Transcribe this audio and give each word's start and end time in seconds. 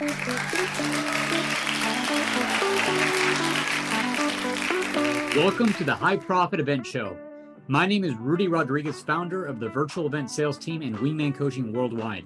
Welcome 0.00 0.14
to 5.72 5.82
the 5.82 5.96
High 5.98 6.16
Profit 6.16 6.60
Event 6.60 6.86
Show. 6.86 7.16
My 7.66 7.84
name 7.84 8.04
is 8.04 8.14
Rudy 8.14 8.46
Rodriguez, 8.46 9.02
founder 9.02 9.44
of 9.44 9.58
the 9.58 9.68
virtual 9.68 10.06
event 10.06 10.30
sales 10.30 10.56
team 10.56 10.82
and 10.82 10.96
Wingman 10.98 11.34
Coaching 11.34 11.72
Worldwide. 11.72 12.24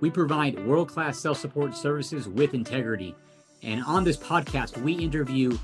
We 0.00 0.10
provide 0.10 0.66
world 0.66 0.90
class 0.90 1.18
sales 1.18 1.40
support 1.40 1.74
services 1.74 2.28
with 2.28 2.52
integrity. 2.52 3.14
And 3.62 3.82
on 3.84 4.04
this 4.04 4.18
podcast, 4.18 4.76
we 4.82 4.92
interview 4.92 5.56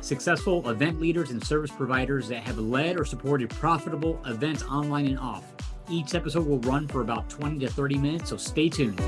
successful 0.00 0.68
event 0.68 1.00
leaders 1.00 1.30
and 1.30 1.44
service 1.44 1.70
providers 1.70 2.26
that 2.30 2.42
have 2.42 2.58
led 2.58 2.98
or 2.98 3.04
supported 3.04 3.50
profitable 3.50 4.20
events 4.26 4.64
online 4.64 5.06
and 5.06 5.20
off. 5.20 5.44
Each 5.88 6.16
episode 6.16 6.48
will 6.48 6.58
run 6.62 6.88
for 6.88 7.00
about 7.00 7.30
20 7.30 7.60
to 7.60 7.70
30 7.70 7.96
minutes, 7.96 8.30
so 8.30 8.36
stay 8.36 8.68
tuned. 8.68 9.00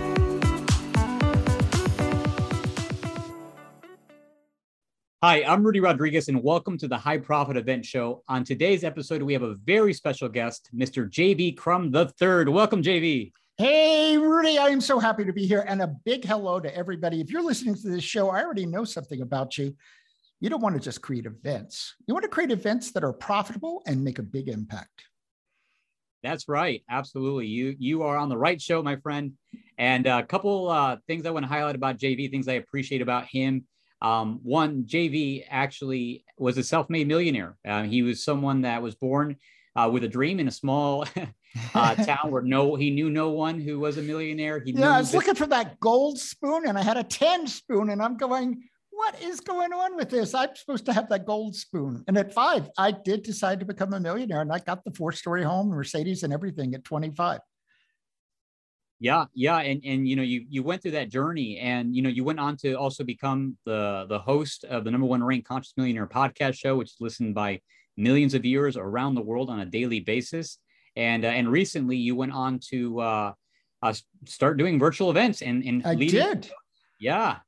Hi, 5.21 5.43
I'm 5.43 5.65
Rudy 5.65 5.81
Rodriguez, 5.81 6.29
and 6.29 6.45
welcome 6.45 6.79
to 6.79 6.87
the 6.87 6.97
High 6.97 7.19
Profit 7.19 7.57
Event 7.57 7.85
Show. 7.85 8.23
On 8.29 8.45
today's 8.45 8.85
episode, 8.85 9.21
we 9.21 9.33
have 9.33 9.43
a 9.43 9.57
very 9.57 9.93
special 9.93 10.29
guest, 10.29 10.71
Mr. 10.73 11.11
JV 11.11 11.57
Crum 11.57 11.93
III. 11.93 12.45
Welcome, 12.53 12.85
JV. 12.85 13.33
Hey, 13.57 14.17
Rudy, 14.17 14.59
I 14.59 14.69
am 14.69 14.81
so 14.81 15.01
happy 15.01 15.25
to 15.25 15.33
be 15.33 15.45
here. 15.45 15.65
And 15.67 15.83
a 15.83 15.89
big 15.89 16.25
hello 16.25 16.61
to 16.61 16.73
everybody. 16.73 17.21
If 17.21 17.33
you're 17.33 17.43
listening 17.43 17.75
to 17.75 17.89
this 17.89 18.05
show, 18.05 18.31
I 18.31 18.45
already 18.45 18.65
know 18.65 18.85
something 18.85 19.21
about 19.21 19.59
you. 19.59 19.75
You 20.39 20.51
don't 20.51 20.63
want 20.63 20.77
to 20.77 20.81
just 20.81 21.03
create 21.03 21.27
events, 21.27 21.97
you 22.07 22.15
want 22.15 22.23
to 22.23 22.31
create 22.31 22.53
events 22.53 22.93
that 22.93 23.03
are 23.03 23.13
profitable 23.13 23.83
and 23.89 24.05
make 24.05 24.21
a 24.21 24.23
big 24.23 24.47
impact. 24.47 25.03
That's 26.23 26.49
right. 26.49 26.85
Absolutely. 26.89 27.49
You 27.49 27.75
you 27.77 28.05
are 28.05 28.17
on 28.17 28.29
the 28.29 28.39
right 28.39 28.63
show, 28.63 28.85
my 28.85 28.95
friend. 28.95 29.33
And 29.79 30.07
a 30.07 30.23
couple 30.23 30.69
uh, 30.69 30.99
things 31.09 31.27
I 31.27 31.31
want 31.31 31.43
to 31.43 31.49
highlight 31.49 31.75
about 31.75 31.99
JV, 31.99 32.31
things 32.31 32.47
I 32.47 32.53
appreciate 32.53 33.03
about 33.03 33.27
him 33.27 33.65
um, 34.01 34.41
one, 34.43 34.85
JV 34.85 35.45
actually 35.49 36.25
was 36.37 36.59
a 36.59 36.63
self 36.63 36.89
made 36.89 37.09
millionaire. 37.09 37.57
Uh, 37.67 37.83
he 37.83 38.03
was 38.03 38.25
someone 38.25 38.63
that 38.63 38.83
was 38.83 38.95
born 38.95 39.37
uh, 39.75 39.89
with 39.93 40.05
a 40.05 40.09
dream 40.09 40.41
in 40.41 40.49
a 40.49 40.53
small 40.53 41.05
uh, 41.75 41.95
town 42.05 42.31
where 42.31 42.43
no, 42.43 42.75
he 42.75 42.91
knew 42.91 43.11
no 43.11 43.31
one 43.31 43.61
who 43.61 43.79
was 43.81 43.99
a 43.99 44.03
millionaire. 44.03 44.61
He 44.61 44.73
yeah, 44.73 44.95
I 44.95 44.99
was 44.99 45.15
looking 45.15 45.35
for 45.35 45.47
that 45.47 45.79
gold 45.81 46.19
spoon 46.19 46.67
and 46.67 46.79
I 46.79 46.83
had 46.83 46.97
a 46.97 47.05
10 47.05 47.47
spoon 47.47 47.91
and 47.91 48.03
I'm 48.03 48.17
going, 48.17 48.63
what 48.91 49.21
is 49.23 49.41
going 49.41 49.73
on 49.73 49.97
with 49.97 50.11
this? 50.11 50.35
I'm 50.35 50.55
supposed 50.57 50.85
to 50.87 50.93
have 50.93 51.09
that 51.11 51.25
gold 51.25 51.55
spoon. 51.55 52.03
And 52.09 52.19
at 52.19 52.35
five, 52.35 52.69
I 52.77 52.91
did 52.91 53.23
decide 53.23 53.61
to 53.61 53.67
become 53.67 53.93
a 53.93 54.01
millionaire 54.01 54.41
and 54.41 54.53
I 54.53 54.59
got 54.59 54.85
the 54.85 54.91
four 54.93 55.13
story 55.13 55.45
home, 55.45 55.69
Mercedes, 55.69 56.25
and 56.25 56.33
everything 56.33 56.75
at 56.75 56.85
25. 56.85 57.41
Yeah, 59.01 59.27
yeah, 59.33 59.59
and 59.59 59.81
and 59.85 60.09
you 60.09 60.17
know 60.17 60.23
you 60.23 60.45
you 60.49 60.65
went 60.65 60.83
through 60.83 60.91
that 60.93 61.09
journey, 61.09 61.59
and 61.59 61.95
you 61.95 62.03
know 62.03 62.09
you 62.09 62.25
went 62.25 62.41
on 62.41 62.57
to 62.59 62.75
also 62.75 63.05
become 63.05 63.57
the 63.65 64.07
the 64.09 64.19
host 64.19 64.65
of 64.65 64.85
the 64.85 64.91
number 64.91 65.07
one 65.07 65.23
ranked 65.23 65.47
Conscious 65.47 65.73
Millionaire 65.77 66.09
podcast 66.09 66.55
show, 66.55 66.77
which 66.77 66.89
is 66.89 66.97
listened 66.99 67.35
by 67.35 67.61
millions 67.97 68.35
of 68.35 68.43
viewers 68.43 68.77
around 68.77 69.15
the 69.15 69.21
world 69.21 69.51
on 69.51 69.61
a 69.61 69.67
daily 69.67 70.01
basis. 70.01 70.59
And 70.97 71.25
uh, 71.25 71.29
and 71.29 71.49
recently 71.49 71.97
you 71.97 72.17
went 72.17 72.33
on 72.33 72.59
to 72.71 73.01
uh, 73.01 73.33
uh, 73.83 73.95
start 74.25 74.57
doing 74.57 74.81
virtual 74.81 75.11
events, 75.11 75.43
and 75.43 75.63
and 75.63 75.87
I 75.87 75.95
leading- 75.95 76.21
did. 76.21 76.51
Yeah. 76.99 77.39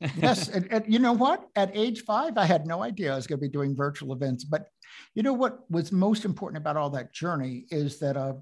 yes, 0.18 0.48
and, 0.48 0.70
and 0.70 0.84
you 0.86 0.98
know 0.98 1.14
what? 1.14 1.46
At 1.56 1.74
age 1.74 2.02
five, 2.02 2.36
I 2.36 2.44
had 2.44 2.66
no 2.66 2.82
idea 2.82 3.12
I 3.12 3.16
was 3.16 3.26
going 3.26 3.38
to 3.38 3.46
be 3.46 3.48
doing 3.48 3.74
virtual 3.74 4.12
events. 4.12 4.44
But 4.44 4.68
you 5.14 5.22
know 5.22 5.32
what 5.32 5.60
was 5.70 5.90
most 5.90 6.24
important 6.24 6.58
about 6.58 6.76
all 6.76 6.90
that 6.90 7.14
journey 7.14 7.64
is 7.70 7.98
that 8.00 8.16
uh, 8.16 8.34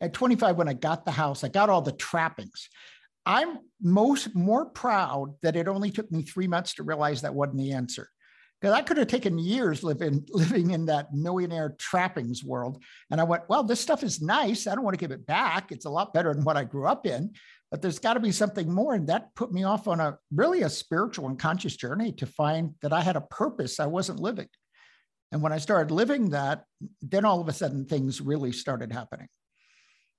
at 0.00 0.12
25 0.12 0.56
when 0.56 0.68
I 0.68 0.72
got 0.72 1.04
the 1.04 1.10
house, 1.10 1.44
I 1.44 1.48
got 1.48 1.70
all 1.70 1.82
the 1.82 1.92
trappings. 1.92 2.68
I'm 3.26 3.58
most 3.82 4.34
more 4.34 4.66
proud 4.66 5.34
that 5.42 5.56
it 5.56 5.68
only 5.68 5.90
took 5.90 6.10
me 6.10 6.22
three 6.22 6.46
months 6.46 6.74
to 6.74 6.82
realize 6.82 7.22
that 7.22 7.34
wasn't 7.34 7.58
the 7.58 7.72
answer. 7.72 8.08
Because 8.60 8.74
I 8.74 8.82
could 8.82 8.98
have 8.98 9.08
taken 9.08 9.38
years 9.38 9.82
living 9.82 10.26
living 10.30 10.70
in 10.70 10.86
that 10.86 11.12
millionaire 11.14 11.74
trappings 11.78 12.44
world. 12.44 12.82
And 13.10 13.20
I 13.20 13.24
went, 13.24 13.44
well, 13.48 13.62
this 13.62 13.80
stuff 13.80 14.02
is 14.02 14.20
nice. 14.20 14.66
I 14.66 14.74
don't 14.74 14.84
want 14.84 14.94
to 14.94 15.00
give 15.00 15.12
it 15.12 15.26
back. 15.26 15.72
It's 15.72 15.86
a 15.86 15.90
lot 15.90 16.12
better 16.12 16.32
than 16.34 16.44
what 16.44 16.56
I 16.56 16.64
grew 16.64 16.86
up 16.86 17.06
in, 17.06 17.32
but 17.70 17.80
there's 17.80 17.98
got 17.98 18.14
to 18.14 18.20
be 18.20 18.32
something 18.32 18.72
more. 18.72 18.94
And 18.94 19.08
that 19.08 19.34
put 19.34 19.52
me 19.52 19.64
off 19.64 19.88
on 19.88 20.00
a 20.00 20.18
really 20.30 20.62
a 20.62 20.70
spiritual 20.70 21.26
and 21.26 21.38
conscious 21.38 21.76
journey 21.76 22.12
to 22.12 22.26
find 22.26 22.74
that 22.82 22.92
I 22.92 23.00
had 23.00 23.16
a 23.16 23.22
purpose 23.22 23.80
I 23.80 23.86
wasn't 23.86 24.20
living. 24.20 24.48
And 25.32 25.42
when 25.42 25.52
I 25.52 25.58
started 25.58 25.94
living 25.94 26.30
that, 26.30 26.64
then 27.00 27.24
all 27.24 27.40
of 27.40 27.48
a 27.48 27.52
sudden 27.52 27.86
things 27.86 28.20
really 28.20 28.52
started 28.52 28.92
happening. 28.92 29.28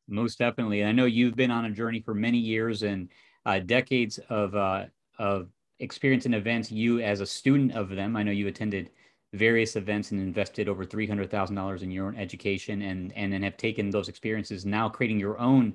Most 0.08 0.40
definitely. 0.40 0.82
And 0.82 0.90
I 0.90 0.92
know 0.92 1.06
you've 1.06 1.36
been 1.36 1.52
on 1.52 1.66
a 1.66 1.72
journey 1.72 2.02
for 2.02 2.14
many 2.14 2.38
years 2.38 2.84
and 2.84 3.10
uh, 3.46 3.60
decades 3.60 4.20
of, 4.30 4.56
uh, 4.56 4.86
of 5.18 5.50
experience 5.80 6.26
in 6.26 6.34
events. 6.34 6.72
You, 6.72 7.00
as 7.00 7.22
a 7.22 7.26
student 7.26 7.74
of 7.74 7.90
them, 7.90 8.16
I 8.16 8.24
know 8.24 8.32
you 8.32 8.48
attended 8.48 8.90
various 9.34 9.76
events 9.76 10.12
and 10.12 10.20
invested 10.20 10.68
over 10.68 10.86
$300,000 10.86 11.82
in 11.82 11.92
your 11.92 12.08
own 12.08 12.18
education 12.18 12.82
and, 12.82 13.14
and 13.16 13.32
then 13.32 13.44
have 13.44 13.58
taken 13.58 13.90
those 13.90 14.10
experiences 14.10 14.66
now 14.66 14.90
creating 14.90 15.20
your 15.20 15.40
own 15.40 15.74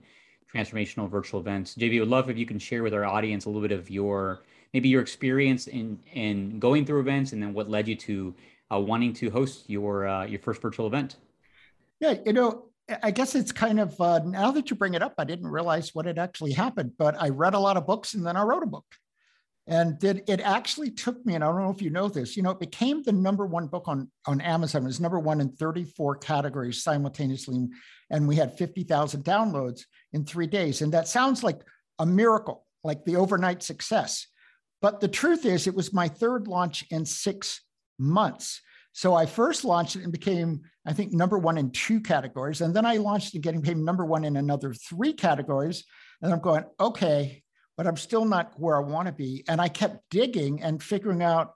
transformational 0.55 1.11
virtual 1.11 1.41
events. 1.41 1.75
JV, 1.75 2.01
would 2.01 2.09
love 2.09 2.31
if 2.31 2.37
you 2.37 2.47
can 2.47 2.59
share 2.59 2.83
with 2.83 2.95
our 2.95 3.05
audience 3.05 3.47
a 3.47 3.49
little 3.49 3.63
bit 3.63 3.73
of 3.73 3.91
your 3.91 4.43
maybe 4.73 4.89
your 4.89 5.01
experience 5.01 5.67
in 5.67 5.99
in 6.13 6.59
going 6.59 6.85
through 6.85 7.01
events 7.01 7.33
and 7.33 7.43
then 7.43 7.53
what 7.53 7.69
led 7.69 7.89
you 7.89 7.97
to 7.97 8.35
uh, 8.73 8.79
wanting 8.79 9.13
to 9.15 9.31
host 9.31 9.69
your 9.69 10.07
uh, 10.07 10.25
your 10.25 10.41
first 10.41 10.61
virtual 10.61 10.87
event. 10.87 11.17
Yeah, 12.01 12.15
you 12.25 12.33
know, 12.33 12.67
I 13.03 13.11
guess 13.11 13.35
it's 13.35 13.53
kind 13.53 13.81
of 13.81 14.01
uh, 14.01 14.21
now 14.25 14.53
that 14.53 14.71
you 14.71 14.77
bring 14.77 14.95
it 14.95 15.03
up, 15.03 15.15
I 15.19 15.25
didn't 15.25 15.49
realize 15.49 15.95
what 15.95 16.07
had 16.07 16.19
actually 16.19 16.53
happened, 16.53 16.93
but 16.99 17.21
I 17.21 17.31
read 17.31 17.55
a 17.55 17.59
lot 17.59 17.77
of 17.77 17.87
books 17.87 18.15
and 18.15 18.25
then 18.25 18.37
I 18.37 18.43
wrote 18.43 18.63
a 18.63 18.67
book. 18.67 18.85
And 19.69 19.99
did 19.99 20.23
it 20.29 20.41
actually 20.41 20.93
took 20.93 21.27
me, 21.27 21.35
and 21.35 21.43
I 21.43 21.49
don't 21.49 21.61
know 21.61 21.71
if 21.71 21.83
you 21.83 21.91
know 21.91 22.09
this, 22.09 22.37
you 22.37 22.43
know, 22.45 22.51
it 22.51 22.61
became 22.61 23.03
the 23.03 23.11
number 23.11 23.45
one 23.45 23.67
book 23.67 23.89
on, 23.89 24.09
on 24.25 24.41
Amazon. 24.41 24.83
It 24.83 24.87
was 24.87 25.01
number 25.01 25.19
one 25.19 25.41
in 25.41 25.49
34 25.49 26.19
categories 26.19 26.85
simultaneously. 26.85 27.67
And 28.11 28.29
we 28.29 28.37
had 28.37 28.57
50,000 28.57 29.25
downloads 29.25 29.81
in 30.13 30.25
three 30.25 30.47
days. 30.47 30.83
And 30.83 30.93
that 30.93 31.09
sounds 31.09 31.43
like 31.43 31.63
a 31.99 32.07
miracle, 32.07 32.65
like 32.85 33.05
the 33.05 33.17
overnight 33.17 33.65
success. 33.65 34.29
But 34.81 35.01
the 35.01 35.09
truth 35.09 35.45
is, 35.45 35.67
it 35.67 35.75
was 35.75 35.93
my 35.93 36.07
third 36.07 36.47
launch 36.47 36.85
in 36.91 37.05
six 37.05 37.63
months. 37.99 38.61
So 38.97 39.12
I 39.12 39.27
first 39.27 39.62
launched 39.62 39.97
it 39.97 40.05
and 40.05 40.11
became, 40.11 40.62
I 40.87 40.95
think, 40.95 41.12
number 41.12 41.37
one 41.37 41.59
in 41.59 41.71
two 41.71 42.01
categories. 42.01 42.62
And 42.62 42.75
then 42.75 42.87
I 42.87 42.97
launched 42.97 43.34
and 43.34 43.43
getting 43.43 43.61
paid 43.61 43.77
number 43.77 44.07
one 44.07 44.25
in 44.25 44.39
another 44.39 44.73
three 44.73 45.12
categories. 45.12 45.84
And 46.23 46.33
I'm 46.33 46.41
going, 46.41 46.65
okay, 46.81 47.43
but 47.77 47.87
I'm 47.87 47.99
still 47.99 48.25
not 48.25 48.59
where 48.59 48.75
I 48.75 48.81
want 48.81 49.05
to 49.05 49.12
be. 49.12 49.45
And 49.51 49.61
I 49.61 49.69
kept 49.69 50.09
digging 50.09 50.62
and 50.62 50.83
figuring 50.83 51.23
out, 51.23 51.53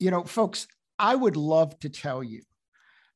you 0.00 0.10
know, 0.10 0.24
folks, 0.24 0.66
I 0.98 1.14
would 1.14 1.36
love 1.36 1.78
to 1.78 1.88
tell 1.88 2.20
you 2.20 2.42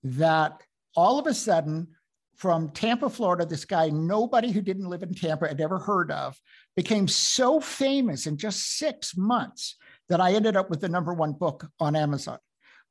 that 0.04 0.62
all 0.94 1.18
of 1.18 1.26
a 1.26 1.34
sudden, 1.34 1.88
from 2.36 2.68
Tampa, 2.68 3.10
Florida, 3.10 3.44
this 3.44 3.64
guy 3.64 3.88
nobody 3.88 4.52
who 4.52 4.60
didn't 4.60 4.88
live 4.88 5.02
in 5.02 5.12
Tampa 5.12 5.48
had 5.48 5.60
ever 5.60 5.80
heard 5.80 6.12
of 6.12 6.40
became 6.76 7.08
so 7.08 7.58
famous 7.58 8.28
in 8.28 8.36
just 8.36 8.78
six 8.78 9.16
months 9.16 9.74
that 10.08 10.20
I 10.20 10.34
ended 10.34 10.54
up 10.54 10.70
with 10.70 10.80
the 10.80 10.88
number 10.88 11.12
one 11.12 11.32
book 11.32 11.66
on 11.80 11.96
Amazon. 11.96 12.38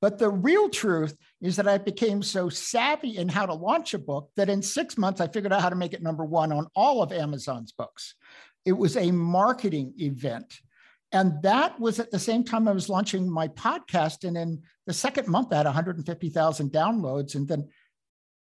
But 0.01 0.17
the 0.17 0.29
real 0.29 0.69
truth 0.69 1.15
is 1.41 1.55
that 1.55 1.67
I 1.67 1.77
became 1.77 2.21
so 2.21 2.49
savvy 2.49 3.17
in 3.17 3.29
how 3.29 3.45
to 3.45 3.53
launch 3.53 3.93
a 3.93 3.99
book 3.99 4.29
that 4.35 4.49
in 4.49 4.61
six 4.61 4.97
months, 4.97 5.21
I 5.21 5.27
figured 5.27 5.53
out 5.53 5.61
how 5.61 5.69
to 5.69 5.75
make 5.75 5.93
it 5.93 6.03
number 6.03 6.25
one 6.25 6.51
on 6.51 6.67
all 6.75 7.01
of 7.01 7.11
Amazon's 7.11 7.71
books. 7.71 8.15
It 8.65 8.73
was 8.73 8.97
a 8.97 9.11
marketing 9.11 9.93
event. 9.99 10.59
And 11.11 11.41
that 11.43 11.79
was 11.79 11.99
at 11.99 12.11
the 12.11 12.19
same 12.19 12.43
time 12.43 12.67
I 12.67 12.73
was 12.73 12.89
launching 12.89 13.29
my 13.29 13.47
podcast. 13.47 14.27
And 14.27 14.35
in 14.35 14.61
the 14.85 14.93
second 14.93 15.27
month, 15.27 15.53
I 15.53 15.57
had 15.57 15.65
150,000 15.65 16.71
downloads. 16.71 17.35
And 17.35 17.47
then 17.47 17.69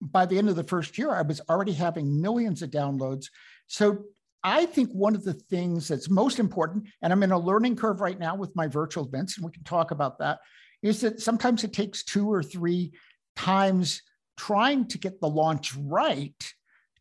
by 0.01 0.27
the 0.27 0.39
end 0.39 0.49
of 0.49 0.57
the 0.57 0.65
first 0.65 0.97
year, 0.97 1.11
I 1.11 1.23
was 1.23 1.41
already 1.51 1.73
having 1.73 2.21
millions 2.21 2.63
of 2.63 2.71
downloads. 2.71 3.27
So 3.67 4.05
I 4.43 4.67
think 4.67 4.91
one 4.91 5.15
of 5.15 5.25
the 5.25 5.35
things 5.35 5.89
that's 5.89 6.09
most 6.09 6.39
important, 6.39 6.87
and 7.03 7.13
I'm 7.13 7.23
in 7.23 7.33
a 7.33 7.39
learning 7.39 7.77
curve 7.77 8.01
right 8.01 8.19
now 8.19 8.37
with 8.37 8.55
my 8.55 8.69
virtual 8.69 9.07
events, 9.07 9.37
and 9.37 9.45
we 9.45 9.53
can 9.53 9.65
talk 9.65 9.91
about 9.91 10.19
that, 10.19 10.39
is 10.87 11.01
that 11.01 11.21
sometimes 11.21 11.65
it 11.65 11.73
takes 11.73 12.05
two 12.05 12.31
or 12.31 12.43
three 12.43 12.93
times 13.35 14.03
trying 14.37 14.87
to 14.89 14.99
get 14.99 15.21
the 15.21 15.29
launch 15.29 15.75
right 15.77 16.55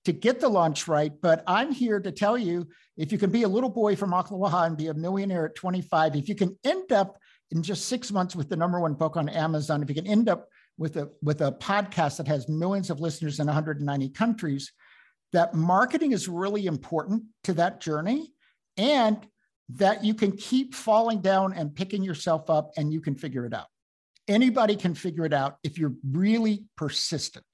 to 0.05 0.13
get 0.13 0.39
the 0.39 0.47
launch 0.47 0.87
right. 0.87 1.11
But 1.21 1.43
I'm 1.47 1.71
here 1.71 1.99
to 1.99 2.11
tell 2.11 2.37
you 2.37 2.67
if 2.95 3.11
you 3.11 3.17
can 3.17 3.31
be 3.31 3.43
a 3.43 3.47
little 3.47 3.69
boy 3.69 3.95
from 3.95 4.13
Oklahoma 4.13 4.67
and 4.67 4.77
be 4.77 4.87
a 4.87 4.93
millionaire 4.93 5.45
at 5.45 5.55
25, 5.55 6.15
if 6.15 6.29
you 6.29 6.35
can 6.35 6.57
end 6.63 6.91
up 6.91 7.17
in 7.51 7.61
just 7.61 7.87
six 7.87 8.11
months 8.11 8.35
with 8.35 8.49
the 8.49 8.55
number 8.55 8.79
one 8.79 8.93
book 8.93 9.17
on 9.17 9.27
Amazon, 9.29 9.81
if 9.81 9.89
you 9.89 9.95
can 9.95 10.07
end 10.07 10.29
up 10.29 10.47
with 10.77 10.97
a, 10.97 11.09
with 11.21 11.41
a 11.41 11.51
podcast 11.53 12.17
that 12.17 12.27
has 12.27 12.47
millions 12.47 12.89
of 12.89 12.99
listeners 12.99 13.39
in 13.39 13.47
190 13.47 14.09
countries, 14.09 14.71
that 15.33 15.53
marketing 15.53 16.11
is 16.11 16.27
really 16.27 16.65
important 16.65 17.23
to 17.43 17.53
that 17.53 17.81
journey. 17.81 18.31
And 18.77 19.25
that 19.69 20.03
you 20.03 20.13
can 20.13 20.31
keep 20.31 20.75
falling 20.75 21.21
down 21.21 21.53
and 21.53 21.75
picking 21.75 22.03
yourself 22.03 22.49
up 22.49 22.71
and 22.77 22.93
you 22.93 23.01
can 23.01 23.15
figure 23.15 23.45
it 23.45 23.53
out. 23.53 23.67
Anybody 24.27 24.75
can 24.75 24.95
figure 24.95 25.25
it 25.25 25.33
out 25.33 25.57
if 25.63 25.77
you're 25.77 25.93
really 26.11 26.65
persistent. 26.75 27.45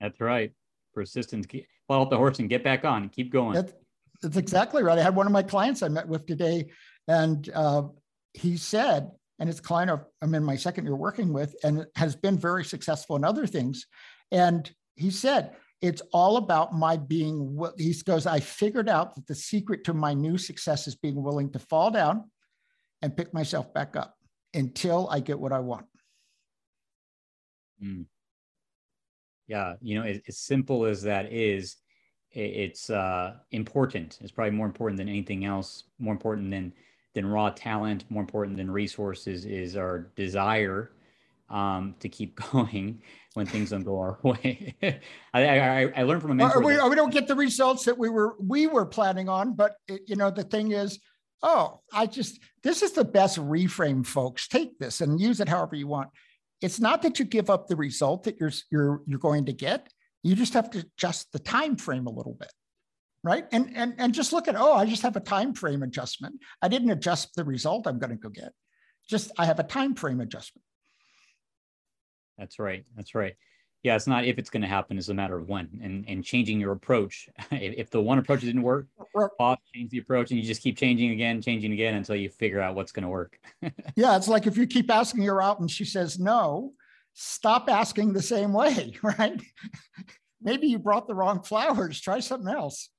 That's 0.00 0.20
right. 0.20 0.52
Persistence. 0.94 1.46
Follow 1.88 2.04
up 2.04 2.10
the 2.10 2.16
horse 2.16 2.38
and 2.38 2.48
get 2.48 2.62
back 2.62 2.84
on. 2.84 3.08
Keep 3.08 3.32
going. 3.32 3.54
That's, 3.54 3.72
That's 4.22 4.36
exactly 4.36 4.82
right. 4.82 4.98
I 4.98 5.02
had 5.02 5.16
one 5.16 5.26
of 5.26 5.32
my 5.32 5.42
clients 5.42 5.82
I 5.82 5.88
met 5.88 6.06
with 6.06 6.26
today, 6.26 6.70
and 7.08 7.48
uh, 7.54 7.82
he 8.34 8.56
said, 8.56 9.10
and 9.40 9.48
it's 9.48 9.60
a 9.60 9.62
client 9.62 9.90
I'm 10.22 10.34
in 10.34 10.44
my 10.44 10.56
second 10.56 10.84
year 10.84 10.96
working 10.96 11.32
with, 11.32 11.56
and 11.64 11.86
has 11.96 12.14
been 12.14 12.38
very 12.38 12.64
successful 12.64 13.16
in 13.16 13.24
other 13.24 13.46
things. 13.46 13.86
And 14.30 14.70
he 14.96 15.10
said, 15.10 15.56
it's 15.80 16.02
all 16.12 16.36
about 16.36 16.74
my 16.74 16.96
being, 16.96 17.56
he 17.76 17.94
goes, 18.04 18.26
I 18.26 18.40
figured 18.40 18.88
out 18.88 19.14
that 19.14 19.26
the 19.26 19.34
secret 19.34 19.84
to 19.84 19.94
my 19.94 20.12
new 20.12 20.36
success 20.36 20.88
is 20.88 20.96
being 20.96 21.22
willing 21.22 21.50
to 21.52 21.58
fall 21.60 21.90
down 21.90 22.30
and 23.00 23.16
pick 23.16 23.32
myself 23.32 23.72
back 23.72 23.94
up 23.94 24.17
until 24.54 25.08
I 25.10 25.20
get 25.20 25.38
what 25.38 25.52
I 25.52 25.60
want. 25.60 25.86
Mm. 27.82 28.06
Yeah, 29.46 29.74
you 29.80 29.98
know, 29.98 30.04
as, 30.04 30.20
as 30.28 30.38
simple 30.38 30.84
as 30.84 31.02
that 31.02 31.32
is, 31.32 31.76
it's 32.32 32.90
uh, 32.90 33.34
important. 33.50 34.18
It's 34.20 34.32
probably 34.32 34.50
more 34.50 34.66
important 34.66 34.98
than 34.98 35.08
anything 35.08 35.44
else. 35.44 35.84
More 35.98 36.12
important 36.12 36.50
than 36.50 36.72
than 37.14 37.26
raw 37.26 37.50
talent. 37.50 38.04
More 38.10 38.20
important 38.20 38.56
than 38.56 38.70
resources 38.70 39.46
is 39.46 39.76
our 39.76 40.10
desire 40.14 40.92
um, 41.48 41.94
to 42.00 42.08
keep 42.08 42.38
going 42.52 43.02
when 43.34 43.46
things 43.46 43.70
don't 43.70 43.82
go 43.82 43.98
our 43.98 44.18
way. 44.22 44.74
I, 44.82 45.00
I, 45.34 45.92
I, 45.96 46.02
learned 46.02 46.22
from 46.22 46.32
a 46.32 46.34
mentor. 46.34 46.58
Or 46.58 46.64
we, 46.64 46.88
we 46.88 46.96
don't 46.96 47.12
get 47.12 47.26
the 47.26 47.34
results 47.34 47.84
that 47.84 47.96
we 47.96 48.08
were 48.08 48.36
we 48.38 48.66
were 48.66 48.86
planning 48.86 49.28
on, 49.28 49.54
but 49.54 49.76
it, 49.86 50.02
you 50.06 50.16
know 50.16 50.30
the 50.30 50.44
thing 50.44 50.72
is, 50.72 50.98
oh, 51.42 51.80
I 51.92 52.06
just 52.06 52.40
this 52.62 52.82
is 52.82 52.92
the 52.92 53.04
best 53.04 53.38
reframe, 53.38 54.06
folks. 54.06 54.48
Take 54.48 54.78
this 54.78 55.00
and 55.00 55.20
use 55.20 55.40
it 55.40 55.48
however 55.48 55.76
you 55.76 55.86
want. 55.86 56.10
It's 56.60 56.80
not 56.80 57.02
that 57.02 57.18
you 57.18 57.24
give 57.24 57.50
up 57.50 57.68
the 57.68 57.76
result 57.76 58.24
that 58.24 58.38
you're 58.40 58.52
you're 58.70 59.02
you're 59.06 59.18
going 59.18 59.46
to 59.46 59.52
get. 59.52 59.88
You 60.22 60.34
just 60.34 60.54
have 60.54 60.70
to 60.70 60.80
adjust 60.80 61.32
the 61.32 61.38
time 61.38 61.76
frame 61.76 62.06
a 62.06 62.12
little 62.12 62.34
bit, 62.34 62.52
right? 63.22 63.46
And 63.52 63.76
and 63.76 63.94
and 63.98 64.12
just 64.12 64.32
look 64.32 64.48
at 64.48 64.56
oh, 64.56 64.74
I 64.74 64.86
just 64.86 65.02
have 65.02 65.16
a 65.16 65.20
time 65.20 65.54
frame 65.54 65.82
adjustment. 65.82 66.40
I 66.60 66.68
didn't 66.68 66.90
adjust 66.90 67.34
the 67.36 67.44
result 67.44 67.86
I'm 67.86 67.98
going 67.98 68.10
to 68.10 68.16
go 68.16 68.28
get. 68.28 68.52
Just 69.08 69.30
I 69.38 69.46
have 69.46 69.58
a 69.58 69.64
time 69.64 69.94
frame 69.94 70.20
adjustment. 70.20 70.64
That's 72.36 72.58
right. 72.58 72.84
That's 72.96 73.14
right. 73.14 73.34
Yeah, 73.84 73.94
it's 73.94 74.08
not 74.08 74.24
if 74.24 74.38
it's 74.38 74.50
going 74.50 74.62
to 74.62 74.68
happen; 74.68 74.98
it's 74.98 75.08
a 75.08 75.14
matter 75.14 75.36
of 75.36 75.48
when. 75.48 75.68
And 75.82 76.04
and 76.08 76.24
changing 76.24 76.60
your 76.60 76.72
approach. 76.72 77.28
if 77.50 77.90
the 77.90 78.00
one 78.00 78.18
approach 78.18 78.40
didn't 78.40 78.62
work, 78.62 78.86
pause, 79.38 79.58
change 79.72 79.90
the 79.90 79.98
approach, 79.98 80.30
and 80.30 80.40
you 80.40 80.46
just 80.46 80.62
keep 80.62 80.76
changing 80.76 81.12
again, 81.12 81.40
changing 81.40 81.72
again 81.72 81.94
until 81.94 82.16
you 82.16 82.28
figure 82.28 82.60
out 82.60 82.74
what's 82.74 82.92
going 82.92 83.04
to 83.04 83.08
work. 83.08 83.38
yeah, 83.96 84.16
it's 84.16 84.28
like 84.28 84.46
if 84.46 84.56
you 84.56 84.66
keep 84.66 84.90
asking 84.90 85.24
her 85.24 85.40
out 85.40 85.60
and 85.60 85.70
she 85.70 85.84
says 85.84 86.18
no, 86.18 86.72
stop 87.14 87.68
asking 87.68 88.12
the 88.12 88.22
same 88.22 88.52
way, 88.52 88.94
right? 89.02 89.40
Maybe 90.42 90.66
you 90.66 90.78
brought 90.78 91.06
the 91.06 91.14
wrong 91.14 91.42
flowers. 91.42 92.00
Try 92.00 92.18
something 92.20 92.52
else. 92.52 92.90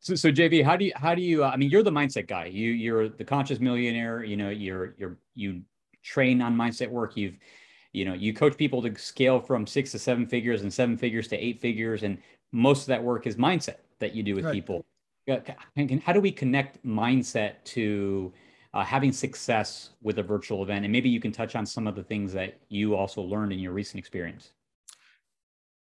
so, 0.00 0.14
so 0.14 0.32
JV, 0.32 0.64
how 0.64 0.76
do 0.76 0.86
you 0.86 0.92
how 0.96 1.14
do 1.14 1.20
you? 1.20 1.44
Uh, 1.44 1.50
I 1.50 1.56
mean, 1.56 1.68
you're 1.68 1.82
the 1.82 1.90
mindset 1.90 2.28
guy. 2.28 2.46
You 2.46 2.70
you're 2.70 3.10
the 3.10 3.24
conscious 3.24 3.60
millionaire. 3.60 4.24
You 4.24 4.38
know, 4.38 4.48
you're 4.48 4.94
you're 4.98 5.18
you 5.34 5.62
train 6.02 6.40
on 6.40 6.56
mindset 6.56 6.88
work. 6.88 7.14
You've 7.14 7.36
you 7.98 8.04
know 8.04 8.14
you 8.14 8.32
coach 8.32 8.56
people 8.56 8.80
to 8.82 8.96
scale 8.96 9.40
from 9.40 9.66
six 9.66 9.90
to 9.90 9.98
seven 9.98 10.26
figures 10.26 10.62
and 10.62 10.72
seven 10.72 10.96
figures 10.96 11.26
to 11.28 11.36
eight 11.36 11.60
figures 11.60 12.04
and 12.04 12.16
most 12.52 12.82
of 12.82 12.86
that 12.86 13.02
work 13.02 13.26
is 13.26 13.36
mindset 13.36 13.78
that 13.98 14.14
you 14.14 14.22
do 14.22 14.34
with 14.34 14.44
right. 14.44 14.54
people. 14.54 14.84
How 16.06 16.12
do 16.14 16.20
we 16.20 16.30
connect 16.30 16.84
mindset 16.86 17.56
to 17.64 18.32
uh, 18.72 18.82
having 18.82 19.12
success 19.12 19.90
with 20.00 20.18
a 20.18 20.22
virtual 20.22 20.62
event? 20.62 20.86
And 20.86 20.92
maybe 20.92 21.10
you 21.10 21.20
can 21.20 21.32
touch 21.32 21.54
on 21.54 21.66
some 21.66 21.86
of 21.86 21.94
the 21.94 22.02
things 22.02 22.32
that 22.32 22.58
you 22.70 22.94
also 22.94 23.20
learned 23.20 23.52
in 23.52 23.58
your 23.58 23.72
recent 23.72 23.98
experience. 23.98 24.52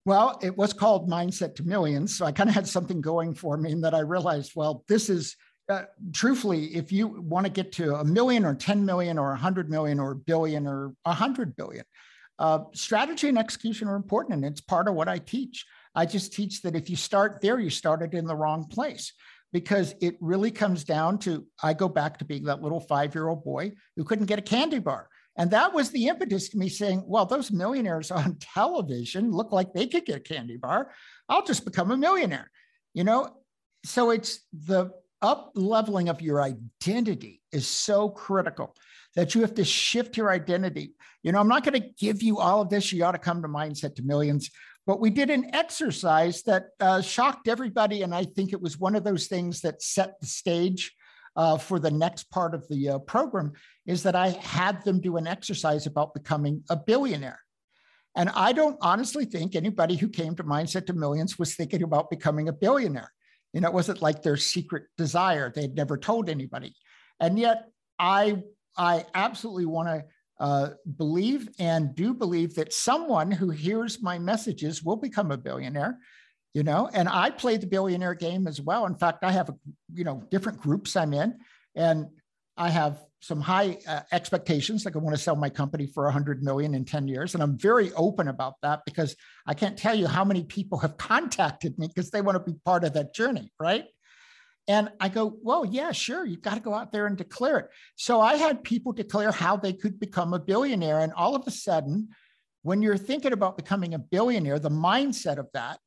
Well 0.05 0.37
it 0.43 0.55
was 0.55 0.73
called 0.73 1.09
mindset 1.09 1.55
to 1.55 1.63
millions 1.63 2.17
so 2.17 2.25
i 2.25 2.31
kind 2.33 2.49
of 2.49 2.53
had 2.53 2.67
something 2.67 2.99
going 2.99 3.33
for 3.33 3.55
me 3.55 3.71
and 3.71 3.81
that 3.85 3.93
i 3.93 3.99
realized 3.99 4.51
well 4.53 4.83
this 4.89 5.09
is 5.09 5.37
uh, 5.69 5.83
truthfully, 6.13 6.75
if 6.75 6.91
you 6.91 7.07
want 7.07 7.45
to 7.45 7.51
get 7.51 7.71
to 7.73 7.95
a 7.95 8.03
million 8.03 8.45
or 8.45 8.53
10 8.53 8.85
million 8.85 9.17
or 9.17 9.29
100 9.29 9.69
million 9.69 9.99
or 9.99 10.11
a 10.11 10.15
billion 10.15 10.67
or 10.67 10.93
100 11.03 11.55
billion, 11.55 11.85
uh, 12.39 12.59
strategy 12.73 13.29
and 13.29 13.37
execution 13.37 13.87
are 13.87 13.95
important. 13.95 14.33
And 14.33 14.45
it's 14.45 14.61
part 14.61 14.87
of 14.87 14.95
what 14.95 15.07
I 15.07 15.19
teach. 15.19 15.65
I 15.95 16.05
just 16.05 16.33
teach 16.33 16.61
that 16.63 16.75
if 16.75 16.89
you 16.89 16.95
start 16.95 17.39
there, 17.41 17.59
you 17.59 17.69
started 17.69 18.13
in 18.13 18.25
the 18.25 18.35
wrong 18.35 18.65
place 18.65 19.13
because 19.53 19.93
it 20.01 20.17
really 20.19 20.51
comes 20.51 20.83
down 20.83 21.19
to 21.19 21.45
I 21.61 21.73
go 21.73 21.87
back 21.87 22.17
to 22.17 22.25
being 22.25 22.43
that 22.45 22.61
little 22.61 22.79
five 22.79 23.13
year 23.13 23.27
old 23.27 23.43
boy 23.43 23.73
who 23.95 24.03
couldn't 24.03 24.25
get 24.25 24.39
a 24.39 24.43
candy 24.43 24.79
bar. 24.79 25.07
And 25.35 25.51
that 25.51 25.73
was 25.73 25.89
the 25.89 26.07
impetus 26.07 26.49
to 26.49 26.57
me 26.57 26.69
saying, 26.69 27.03
well, 27.07 27.25
those 27.25 27.51
millionaires 27.51 28.11
on 28.11 28.37
television 28.39 29.31
look 29.31 29.51
like 29.51 29.73
they 29.73 29.87
could 29.87 30.05
get 30.05 30.17
a 30.17 30.19
candy 30.19 30.57
bar. 30.57 30.91
I'll 31.29 31.45
just 31.45 31.65
become 31.65 31.91
a 31.91 31.97
millionaire. 31.97 32.51
You 32.93 33.03
know, 33.03 33.29
so 33.85 34.11
it's 34.11 34.41
the 34.53 34.91
up 35.23 35.51
leveling 35.55 36.09
of 36.09 36.21
your 36.21 36.41
identity 36.41 37.41
is 37.51 37.65
so 37.67 38.09
critical 38.09 38.75
that 39.15 39.33
you 39.33 39.41
have 39.41 39.55
to 39.55 39.63
shift 39.63 40.17
your 40.17 40.31
identity. 40.31 40.93
You 41.23 41.31
know, 41.31 41.39
I'm 41.39 41.47
not 41.47 41.63
going 41.63 41.81
to 41.81 41.89
give 41.97 42.21
you 42.21 42.39
all 42.39 42.61
of 42.61 42.69
this. 42.69 42.91
You 42.91 43.03
ought 43.05 43.13
to 43.13 43.17
come 43.17 43.41
to 43.41 43.47
Mindset 43.47 43.95
to 43.95 44.03
Millions. 44.03 44.51
But 44.85 44.99
we 44.99 45.09
did 45.09 45.29
an 45.29 45.55
exercise 45.55 46.43
that 46.43 46.65
uh, 46.79 47.01
shocked 47.01 47.47
everybody. 47.47 48.01
And 48.01 48.13
I 48.13 48.25
think 48.25 48.51
it 48.51 48.61
was 48.61 48.77
one 48.77 48.95
of 48.95 49.03
those 49.03 49.27
things 49.27 49.61
that 49.61 49.81
set 49.81 50.19
the 50.19 50.27
stage 50.27 50.91
uh, 51.35 51.57
for 51.57 51.79
the 51.79 51.91
next 51.91 52.29
part 52.29 52.53
of 52.53 52.67
the 52.67 52.89
uh, 52.89 52.99
program 52.99 53.53
is 53.85 54.03
that 54.03 54.15
I 54.15 54.29
had 54.29 54.83
them 54.83 54.99
do 54.99 55.17
an 55.17 55.25
exercise 55.25 55.87
about 55.87 56.13
becoming 56.13 56.63
a 56.69 56.75
billionaire. 56.75 57.39
And 58.15 58.29
I 58.29 58.51
don't 58.51 58.77
honestly 58.81 59.25
think 59.25 59.55
anybody 59.55 59.95
who 59.95 60.09
came 60.09 60.35
to 60.35 60.43
Mindset 60.43 60.85
to 60.87 60.93
Millions 60.93 61.39
was 61.39 61.55
thinking 61.55 61.81
about 61.81 62.11
becoming 62.11 62.49
a 62.49 62.53
billionaire. 62.53 63.11
You 63.53 63.61
know, 63.61 63.69
it 63.69 63.73
wasn't 63.73 64.01
like 64.01 64.23
their 64.23 64.37
secret 64.37 64.83
desire. 64.97 65.51
They'd 65.53 65.75
never 65.75 65.97
told 65.97 66.29
anybody. 66.29 66.75
And 67.19 67.39
yet 67.39 67.69
I 67.99 68.43
I 68.75 69.05
absolutely 69.13 69.67
want 69.67 69.89
to 69.89 70.03
uh, 70.39 70.69
believe 70.97 71.47
and 71.59 71.95
do 71.95 72.13
believe 72.13 72.55
that 72.55 72.73
someone 72.73 73.31
who 73.31 73.51
hears 73.51 74.01
my 74.01 74.17
messages 74.17 74.83
will 74.83 74.95
become 74.95 75.31
a 75.31 75.37
billionaire 75.37 75.99
you 76.53 76.63
know 76.63 76.89
and 76.93 77.07
i 77.09 77.29
play 77.29 77.57
the 77.57 77.67
billionaire 77.67 78.13
game 78.13 78.47
as 78.47 78.59
well 78.61 78.85
in 78.85 78.95
fact 78.95 79.23
i 79.23 79.31
have 79.31 79.49
you 79.93 80.03
know 80.03 80.23
different 80.31 80.59
groups 80.59 80.95
i'm 80.95 81.13
in 81.13 81.37
and 81.75 82.07
i 82.57 82.69
have 82.69 82.99
some 83.23 83.39
high 83.39 83.77
uh, 83.87 84.01
expectations 84.11 84.83
like 84.83 84.95
i 84.95 84.99
want 84.99 85.15
to 85.15 85.21
sell 85.21 85.35
my 85.35 85.49
company 85.49 85.87
for 85.87 86.03
100 86.03 86.43
million 86.43 86.75
in 86.75 86.83
10 86.83 87.07
years 87.07 87.33
and 87.33 87.41
i'm 87.41 87.57
very 87.57 87.91
open 87.93 88.27
about 88.27 88.55
that 88.61 88.81
because 88.85 89.15
i 89.47 89.53
can't 89.53 89.77
tell 89.77 89.95
you 89.95 90.07
how 90.07 90.25
many 90.25 90.43
people 90.43 90.77
have 90.77 90.97
contacted 90.97 91.79
me 91.79 91.87
because 91.87 92.11
they 92.11 92.21
want 92.21 92.35
to 92.35 92.51
be 92.51 92.57
part 92.65 92.83
of 92.83 92.93
that 92.93 93.15
journey 93.15 93.51
right? 93.59 93.85
And 94.67 94.89
i 94.99 95.09
go 95.09 95.37
well 95.41 95.65
yeah 95.65 95.91
sure 95.91 96.25
you've 96.25 96.41
got 96.41 96.55
to 96.55 96.59
go 96.59 96.73
out 96.73 96.91
there 96.91 97.07
and 97.07 97.17
declare 97.17 97.59
it. 97.59 97.67
So 97.95 98.19
i 98.19 98.35
had 98.35 98.63
people 98.63 98.91
declare 98.91 99.31
how 99.31 99.55
they 99.55 99.73
could 99.73 99.99
become 99.99 100.33
a 100.33 100.39
billionaire 100.39 100.99
and 100.99 101.13
all 101.13 101.35
of 101.35 101.47
a 101.47 101.51
sudden 101.51 102.09
when 102.61 102.81
you're 102.81 102.97
thinking 102.97 103.33
about 103.33 103.57
becoming 103.57 103.93
a 103.93 103.99
billionaire 103.99 104.59
the 104.59 104.69
mindset 104.69 105.37
of 105.37 105.47
that 105.53 105.79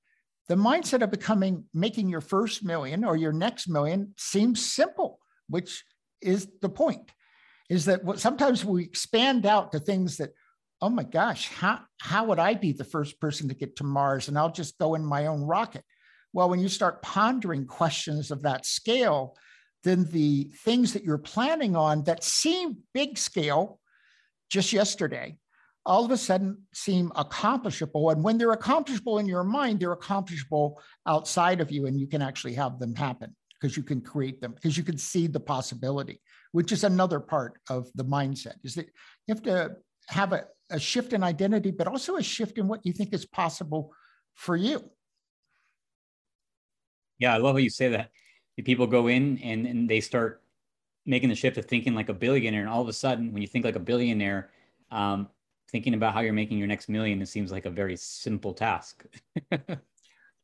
the 0.48 0.54
mindset 0.54 1.02
of 1.02 1.10
becoming 1.10 1.64
making 1.74 2.08
your 2.08 2.20
first 2.20 2.64
million 2.64 3.04
or 3.04 3.16
your 3.16 3.32
next 3.32 3.68
million 3.68 4.14
seems 4.16 4.64
simple 4.64 5.18
which 5.48 5.84
is 6.22 6.48
the 6.60 6.68
point 6.68 7.10
is 7.68 7.86
that 7.86 8.04
what 8.04 8.20
sometimes 8.20 8.64
we 8.64 8.84
expand 8.84 9.46
out 9.46 9.72
to 9.72 9.80
things 9.80 10.16
that 10.18 10.30
oh 10.82 10.90
my 10.90 11.02
gosh 11.02 11.48
how 11.48 11.80
how 12.00 12.24
would 12.24 12.38
i 12.38 12.54
be 12.54 12.72
the 12.72 12.84
first 12.84 13.20
person 13.20 13.48
to 13.48 13.54
get 13.54 13.76
to 13.76 13.84
mars 13.84 14.28
and 14.28 14.38
i'll 14.38 14.52
just 14.52 14.78
go 14.78 14.94
in 14.94 15.04
my 15.04 15.26
own 15.26 15.42
rocket? 15.42 15.84
Well 16.32 16.50
when 16.50 16.60
you 16.60 16.68
start 16.68 17.02
pondering 17.02 17.66
questions 17.66 18.30
of 18.30 18.42
that 18.42 18.66
scale 18.66 19.36
then 19.84 20.04
the 20.10 20.50
things 20.64 20.92
that 20.92 21.04
you're 21.04 21.18
planning 21.18 21.76
on 21.76 22.04
that 22.04 22.24
seem 22.24 22.78
big 22.92 23.16
scale 23.16 23.78
just 24.50 24.72
yesterday 24.72 25.38
all 25.86 26.04
of 26.04 26.10
a 26.10 26.16
sudden 26.16 26.64
seem 26.74 27.12
accomplishable. 27.14 28.10
And 28.10 28.24
when 28.24 28.38
they're 28.38 28.50
accomplishable 28.50 29.18
in 29.18 29.26
your 29.26 29.44
mind 29.44 29.80
they're 29.80 29.92
accomplishable 29.92 30.80
outside 31.06 31.60
of 31.60 31.70
you 31.70 31.86
and 31.86 31.98
you 31.98 32.06
can 32.06 32.20
actually 32.20 32.54
have 32.54 32.78
them 32.78 32.94
happen 32.94 33.34
because 33.58 33.76
you 33.76 33.82
can 33.82 34.00
create 34.00 34.40
them 34.40 34.52
because 34.52 34.76
you 34.76 34.82
can 34.82 34.98
see 34.98 35.26
the 35.26 35.40
possibility 35.40 36.20
which 36.56 36.72
is 36.72 36.84
another 36.84 37.20
part 37.20 37.60
of 37.68 37.86
the 37.96 38.04
mindset 38.04 38.54
is 38.64 38.74
that 38.76 38.86
you 39.26 39.34
have 39.34 39.42
to 39.42 39.76
have 40.08 40.32
a, 40.32 40.46
a 40.70 40.80
shift 40.80 41.12
in 41.12 41.22
identity 41.22 41.70
but 41.70 41.86
also 41.86 42.16
a 42.16 42.22
shift 42.22 42.56
in 42.56 42.66
what 42.66 42.80
you 42.86 42.94
think 42.94 43.12
is 43.12 43.26
possible 43.26 43.92
for 44.34 44.56
you. 44.56 44.82
Yeah 47.18 47.34
i 47.34 47.36
love 47.36 47.56
how 47.56 47.58
you 47.58 47.68
say 47.68 47.88
that. 47.88 48.10
People 48.64 48.86
go 48.86 49.08
in 49.08 49.36
and, 49.42 49.66
and 49.66 49.86
they 49.86 50.00
start 50.00 50.42
making 51.04 51.28
the 51.28 51.34
shift 51.34 51.58
of 51.58 51.66
thinking 51.66 51.94
like 51.94 52.08
a 52.08 52.14
billionaire 52.14 52.62
and 52.62 52.70
all 52.70 52.80
of 52.80 52.88
a 52.88 52.92
sudden 53.04 53.34
when 53.34 53.42
you 53.42 53.48
think 53.48 53.66
like 53.66 53.76
a 53.76 53.86
billionaire 53.90 54.48
um, 54.90 55.28
thinking 55.70 55.92
about 55.92 56.14
how 56.14 56.20
you're 56.20 56.32
making 56.32 56.56
your 56.56 56.68
next 56.68 56.88
million 56.88 57.20
it 57.20 57.28
seems 57.28 57.52
like 57.52 57.66
a 57.66 57.70
very 57.70 57.96
simple 57.96 58.54
task 58.54 59.04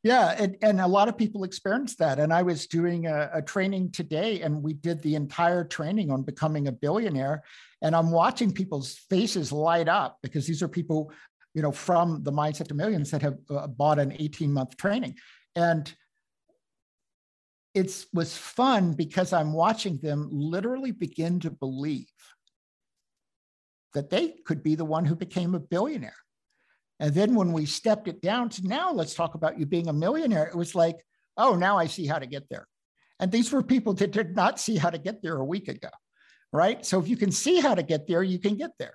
Yeah, 0.03 0.35
and, 0.37 0.57
and 0.63 0.81
a 0.81 0.87
lot 0.87 1.09
of 1.09 1.17
people 1.17 1.45
experience 1.45 1.95
that. 1.97 2.19
And 2.19 2.33
I 2.33 2.43
was 2.43 2.67
doing 2.67 3.07
a, 3.07 3.31
a, 3.35 3.43
training 3.43 3.93
today, 3.93 4.41
and 4.41 4.61
we 4.61 4.73
did 4.73 5.01
the 5.01 5.15
entire 5.15 5.63
training 5.63 6.11
on 6.11 6.23
becoming 6.23 6.67
a 6.67 6.73
billionaire. 6.73 7.45
And 7.83 7.95
I'm 7.95 8.11
watching 8.11 8.53
people's 8.53 8.97
faces 9.09 9.53
light 9.53 9.89
up 9.89 10.19
because 10.21 10.45
these 10.45 10.61
are 10.61 10.69
people, 10.69 11.13
you 11.55 11.63
know, 11.63 11.71
from 11.71 12.25
the 12.25 12.33
Mindset 12.33 12.67
to 12.69 12.75
Millions 12.75 13.13
that 13.13 13.23
have 13.23 13.39
uh, 13.49 13.69
bought 13.69 14.01
an 14.01 14.13
18 14.19 14.53
month 14.53 14.77
training. 14.77 15.17
And 15.55 15.93
it 17.75 18.05
was 18.13 18.37
fun 18.37 18.95
because 18.95 19.33
I'm 19.33 19.53
watching 19.53 19.99
them 19.99 20.29
literally 20.33 20.91
begin 20.91 21.39
to 21.41 21.51
believe 21.51 22.11
that 23.95 24.11
they 24.11 24.35
could 24.47 24.65
be 24.65 24.75
the 24.75 24.85
one 24.85 25.05
who 25.05 25.15
became 25.15 25.55
a 25.55 25.61
billionaire. 25.61 26.15
And 27.01 27.15
then 27.15 27.35
when 27.35 27.53
we 27.53 27.67
stepped 27.67 28.09
it 28.09 28.21
down 28.21 28.49
to 28.51 28.67
now, 28.67 28.93
let's 28.93 29.15
talk 29.15 29.35
about 29.35 29.59
you 29.59 29.67
being 29.67 29.89
a 29.89 29.93
millionaire, 29.93 30.47
it 30.47 30.55
was 30.55 30.75
like, 30.75 30.97
oh, 31.37 31.57
now 31.57 31.79
I 31.79 31.87
see 31.87 32.07
how 32.07 32.19
to 32.19 32.27
get 32.27 32.49
there. 32.49 32.67
And 33.19 33.31
these 33.31 33.53
were 33.53 33.63
people 33.63 33.95
that 33.95 34.13
did 34.13 34.37
not 34.37 34.61
see 34.61 34.77
how 34.77 34.91
to 34.91 34.99
get 34.99 35.23
there 35.23 35.37
a 35.37 35.45
week 35.45 35.69
ago, 35.69 35.89
right? 36.53 36.85
So 36.85 37.01
if 37.01 37.09
you 37.09 37.17
can 37.17 37.33
see 37.33 37.61
how 37.61 37.75
to 37.75 37.83
get 37.83 38.07
there, 38.07 38.23
you 38.23 38.39
can 38.39 38.57
get 38.57 38.73
there 38.79 38.95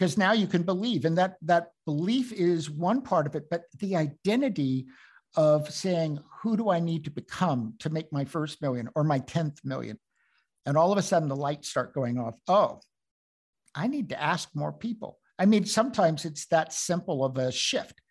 because 0.00 0.16
now 0.16 0.32
you 0.32 0.46
can 0.46 0.62
believe. 0.62 1.04
And 1.04 1.18
that, 1.18 1.36
that 1.42 1.68
belief 1.84 2.32
is 2.32 2.70
one 2.70 3.02
part 3.02 3.26
of 3.26 3.36
it, 3.36 3.44
but 3.50 3.64
the 3.78 3.96
identity 3.96 4.86
of 5.36 5.70
saying, 5.72 6.18
who 6.42 6.56
do 6.56 6.70
I 6.70 6.80
need 6.80 7.04
to 7.04 7.10
become 7.10 7.74
to 7.80 7.90
make 7.90 8.12
my 8.12 8.24
first 8.24 8.60
million 8.62 8.88
or 8.94 9.04
my 9.04 9.20
10th 9.20 9.64
million? 9.64 9.98
And 10.66 10.76
all 10.76 10.90
of 10.90 10.98
a 10.98 11.02
sudden 11.02 11.28
the 11.28 11.36
lights 11.36 11.68
start 11.68 11.94
going 11.94 12.18
off. 12.18 12.34
Oh, 12.48 12.80
I 13.74 13.86
need 13.86 14.08
to 14.08 14.20
ask 14.20 14.48
more 14.54 14.72
people. 14.72 15.19
I 15.40 15.46
mean, 15.46 15.64
sometimes 15.64 16.26
it's 16.26 16.44
that 16.48 16.70
simple 16.70 17.24
of 17.24 17.38
a 17.38 17.50
shift, 17.50 18.02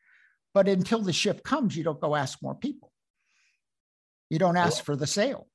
but 0.56 0.68
until 0.68 1.00
the 1.00 1.14
shift 1.14 1.44
comes, 1.44 1.78
you 1.78 1.84
don't 1.84 2.02
go 2.02 2.16
ask 2.16 2.42
more 2.42 2.56
people. 2.56 2.92
You 4.32 4.40
don't 4.40 4.58
ask 4.58 4.84
for 4.84 4.96
the 4.96 5.06
sale. 5.06 5.48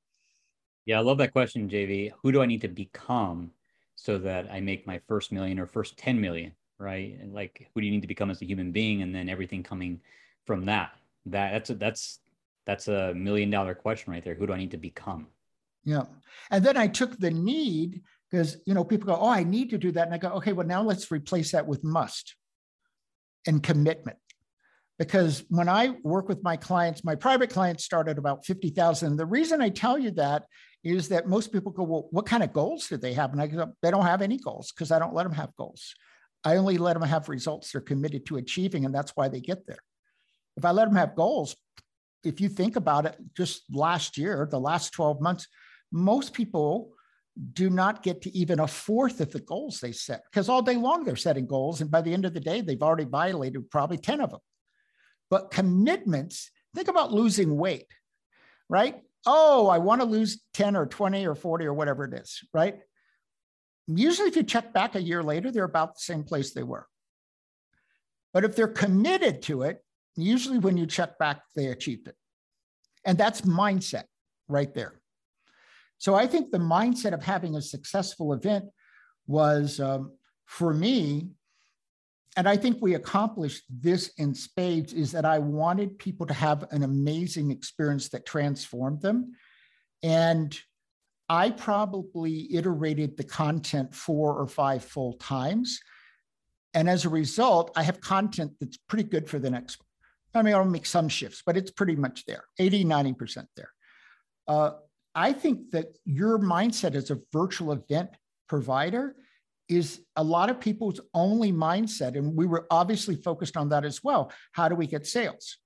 Yeah, 0.85 0.99
I 0.99 1.01
love 1.01 1.17
that 1.17 1.33
question, 1.33 1.69
JV. 1.69 2.11
Who 2.23 2.31
do 2.31 2.41
I 2.41 2.45
need 2.45 2.61
to 2.61 2.69
become 2.69 3.51
so 3.97 4.17
that 4.19 4.49
I 4.49 4.61
make 4.61 4.87
my 4.87 5.01
first 5.09 5.33
million 5.33 5.59
or 5.59 5.65
first 5.65 5.97
10 5.97 6.19
million, 6.21 6.53
right? 6.77 7.17
And 7.19 7.33
like, 7.33 7.69
who 7.73 7.81
do 7.81 7.87
you 7.87 7.91
need 7.91 8.01
to 8.03 8.07
become 8.07 8.31
as 8.31 8.41
a 8.41 8.45
human 8.45 8.71
being? 8.71 9.01
And 9.01 9.13
then 9.13 9.27
everything 9.27 9.61
coming 9.61 9.99
from 10.45 10.63
that. 10.65 10.91
That 11.25 11.51
that's 11.51 11.69
a, 11.71 11.75
that's 11.75 12.19
that's 12.65 12.87
a 12.87 13.13
million 13.13 13.49
dollar 13.49 13.75
question 13.75 14.13
right 14.13 14.23
there. 14.23 14.35
Who 14.35 14.47
do 14.47 14.53
I 14.53 14.57
need 14.57 14.71
to 14.71 14.77
become? 14.77 15.27
Yeah. 15.83 16.05
And 16.51 16.63
then 16.63 16.77
I 16.77 16.87
took 16.87 17.17
the 17.17 17.31
need 17.31 18.01
because 18.35 18.57
you 18.65 18.73
know 18.73 18.83
people 18.83 19.07
go, 19.07 19.17
oh, 19.17 19.29
I 19.29 19.43
need 19.43 19.69
to 19.69 19.77
do 19.77 19.93
that, 19.93 20.07
and 20.07 20.13
I 20.13 20.17
go, 20.17 20.29
okay, 20.35 20.51
well 20.51 20.67
now 20.67 20.81
let's 20.81 21.09
replace 21.09 21.53
that 21.53 21.65
with 21.65 21.85
must 21.85 22.35
and 23.47 23.63
commitment. 23.63 24.17
Because 24.99 25.45
when 25.49 25.69
I 25.69 25.95
work 26.03 26.27
with 26.27 26.43
my 26.43 26.57
clients, 26.57 27.03
my 27.03 27.15
private 27.15 27.49
clients 27.49 27.85
start 27.85 28.09
at 28.09 28.17
about 28.17 28.45
50,000. 28.45 29.15
The 29.15 29.25
reason 29.25 29.61
I 29.61 29.69
tell 29.69 29.97
you 29.97 30.11
that 30.11 30.43
is 30.83 31.09
that 31.09 31.27
most 31.27 31.51
people 31.51 31.71
go, 31.71 31.83
well, 31.83 32.07
what 32.11 32.25
kind 32.25 32.43
of 32.43 32.53
goals 32.53 32.87
do 32.87 32.97
they 32.97 33.13
have? 33.13 33.31
And 33.31 33.41
I 33.41 33.47
go, 33.47 33.73
they 33.81 33.91
don't 33.91 34.05
have 34.05 34.21
any 34.21 34.37
goals 34.37 34.71
because 34.71 34.91
I 34.91 34.99
don't 34.99 35.13
let 35.13 35.23
them 35.23 35.33
have 35.33 35.55
goals. 35.55 35.93
I 36.43 36.57
only 36.57 36.77
let 36.77 36.93
them 36.93 37.07
have 37.07 37.29
results 37.29 37.71
they're 37.71 37.81
committed 37.81 38.25
to 38.27 38.37
achieving, 38.37 38.85
and 38.85 38.93
that's 38.93 39.11
why 39.15 39.29
they 39.29 39.39
get 39.39 39.65
there. 39.65 39.79
If 40.57 40.65
I 40.65 40.71
let 40.71 40.85
them 40.85 40.95
have 40.95 41.15
goals, 41.15 41.55
if 42.23 42.41
you 42.41 42.49
think 42.49 42.75
about 42.75 43.05
it, 43.05 43.15
just 43.35 43.63
last 43.71 44.17
year, 44.17 44.47
the 44.49 44.59
last 44.59 44.91
12 44.91 45.21
months, 45.21 45.47
most 45.91 46.33
people 46.33 46.94
do 47.53 47.69
not 47.69 48.01
get 48.01 48.21
to 48.21 48.37
even 48.37 48.59
a 48.59 48.67
fourth 48.67 49.19
of 49.19 49.31
the 49.31 49.41
goals 49.41 49.79
they 49.79 49.91
set 49.91 50.23
because 50.31 50.47
all 50.47 50.61
day 50.61 50.75
long 50.75 51.03
they're 51.03 51.15
setting 51.15 51.45
goals. 51.45 51.81
And 51.81 51.91
by 51.91 52.01
the 52.01 52.13
end 52.13 52.25
of 52.25 52.33
the 52.33 52.39
day, 52.39 52.61
they've 52.61 52.81
already 52.81 53.05
violated 53.05 53.69
probably 53.69 53.97
10 53.97 54.21
of 54.21 54.31
them. 54.31 54.39
But 55.29 55.51
commitments, 55.51 56.49
think 56.73 56.87
about 56.87 57.11
losing 57.11 57.57
weight, 57.57 57.87
right? 58.69 59.01
Oh, 59.25 59.67
I 59.67 59.79
want 59.79 60.01
to 60.01 60.07
lose 60.07 60.41
10 60.53 60.75
or 60.75 60.85
20 60.85 61.25
or 61.27 61.35
40 61.35 61.65
or 61.65 61.73
whatever 61.73 62.05
it 62.05 62.13
is, 62.13 62.41
right? 62.53 62.79
Usually, 63.87 64.29
if 64.29 64.35
you 64.35 64.43
check 64.43 64.73
back 64.73 64.95
a 64.95 65.01
year 65.01 65.21
later, 65.21 65.51
they're 65.51 65.63
about 65.63 65.95
the 65.95 66.01
same 66.01 66.23
place 66.23 66.53
they 66.53 66.63
were. 66.63 66.87
But 68.33 68.45
if 68.45 68.55
they're 68.55 68.67
committed 68.67 69.41
to 69.43 69.63
it, 69.63 69.83
usually 70.15 70.59
when 70.59 70.77
you 70.77 70.85
check 70.85 71.17
back, 71.17 71.41
they 71.55 71.67
achieved 71.67 72.07
it. 72.07 72.15
And 73.05 73.17
that's 73.17 73.41
mindset 73.41 74.05
right 74.47 74.73
there. 74.73 74.99
So 75.97 76.15
I 76.15 76.27
think 76.27 76.51
the 76.51 76.57
mindset 76.57 77.13
of 77.13 77.23
having 77.23 77.55
a 77.55 77.61
successful 77.61 78.33
event 78.33 78.65
was 79.27 79.79
um, 79.79 80.11
for 80.45 80.73
me, 80.73 81.29
and 82.37 82.49
I 82.49 82.57
think 82.57 82.77
we 82.81 82.95
accomplished 82.95 83.63
this 83.69 84.11
in 84.17 84.33
spades, 84.35 84.93
is 84.93 85.11
that 85.13 85.25
I 85.25 85.39
wanted 85.39 85.97
people 85.97 86.25
to 86.27 86.33
have 86.33 86.65
an 86.71 86.83
amazing 86.83 87.51
experience 87.51 88.09
that 88.09 88.25
transformed 88.25 89.01
them. 89.01 89.33
And 90.03 90.57
I 91.29 91.49
probably 91.49 92.53
iterated 92.53 93.17
the 93.17 93.23
content 93.23 93.95
four 93.95 94.37
or 94.37 94.47
five 94.47 94.83
full 94.83 95.13
times. 95.13 95.79
And 96.73 96.89
as 96.89 97.05
a 97.05 97.09
result, 97.09 97.71
I 97.75 97.83
have 97.83 98.01
content 98.01 98.51
that's 98.59 98.77
pretty 98.77 99.05
good 99.05 99.29
for 99.29 99.39
the 99.39 99.49
next. 99.49 99.81
I 100.33 100.41
mean, 100.41 100.53
I'll 100.53 100.65
make 100.65 100.85
some 100.85 101.07
shifts, 101.07 101.41
but 101.45 101.55
it's 101.55 101.71
pretty 101.71 101.95
much 101.95 102.25
there 102.25 102.43
80, 102.59 102.83
90% 102.83 103.47
there. 103.55 103.71
Uh, 104.47 104.71
I 105.15 105.31
think 105.31 105.71
that 105.71 105.97
your 106.05 106.37
mindset 106.37 106.93
as 106.93 107.09
a 107.09 107.19
virtual 107.31 107.71
event 107.71 108.09
provider 108.47 109.15
is 109.67 110.01
a 110.15 110.23
lot 110.23 110.49
of 110.49 110.59
people's 110.59 110.99
only 111.13 111.51
mindset. 111.51 112.17
And 112.17 112.35
we 112.35 112.45
were 112.45 112.67
obviously 112.69 113.15
focused 113.15 113.57
on 113.57 113.69
that 113.69 113.85
as 113.85 114.03
well. 114.03 114.31
How 114.51 114.69
do 114.69 114.75
we 114.75 114.85
get 114.85 115.07
sales? 115.07 115.57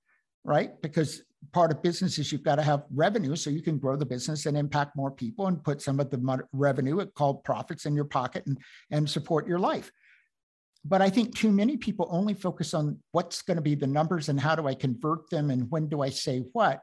Right? 0.44 0.80
Because 0.80 1.22
part 1.52 1.70
of 1.70 1.82
business 1.82 2.18
is 2.18 2.30
you've 2.32 2.42
got 2.42 2.56
to 2.56 2.62
have 2.62 2.84
revenue 2.94 3.34
so 3.36 3.50
you 3.50 3.62
can 3.62 3.78
grow 3.78 3.96
the 3.96 4.06
business 4.06 4.46
and 4.46 4.56
impact 4.56 4.96
more 4.96 5.10
people 5.10 5.48
and 5.48 5.62
put 5.62 5.82
some 5.82 6.00
of 6.00 6.10
the 6.10 6.46
revenue 6.52 7.04
called 7.14 7.44
profits 7.44 7.86
in 7.86 7.94
your 7.94 8.04
pocket 8.04 8.46
and, 8.46 8.58
and 8.90 9.08
support 9.08 9.46
your 9.46 9.58
life. 9.58 9.90
But 10.84 11.02
I 11.02 11.10
think 11.10 11.36
too 11.36 11.50
many 11.50 11.76
people 11.76 12.08
only 12.10 12.34
focus 12.34 12.72
on 12.72 12.98
what's 13.12 13.42
going 13.42 13.56
to 13.56 13.62
be 13.62 13.74
the 13.74 13.86
numbers 13.86 14.28
and 14.28 14.40
how 14.40 14.54
do 14.54 14.66
I 14.66 14.74
convert 14.74 15.28
them 15.28 15.50
and 15.50 15.70
when 15.70 15.88
do 15.88 16.02
I 16.02 16.08
say 16.08 16.44
what. 16.52 16.82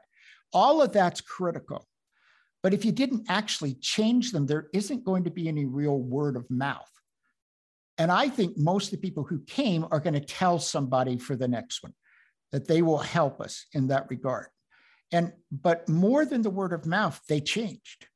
All 0.52 0.80
of 0.80 0.92
that's 0.92 1.20
critical. 1.20 1.86
But 2.62 2.74
if 2.74 2.84
you 2.84 2.92
didn't 2.92 3.26
actually 3.28 3.74
change 3.74 4.32
them, 4.32 4.46
there 4.46 4.68
isn't 4.72 5.04
going 5.04 5.24
to 5.24 5.30
be 5.30 5.48
any 5.48 5.64
real 5.64 5.98
word 5.98 6.36
of 6.36 6.50
mouth. 6.50 6.90
And 7.98 8.10
I 8.10 8.28
think 8.28 8.56
most 8.56 8.86
of 8.86 8.90
the 8.92 9.06
people 9.08 9.24
who 9.24 9.40
came 9.40 9.86
are 9.90 10.00
going 10.00 10.14
to 10.14 10.20
tell 10.20 10.58
somebody 10.58 11.18
for 11.18 11.36
the 11.36 11.48
next 11.48 11.82
one 11.82 11.94
that 12.52 12.66
they 12.66 12.82
will 12.82 12.98
help 12.98 13.40
us 13.40 13.66
in 13.72 13.88
that 13.88 14.06
regard. 14.08 14.46
And 15.12 15.32
but 15.50 15.88
more 15.88 16.24
than 16.24 16.42
the 16.42 16.50
word 16.50 16.72
of 16.72 16.86
mouth, 16.86 17.20
they 17.28 17.40
changed, 17.40 18.06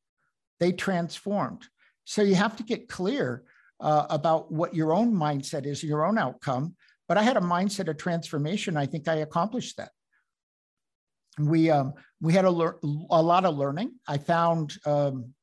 they 0.60 0.72
transformed. 0.72 1.66
So 2.04 2.22
you 2.22 2.34
have 2.34 2.56
to 2.56 2.62
get 2.62 2.88
clear 2.88 3.44
uh, 3.80 4.06
about 4.10 4.52
what 4.52 4.74
your 4.74 4.92
own 4.92 5.12
mindset 5.14 5.66
is, 5.66 5.82
your 5.82 6.04
own 6.04 6.18
outcome. 6.18 6.76
But 7.08 7.18
I 7.18 7.22
had 7.22 7.36
a 7.36 7.40
mindset 7.40 7.88
of 7.88 7.96
transformation. 7.96 8.76
I 8.76 8.86
think 8.86 9.08
I 9.08 9.16
accomplished 9.16 9.76
that 9.76 9.90
we 11.38 11.70
um, 11.70 11.94
we 12.20 12.32
had 12.32 12.44
a, 12.44 12.50
lear- 12.50 12.78
a 13.10 13.22
lot 13.22 13.44
of 13.44 13.56
learning. 13.56 13.92
I 14.06 14.18
found 14.18 14.74
um, 14.84 15.34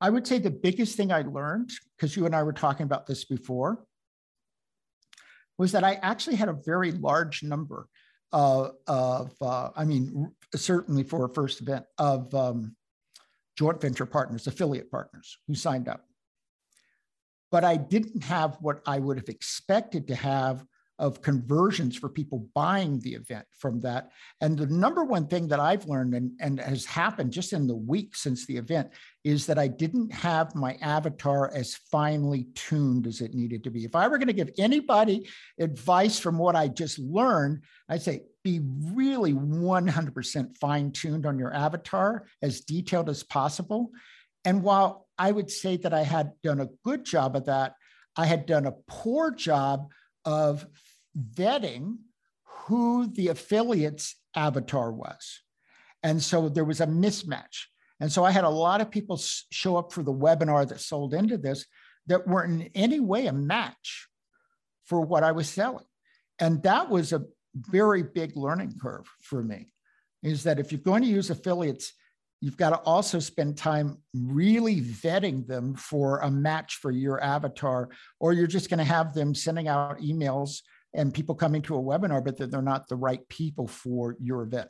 I 0.00 0.10
would 0.10 0.26
say 0.26 0.38
the 0.38 0.50
biggest 0.50 0.96
thing 0.96 1.12
I 1.12 1.22
learned 1.22 1.70
because 1.96 2.16
you 2.16 2.26
and 2.26 2.34
I 2.34 2.42
were 2.42 2.52
talking 2.52 2.84
about 2.84 3.06
this 3.06 3.24
before 3.24 3.84
was 5.56 5.72
that 5.72 5.84
I 5.84 5.94
actually 6.02 6.36
had 6.36 6.48
a 6.48 6.58
very 6.66 6.92
large 6.92 7.42
number 7.42 7.88
uh, 8.32 8.70
of 8.86 9.32
uh, 9.40 9.70
I 9.76 9.84
mean 9.84 10.32
certainly 10.54 11.04
for 11.04 11.24
a 11.24 11.32
first 11.32 11.60
event 11.60 11.84
of 11.98 12.34
um, 12.34 12.76
joint 13.56 13.80
venture 13.80 14.06
partners, 14.06 14.46
affiliate 14.46 14.90
partners 14.90 15.38
who 15.46 15.54
signed 15.54 15.88
up. 15.88 16.04
But 17.52 17.62
I 17.62 17.76
didn't 17.76 18.24
have 18.24 18.58
what 18.60 18.80
I 18.84 18.98
would 18.98 19.16
have 19.16 19.28
expected 19.28 20.08
to 20.08 20.16
have 20.16 20.64
of 20.98 21.22
conversions 21.22 21.96
for 21.96 22.08
people 22.08 22.48
buying 22.54 23.00
the 23.00 23.14
event 23.14 23.46
from 23.58 23.80
that. 23.80 24.10
And 24.40 24.56
the 24.56 24.66
number 24.66 25.04
one 25.04 25.26
thing 25.26 25.48
that 25.48 25.58
I've 25.58 25.86
learned 25.86 26.14
and, 26.14 26.32
and 26.40 26.60
has 26.60 26.84
happened 26.84 27.32
just 27.32 27.52
in 27.52 27.66
the 27.66 27.74
week 27.74 28.14
since 28.14 28.46
the 28.46 28.56
event 28.56 28.90
is 29.24 29.46
that 29.46 29.58
I 29.58 29.66
didn't 29.66 30.12
have 30.12 30.54
my 30.54 30.74
avatar 30.80 31.50
as 31.52 31.74
finely 31.90 32.46
tuned 32.54 33.06
as 33.08 33.20
it 33.20 33.34
needed 33.34 33.64
to 33.64 33.70
be. 33.70 33.84
If 33.84 33.96
I 33.96 34.06
were 34.06 34.18
going 34.18 34.28
to 34.28 34.32
give 34.32 34.50
anybody 34.56 35.28
advice 35.58 36.18
from 36.18 36.38
what 36.38 36.54
I 36.54 36.68
just 36.68 36.98
learned, 37.00 37.62
I'd 37.88 38.02
say 38.02 38.22
be 38.44 38.60
really 38.92 39.32
100% 39.32 40.58
fine 40.58 40.92
tuned 40.92 41.26
on 41.26 41.38
your 41.38 41.52
avatar, 41.52 42.26
as 42.42 42.60
detailed 42.60 43.08
as 43.08 43.22
possible. 43.22 43.90
And 44.44 44.62
while 44.62 45.08
I 45.18 45.32
would 45.32 45.50
say 45.50 45.76
that 45.78 45.94
I 45.94 46.02
had 46.02 46.32
done 46.42 46.60
a 46.60 46.68
good 46.84 47.04
job 47.04 47.34
of 47.34 47.46
that, 47.46 47.74
I 48.16 48.26
had 48.26 48.46
done 48.46 48.66
a 48.66 48.74
poor 48.86 49.30
job 49.30 49.88
of 50.24 50.66
vetting 51.18 51.96
who 52.44 53.06
the 53.06 53.28
affiliate's 53.28 54.16
avatar 54.34 54.92
was. 54.92 55.40
And 56.02 56.22
so 56.22 56.48
there 56.48 56.64
was 56.64 56.80
a 56.80 56.86
mismatch. 56.86 57.64
And 58.00 58.10
so 58.10 58.24
I 58.24 58.30
had 58.30 58.44
a 58.44 58.50
lot 58.50 58.80
of 58.80 58.90
people 58.90 59.18
show 59.50 59.76
up 59.76 59.92
for 59.92 60.02
the 60.02 60.12
webinar 60.12 60.68
that 60.68 60.80
sold 60.80 61.14
into 61.14 61.38
this 61.38 61.66
that 62.06 62.26
weren't 62.26 62.62
in 62.62 62.70
any 62.74 63.00
way 63.00 63.26
a 63.26 63.32
match 63.32 64.08
for 64.84 65.00
what 65.00 65.22
I 65.22 65.32
was 65.32 65.48
selling. 65.48 65.86
And 66.38 66.62
that 66.64 66.90
was 66.90 67.12
a 67.12 67.24
very 67.54 68.02
big 68.02 68.36
learning 68.36 68.74
curve 68.80 69.06
for 69.22 69.42
me 69.42 69.68
is 70.22 70.42
that 70.42 70.58
if 70.58 70.72
you're 70.72 70.80
going 70.80 71.02
to 71.02 71.08
use 71.08 71.30
affiliates, 71.30 71.92
you've 72.40 72.56
got 72.56 72.70
to 72.70 72.76
also 72.80 73.18
spend 73.18 73.56
time 73.56 73.98
really 74.14 74.80
vetting 74.80 75.46
them 75.46 75.74
for 75.74 76.18
a 76.18 76.30
match 76.30 76.76
for 76.76 76.90
your 76.90 77.22
avatar, 77.22 77.88
or 78.20 78.32
you're 78.32 78.46
just 78.46 78.68
going 78.68 78.78
to 78.78 78.84
have 78.84 79.14
them 79.14 79.34
sending 79.34 79.68
out 79.68 80.00
emails 80.00 80.60
and 80.94 81.12
people 81.12 81.34
coming 81.34 81.62
to 81.62 81.74
a 81.74 81.82
webinar, 81.82 82.24
but 82.24 82.36
that 82.38 82.50
they're 82.50 82.62
not 82.62 82.88
the 82.88 82.96
right 82.96 83.28
people 83.28 83.66
for 83.66 84.16
your 84.20 84.42
event. 84.42 84.68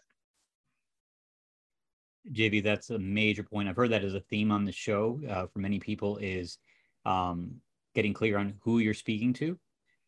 JV, 2.33 2.62
that's 2.62 2.90
a 2.90 2.99
major 2.99 3.43
point. 3.43 3.69
I've 3.69 3.76
heard 3.76 3.90
that 3.90 4.04
as 4.04 4.14
a 4.14 4.21
theme 4.21 4.50
on 4.50 4.64
the 4.64 4.73
show 4.73 5.21
uh, 5.28 5.47
for 5.47 5.59
many 5.59 5.78
people 5.78 6.16
is 6.16 6.59
um, 7.04 7.57
getting 7.95 8.14
clear 8.14 8.38
on 8.38 8.54
who 8.62 8.78
you're 8.78 8.95
speaking 8.95 9.35
to, 9.35 9.59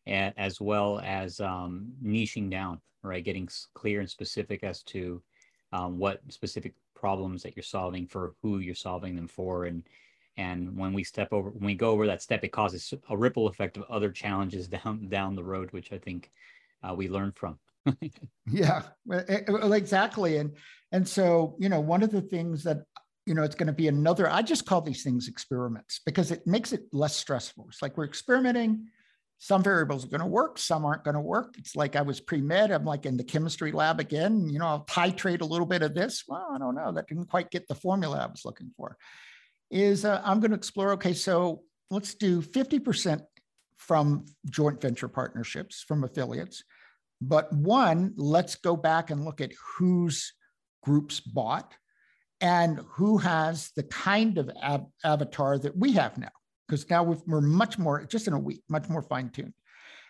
as 0.07 0.59
well 0.59 0.99
as 1.03 1.39
um, 1.39 1.91
niching 2.03 2.49
down, 2.49 2.81
right? 3.03 3.23
Getting 3.23 3.47
clear 3.75 3.99
and 3.99 4.09
specific 4.09 4.63
as 4.63 4.81
to 4.83 5.21
um, 5.71 5.99
what 5.99 6.21
specific 6.29 6.73
problems 6.95 7.43
that 7.43 7.55
you're 7.55 7.63
solving 7.63 8.07
for 8.07 8.33
who 8.41 8.57
you're 8.59 8.73
solving 8.73 9.15
them 9.15 9.27
for, 9.27 9.65
and 9.65 9.83
and 10.37 10.77
when 10.77 10.93
we 10.93 11.03
step 11.03 11.29
over, 11.31 11.49
when 11.49 11.65
we 11.65 11.75
go 11.75 11.91
over 11.91 12.05
that 12.07 12.21
step, 12.21 12.43
it 12.43 12.51
causes 12.51 12.93
a 13.09 13.17
ripple 13.17 13.47
effect 13.47 13.75
of 13.77 13.83
other 13.89 14.11
challenges 14.11 14.67
down 14.83 15.07
down 15.09 15.35
the 15.35 15.43
road, 15.43 15.71
which 15.71 15.91
I 15.91 15.97
think 15.97 16.31
uh, 16.83 16.93
we 16.93 17.09
learn 17.09 17.33
from. 17.33 17.59
yeah, 18.51 18.83
exactly. 19.09 20.37
And 20.37 20.55
and 20.91 21.07
so 21.07 21.55
you 21.59 21.69
know, 21.69 21.79
one 21.79 22.03
of 22.03 22.11
the 22.11 22.21
things 22.21 22.63
that 22.63 22.83
you 23.27 23.33
know, 23.33 23.43
it's 23.43 23.55
going 23.55 23.67
to 23.67 23.73
be 23.73 23.89
another. 23.89 24.29
I 24.29 24.41
just 24.41 24.65
call 24.65 24.79
these 24.79 25.03
things 25.03 25.27
experiments 25.27 25.99
because 26.05 26.31
it 26.31 26.47
makes 26.47 26.71
it 26.71 26.83
less 26.93 27.13
stressful. 27.13 27.65
It's 27.67 27.81
like 27.81 27.97
we're 27.97 28.05
experimenting. 28.05 28.87
Some 29.37 29.61
variables 29.61 30.05
are 30.05 30.07
going 30.07 30.21
to 30.21 30.25
work, 30.25 30.57
some 30.57 30.85
aren't 30.85 31.03
going 31.03 31.15
to 31.15 31.21
work. 31.21 31.55
It's 31.57 31.75
like 31.75 31.97
I 31.97 32.01
was 32.01 32.21
pre 32.21 32.41
med. 32.41 32.71
I'm 32.71 32.85
like 32.85 33.05
in 33.05 33.17
the 33.17 33.25
chemistry 33.25 33.73
lab 33.73 33.99
again. 33.99 34.49
You 34.49 34.59
know, 34.59 34.65
I'll 34.65 34.85
titrate 34.85 35.41
a 35.41 35.45
little 35.45 35.65
bit 35.65 35.81
of 35.81 35.93
this. 35.93 36.23
Well, 36.27 36.47
I 36.53 36.57
don't 36.57 36.73
know. 36.73 36.93
That 36.93 37.07
didn't 37.07 37.25
quite 37.25 37.51
get 37.51 37.67
the 37.67 37.75
formula 37.75 38.17
I 38.17 38.27
was 38.27 38.45
looking 38.45 38.71
for. 38.77 38.97
Is 39.69 40.05
uh, 40.05 40.21
I'm 40.23 40.39
going 40.39 40.51
to 40.51 40.57
explore. 40.57 40.91
Okay, 40.93 41.13
so 41.13 41.63
let's 41.89 42.15
do 42.15 42.41
50% 42.41 43.21
from 43.77 44.25
joint 44.49 44.81
venture 44.81 45.07
partnerships 45.07 45.83
from 45.87 46.03
affiliates 46.03 46.63
but 47.21 47.51
one, 47.51 48.13
let's 48.15 48.55
go 48.55 48.75
back 48.75 49.09
and 49.09 49.25
look 49.25 49.41
at 49.41 49.51
whose 49.77 50.33
groups 50.83 51.19
bought 51.19 51.73
and 52.41 52.79
who 52.89 53.17
has 53.17 53.71
the 53.75 53.83
kind 53.83 54.37
of 54.37 54.49
av- 54.61 54.85
avatar 55.03 55.57
that 55.57 55.75
we 55.75 55.93
have 55.93 56.17
now. 56.17 56.29
Because 56.67 56.87
now 56.89 57.03
we 57.03 57.15
are 57.33 57.41
much 57.41 57.79
more, 57.79 58.03
just 58.05 58.27
in 58.27 58.33
a 58.33 58.39
week, 58.39 58.61
much 58.69 58.89
more 58.89 59.01
fine 59.01 59.29
tuned. 59.29 59.53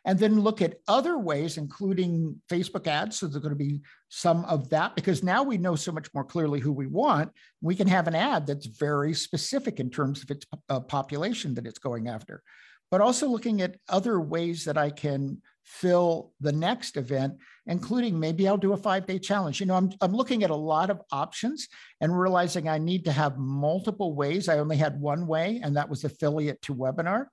And 0.08 0.18
then 0.18 0.40
look 0.40 0.62
at 0.62 0.80
other 0.88 1.20
ways, 1.20 1.58
including 1.58 2.42
Facebook 2.50 2.88
ads. 2.88 3.20
So 3.20 3.28
there's 3.28 3.44
going 3.44 3.52
to 3.52 3.56
be 3.56 3.82
some 4.10 4.44
of 4.46 4.70
that 4.70 4.96
because 4.96 5.22
now 5.22 5.44
we 5.44 5.58
know 5.58 5.76
so 5.76 5.92
much 5.92 6.12
more 6.16 6.24
clearly 6.24 6.60
who 6.60 6.72
we 6.72 6.88
want. 6.88 7.32
We 7.62 7.76
can 7.76 7.88
have 7.88 8.08
an 8.08 8.16
ad 8.16 8.48
that's 8.48 8.66
very 8.66 9.14
specific 9.14 9.80
in 9.80 9.92
terms 9.92 10.24
of 10.24 10.32
its 10.32 10.46
uh, 10.70 10.80
population 10.80 11.54
that 11.56 11.68
it's 11.68 11.78
going 11.78 12.08
after 12.08 12.42
but 12.90 13.02
also 13.02 13.28
looking 13.28 13.62
at 13.62 13.78
other 13.90 14.20
ways 14.20 14.66
that 14.66 14.78
I 14.78 14.90
can 14.90 15.42
fill 15.64 16.32
the 16.40 16.52
next 16.52 16.96
event, 16.96 17.36
including 17.66 18.18
maybe 18.18 18.48
I'll 18.48 18.58
do 18.58 18.74
a 18.74 18.78
five 18.78 19.06
day 19.06 19.20
challenge. 19.20 19.60
You 19.60 19.66
know, 19.66 19.76
I'm, 19.76 19.92
I'm 20.00 20.14
looking 20.14 20.44
at 20.44 20.50
a 20.50 20.56
lot 20.56 20.90
of 20.90 21.02
options 21.12 21.68
and 22.00 22.18
realizing 22.18 22.70
I 22.70 22.78
need 22.78 23.04
to 23.06 23.12
have 23.12 23.38
multiple 23.38 24.16
ways. 24.16 24.48
I 24.48 24.60
only 24.60 24.78
had 24.78 25.00
one 25.00 25.28
way, 25.28 25.60
and 25.64 25.76
that 25.76 25.90
was 25.90 26.06
affiliate 26.06 26.62
to 26.64 26.76
webinar, 26.76 27.26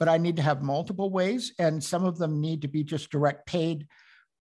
but 0.00 0.08
I 0.08 0.16
need 0.16 0.36
to 0.36 0.42
have 0.42 0.62
multiple 0.62 1.10
ways, 1.10 1.52
and 1.58 1.84
some 1.84 2.04
of 2.06 2.18
them 2.18 2.40
need 2.40 2.62
to 2.62 2.68
be 2.68 2.82
just 2.82 3.10
direct 3.10 3.46
paid. 3.46 3.86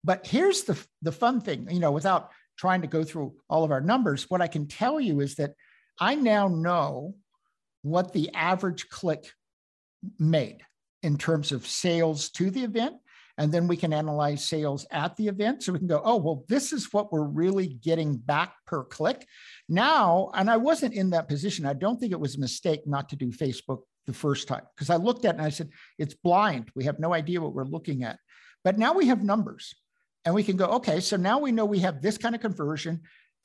But 0.05 0.27
here's 0.27 0.65
the, 0.65 0.79
the 1.01 1.13
fun 1.13 1.41
thing, 1.41 1.67
you 1.71 1.81
know, 1.81 1.93
without 1.93 2.31
trying 2.59 2.83
to 2.83 2.87
go 2.87 3.03
through 3.03 3.35
all 3.49 3.65
of 3.65 3.73
our 3.73 3.81
numbers, 3.81 4.29
what 4.29 4.43
I 4.43 4.47
can 4.47 4.69
tell 4.69 5.01
you 5.01 5.21
is 5.21 5.37
that 5.37 5.55
I 5.99 6.15
now 6.15 6.49
know 6.49 7.15
what 7.83 8.13
the 8.13 8.33
average 8.35 8.91
click 8.91 9.33
made 10.19 10.59
in 11.03 11.17
terms 11.17 11.53
of 11.53 11.67
sales 11.67 12.29
to 12.33 12.51
the 12.51 12.63
event. 12.63 12.97
And 13.39 13.51
then 13.51 13.67
we 13.67 13.79
can 13.79 13.95
analyze 13.95 14.45
sales 14.45 14.87
at 14.91 15.17
the 15.17 15.29
event. 15.29 15.63
So 15.63 15.73
we 15.73 15.79
can 15.79 15.89
go, 15.89 16.03
oh, 16.05 16.17
well, 16.17 16.45
this 16.49 16.75
is 16.75 16.93
what 16.93 17.11
we're 17.11 17.23
really 17.23 17.69
getting 17.69 18.19
back 18.19 18.53
per 18.67 18.85
click. 18.85 19.27
Now, 19.67 20.31
and 20.35 20.51
I 20.51 20.59
wasn't 20.59 20.93
in 20.93 21.11
that 21.11 21.29
position. 21.29 21.65
I 21.65 21.73
don't 21.73 21.99
think 21.99 22.13
it 22.13 22.21
was 22.21 22.37
a 22.37 22.41
mistake 22.41 22.87
not 22.87 23.09
to 23.09 23.17
do 23.17 23.31
Facebook 23.31 23.81
the 24.07 24.13
first 24.13 24.49
time 24.49 24.63
because 24.75 24.91
I 24.91 24.97
looked 24.97 25.25
at 25.25 25.35
it 25.35 25.39
and 25.39 25.47
I 25.47 25.51
said, 25.51 25.71
it's 25.99 26.15
blind. 26.15 26.71
We 26.75 26.85
have 26.85 26.99
no 26.99 27.13
idea 27.13 27.41
what 27.41 27.55
we're 27.55 27.65
looking 27.65 28.05
at. 28.05 28.19
But 28.65 28.79
now 28.79 28.95
we 28.95 29.07
have 29.07 29.23
numbers 29.23 29.75
and 30.25 30.35
we 30.35 30.43
can 30.43 30.57
go, 30.57 30.67
okay, 30.67 31.01
so 31.01 31.17
now 31.17 31.39
we 31.39 31.53
know 31.53 31.65
we 31.65 31.81
have 31.81 32.03
this 32.03 32.19
kind 32.19 32.35
of 32.35 32.41
conversion. 32.41 33.01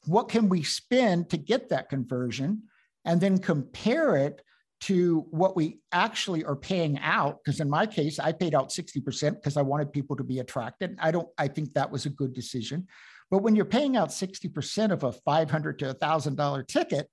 What 0.06 0.30
can 0.30 0.50
we 0.50 0.64
spend 0.64 1.30
to 1.30 1.38
get 1.38 1.70
that 1.70 1.90
conversion? 1.90 2.64
And 3.06 3.22
then 3.22 3.38
compare 3.38 4.18
it 4.18 4.42
to 4.82 5.26
what 5.32 5.56
we 5.56 5.80
actually 5.92 6.44
are 6.44 6.56
paying 6.56 7.00
out 7.00 7.40
because 7.44 7.60
in 7.60 7.70
my 7.70 7.86
case 7.86 8.20
i 8.20 8.32
paid 8.32 8.54
out 8.54 8.70
60% 8.70 9.36
because 9.36 9.56
i 9.56 9.62
wanted 9.62 9.94
people 9.94 10.16
to 10.18 10.24
be 10.24 10.40
attracted 10.40 10.98
i 11.00 11.12
don't 11.12 11.28
i 11.38 11.48
think 11.48 11.74
that 11.74 11.90
was 11.90 12.06
a 12.06 12.10
good 12.10 12.34
decision 12.34 12.86
but 13.32 13.40
when 13.40 13.56
you're 13.56 13.66
paying 13.66 13.98
out 13.98 14.10
60% 14.10 14.92
of 14.92 15.04
a 15.04 15.12
500 15.12 15.80
to 15.80 15.94
$1000 15.94 16.68
ticket 16.68 17.10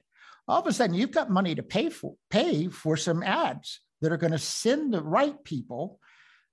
all 0.48 0.60
of 0.60 0.66
a 0.66 0.72
sudden 0.72 0.94
you've 0.94 1.12
got 1.12 1.30
money 1.30 1.54
to 1.54 1.62
pay 1.62 1.88
for 1.88 2.14
pay 2.30 2.68
for 2.68 2.96
some 2.96 3.22
ads 3.22 3.80
that 4.00 4.12
are 4.12 4.16
going 4.16 4.32
to 4.32 4.38
send 4.38 4.92
the 4.92 5.02
right 5.02 5.42
people 5.44 5.98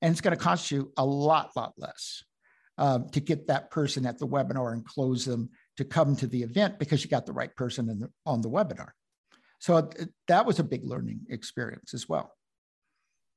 and 0.01 0.11
it's 0.11 0.21
going 0.21 0.35
to 0.35 0.43
cost 0.43 0.71
you 0.71 0.91
a 0.97 1.05
lot 1.05 1.51
lot 1.55 1.73
less 1.77 2.23
um, 2.77 3.09
to 3.09 3.19
get 3.19 3.47
that 3.47 3.71
person 3.71 4.05
at 4.05 4.17
the 4.17 4.27
webinar 4.27 4.71
and 4.71 4.85
close 4.85 5.25
them 5.25 5.49
to 5.77 5.83
come 5.83 6.15
to 6.15 6.27
the 6.27 6.43
event 6.43 6.79
because 6.79 7.03
you 7.03 7.09
got 7.09 7.25
the 7.25 7.33
right 7.33 7.55
person 7.55 7.87
the, 7.87 8.09
on 8.25 8.41
the 8.41 8.49
webinar 8.49 8.89
so 9.59 9.89
that 10.27 10.45
was 10.45 10.59
a 10.59 10.63
big 10.63 10.85
learning 10.85 11.19
experience 11.29 11.93
as 11.93 12.07
well. 12.07 12.33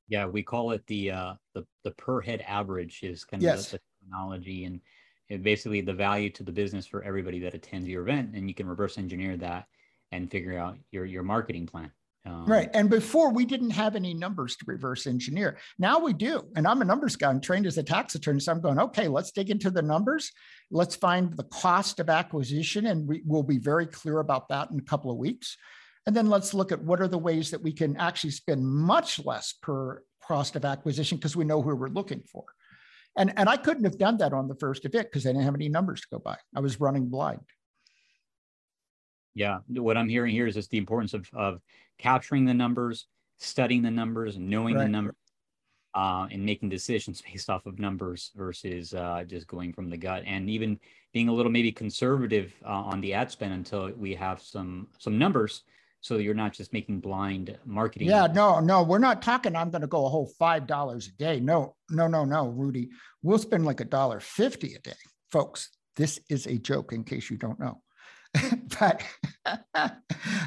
Yeah, 0.09 0.27
we 0.27 0.43
call 0.43 0.71
it 0.71 0.87
the 0.87 1.11
uh, 1.11 1.35
the 1.55 1.67
the 1.85 1.91
per 1.93 2.21
head 2.21 2.43
average 2.47 3.01
is 3.03 3.25
kind 3.25 3.43
of 3.43 3.45
yes. 3.45 3.71
the, 3.71 3.81
terminology 4.01 4.65
and 4.65 5.43
basically 5.43 5.81
the 5.81 5.95
value 5.95 6.31
to 6.31 6.43
the 6.43 6.53
business 6.53 6.87
for 6.87 7.03
everybody 7.03 7.41
that 7.41 7.55
attends 7.55 7.89
your 7.89 8.03
event, 8.03 8.35
and 8.35 8.49
you 8.49 8.55
can 8.55 8.69
reverse 8.69 8.99
engineer 8.99 9.37
that 9.37 9.67
and 10.13 10.31
figure 10.31 10.59
out 10.59 10.79
your 10.91 11.05
your 11.05 11.23
marketing 11.23 11.67
plan. 11.67 11.91
Um, 12.25 12.47
right. 12.47 12.71
And 12.73 12.89
before 12.89 13.33
we 13.33 13.45
didn't 13.45 13.71
have 13.71 13.97
any 13.97 14.15
numbers 14.15 14.55
to 14.57 14.65
reverse 14.69 15.09
engineer. 15.09 15.59
Now 15.79 15.99
we 15.99 16.13
do. 16.13 16.47
And 16.55 16.69
I'm 16.69 16.81
a 16.81 16.85
numbers 16.85 17.17
guy. 17.17 17.29
I'm 17.29 17.41
trained 17.41 17.67
as 17.67 17.79
a 17.79 17.83
tax 17.83 18.15
attorney. 18.15 18.39
So 18.39 18.53
I'm 18.53 18.61
going, 18.61 18.79
okay, 18.79 19.09
let's 19.09 19.33
dig 19.33 19.51
into 19.51 19.71
the 19.71 19.83
numbers. 19.83 20.31
Let's 20.71 20.95
find 20.95 21.37
the 21.37 21.45
cost 21.45 21.99
of 21.99 22.09
acquisition. 22.09 22.87
And 22.87 23.09
we, 23.09 23.23
will 23.27 23.43
be 23.43 23.59
very 23.59 23.87
clear 23.87 24.21
about 24.21 24.49
that 24.51 24.71
in 24.71 24.79
a 24.79 24.83
couple 24.85 25.11
of 25.11 25.17
weeks. 25.17 25.57
And 26.07 26.15
then 26.15 26.29
let's 26.29 26.55
look 26.55 26.71
at 26.71 26.83
what 26.83 27.01
are 27.01 27.09
the 27.09 27.19
ways 27.19 27.51
that 27.51 27.63
we 27.63 27.73
can 27.73 27.97
actually 27.97 28.31
spend 28.31 28.65
much 28.65 29.25
less 29.25 29.55
per 29.61 30.03
cost 30.23 30.55
of 30.55 30.65
acquisition 30.65 31.19
because 31.19 31.37
we 31.37 31.45
know 31.45 31.61
who 31.61 31.75
we're 31.75 31.89
looking 31.89 32.23
for. 32.31 32.45
And, 33.17 33.33
and 33.37 33.49
I 33.49 33.57
couldn't 33.57 33.85
have 33.85 33.99
done 33.99 34.17
that 34.19 34.33
on 34.33 34.49
the 34.49 34.55
first 34.55 34.85
event 34.85 35.09
because 35.09 35.27
I 35.27 35.31
didn't 35.31 35.45
have 35.45 35.55
any 35.55 35.69
numbers 35.69 36.01
to 36.03 36.07
go 36.13 36.19
by. 36.19 36.37
I 36.57 36.61
was 36.61 36.81
running 36.81 37.09
blind. 37.09 37.41
Yeah, 39.35 39.59
what 39.69 39.97
I'm 39.97 40.09
hearing 40.09 40.33
here 40.33 40.47
is 40.47 40.55
just 40.55 40.71
the 40.71 40.79
importance 40.79 41.15
of, 41.15 41.29
of 41.33 41.61
capturing 41.99 42.45
the 42.45 42.55
numbers, 42.55 43.07
studying 43.39 43.83
the 43.83 43.91
numbers, 43.91 44.37
knowing 44.39 44.75
right. 44.75 44.83
the 44.83 44.89
numbers, 44.89 45.15
uh, 45.95 46.27
and 46.31 46.45
making 46.45 46.69
decisions 46.69 47.23
based 47.23 47.51
off 47.51 47.67
of 47.67 47.79
numbers 47.79 48.31
versus 48.35 48.95
uh, 48.95 49.25
just 49.27 49.47
going 49.47 49.73
from 49.73 49.89
the 49.89 49.97
gut, 49.97 50.23
and 50.27 50.51
even 50.51 50.79
being 51.13 51.29
a 51.29 51.33
little 51.33 51.53
maybe 51.53 51.73
conservative 51.73 52.53
uh, 52.65 52.69
on 52.69 53.01
the 53.01 53.15
ad 53.15 53.31
spend 53.31 53.53
until 53.53 53.91
we 53.93 54.15
have 54.15 54.41
some 54.41 54.89
some 54.99 55.19
numbers 55.19 55.65
so 56.03 56.17
you're 56.17 56.35
not 56.35 56.53
just 56.53 56.73
making 56.73 56.99
blind 56.99 57.57
marketing. 57.65 58.09
Yeah, 58.09 58.27
no, 58.27 58.59
no, 58.59 58.83
we're 58.83 58.99
not 58.99 59.23
talking. 59.23 59.55
I'm 59.55 59.71
going 59.71 59.83
to 59.83 59.87
go 59.87 60.05
a 60.05 60.09
whole 60.09 60.27
five 60.37 60.67
dollars 60.67 61.07
a 61.07 61.13
day. 61.13 61.39
No, 61.39 61.77
no, 61.91 62.09
no, 62.09 62.25
no, 62.25 62.49
Rudy. 62.49 62.91
We'll 63.23 63.39
spend 63.39 63.65
like 63.65 63.81
a 63.81 63.85
dollar 63.85 64.19
fifty 64.19 64.75
a 64.75 64.81
day, 64.81 64.99
folks. 65.31 65.71
This 65.95 66.19
is 66.29 66.47
a 66.47 66.59
joke, 66.59 66.93
in 66.93 67.05
case 67.05 67.31
you 67.31 67.37
don't 67.37 67.61
know. 67.61 67.83
but 68.81 69.03
I, 69.45 69.91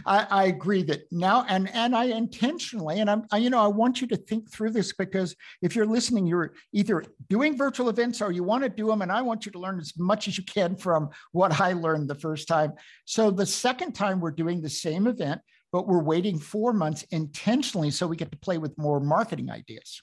I, 0.06 0.44
agree 0.46 0.82
that 0.84 1.04
now, 1.12 1.46
and 1.48 1.70
and 1.70 1.96
I 1.96 2.06
intentionally, 2.06 3.00
and 3.00 3.10
I'm, 3.10 3.26
I, 3.32 3.38
you 3.38 3.52
know, 3.52 3.62
I 3.62 3.68
want 3.68 4.02
you 4.02 4.08
to 4.08 4.18
think 4.18 4.52
through 4.52 4.72
this 4.72 4.94
because 4.94 5.36
if 5.62 5.76
you're 5.76 5.86
listening, 5.86 6.26
you're 6.26 6.54
either 6.74 7.04
doing 7.30 7.56
virtual 7.56 7.90
events 7.90 8.22
or 8.22 8.32
you 8.32 8.44
want 8.44 8.64
to 8.64 8.70
do 8.70 8.88
them, 8.88 9.04
and 9.04 9.12
I 9.12 9.22
want 9.22 9.46
you 9.46 9.52
to 9.52 9.60
learn 9.60 9.80
as 9.80 9.94
much 9.98 10.28
as 10.28 10.38
you 10.38 10.44
can 10.44 10.76
from 10.76 11.10
what 11.32 11.60
I 11.62 11.74
learned 11.74 12.10
the 12.10 12.16
first 12.16 12.48
time. 12.48 12.74
So 13.06 13.30
the 13.30 13.46
second 13.46 13.94
time 13.94 14.20
we're 14.20 14.32
doing 14.32 14.62
the 14.62 14.70
same 14.70 15.06
event, 15.06 15.42
but 15.72 15.88
we're 15.88 16.04
waiting 16.04 16.40
four 16.40 16.74
months 16.74 17.04
intentionally 17.12 17.92
so 17.92 18.08
we 18.08 18.16
get 18.16 18.32
to 18.32 18.38
play 18.40 18.58
with 18.58 18.76
more 18.80 19.00
marketing 19.00 19.52
ideas 19.52 20.02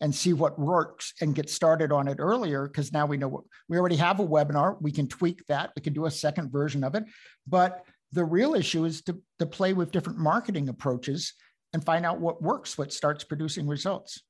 and 0.00 0.14
see 0.14 0.32
what 0.32 0.58
works 0.58 1.12
and 1.20 1.34
get 1.34 1.50
started 1.50 1.90
on 1.90 2.06
it 2.08 2.18
earlier 2.20 2.66
because 2.66 2.92
now 2.92 3.04
we 3.06 3.16
know 3.16 3.28
what, 3.28 3.44
we 3.68 3.78
already 3.78 3.96
have 3.96 4.20
a 4.20 4.26
webinar. 4.26 4.80
We 4.80 4.92
can 4.92 5.08
tweak 5.08 5.44
that. 5.46 5.72
We 5.74 5.82
can 5.82 5.92
do 5.92 6.06
a 6.06 6.10
second 6.10 6.52
version 6.52 6.84
of 6.84 6.94
it. 6.94 7.04
But 7.46 7.84
the 8.12 8.24
real 8.24 8.54
issue 8.54 8.84
is 8.84 9.02
to, 9.02 9.20
to 9.38 9.46
play 9.46 9.72
with 9.72 9.90
different 9.90 10.18
marketing 10.18 10.68
approaches 10.68 11.34
and 11.72 11.84
find 11.84 12.06
out 12.06 12.20
what 12.20 12.40
works 12.40 12.78
what 12.78 12.92
starts 12.92 13.24
producing 13.24 13.66
results. 13.66 14.22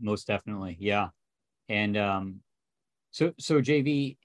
Most 0.00 0.26
definitely. 0.26 0.76
Yeah. 0.80 1.08
And 1.68 1.96
um 1.96 2.40
so 3.12 3.32
so 3.38 3.60
jv 3.60 4.16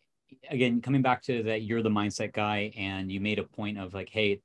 again 0.49 0.81
coming 0.81 1.01
back 1.01 1.21
to 1.23 1.43
that 1.43 1.63
you're 1.63 1.81
the 1.81 1.89
mindset 1.89 2.33
guy 2.33 2.71
and 2.77 3.11
you 3.11 3.19
made 3.19 3.39
a 3.39 3.43
point 3.43 3.77
of 3.77 3.93
like 3.93 4.09
hey 4.09 4.41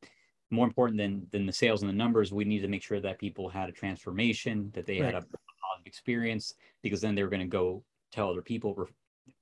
more 0.51 0.67
important 0.67 0.99
than 0.99 1.27
than 1.31 1.47
the 1.47 1.53
sales 1.53 1.83
and 1.83 1.89
the 1.89 1.95
numbers 1.95 2.33
we 2.33 2.45
need 2.45 2.61
to 2.61 2.69
make 2.69 2.83
sure 2.83 3.01
that 3.01 3.19
people 3.19 3.49
had 3.49 3.69
a 3.69 3.73
transformation 3.73 4.71
that 4.75 4.87
they 4.87 5.01
right. 5.01 5.15
had 5.15 5.23
a 5.23 5.27
positive 5.27 5.87
experience 5.87 6.55
because 6.83 7.01
then 7.01 7.15
they 7.15 7.23
were 7.23 7.29
going 7.29 7.41
to 7.41 7.47
go 7.47 7.83
tell 8.13 8.31
other 8.31 8.43
people 8.43 8.75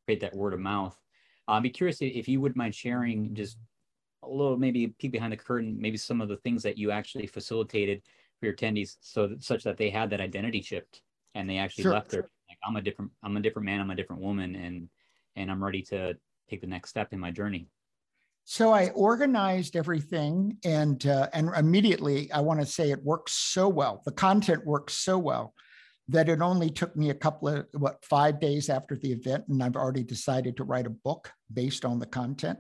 create 0.04 0.20
that 0.20 0.34
word 0.34 0.52
of 0.52 0.60
mouth 0.60 0.96
i'd 1.48 1.62
be 1.62 1.70
curious 1.70 1.98
if 2.00 2.28
you 2.28 2.40
wouldn't 2.40 2.56
mind 2.56 2.74
sharing 2.74 3.34
just 3.34 3.56
a 4.22 4.28
little 4.28 4.56
maybe 4.56 4.88
peek 4.98 5.12
behind 5.12 5.32
the 5.32 5.36
curtain, 5.36 5.76
maybe 5.78 5.96
some 5.96 6.20
of 6.20 6.28
the 6.28 6.36
things 6.38 6.62
that 6.62 6.78
you 6.78 6.90
actually 6.90 7.26
facilitated 7.26 8.02
for 8.38 8.46
your 8.46 8.54
attendees, 8.54 8.96
so 9.00 9.26
that, 9.26 9.42
such 9.42 9.64
that 9.64 9.76
they 9.76 9.90
had 9.90 10.10
that 10.10 10.20
identity 10.20 10.62
shift 10.62 11.02
and 11.34 11.48
they 11.48 11.58
actually 11.58 11.82
sure. 11.82 11.92
left 11.92 12.10
there 12.10 12.22
like 12.48 12.58
I'm 12.66 12.76
a 12.76 12.82
different 12.82 13.10
I'm 13.22 13.36
a 13.36 13.40
different 13.40 13.66
man, 13.66 13.80
I'm 13.80 13.90
a 13.90 13.94
different 13.94 14.22
woman, 14.22 14.54
and 14.54 14.88
and 15.36 15.50
I'm 15.50 15.62
ready 15.62 15.82
to 15.82 16.16
take 16.48 16.60
the 16.60 16.66
next 16.66 16.90
step 16.90 17.12
in 17.12 17.20
my 17.20 17.30
journey. 17.30 17.68
So 18.50 18.72
I 18.72 18.88
organized 18.94 19.76
everything, 19.76 20.56
and 20.64 21.06
uh, 21.06 21.28
and 21.34 21.50
immediately 21.54 22.32
I 22.32 22.40
want 22.40 22.60
to 22.60 22.64
say 22.64 22.90
it 22.90 23.04
works 23.04 23.34
so 23.34 23.68
well. 23.68 24.00
The 24.06 24.10
content 24.10 24.64
works 24.64 24.94
so 24.94 25.18
well 25.18 25.52
that 26.08 26.30
it 26.30 26.40
only 26.40 26.70
took 26.70 26.96
me 26.96 27.10
a 27.10 27.14
couple 27.14 27.48
of 27.48 27.66
what 27.74 28.02
five 28.02 28.40
days 28.40 28.70
after 28.70 28.96
the 28.96 29.12
event, 29.12 29.44
and 29.48 29.62
I've 29.62 29.76
already 29.76 30.02
decided 30.02 30.56
to 30.56 30.64
write 30.64 30.86
a 30.86 30.90
book 31.04 31.30
based 31.52 31.84
on 31.84 31.98
the 31.98 32.06
content 32.06 32.58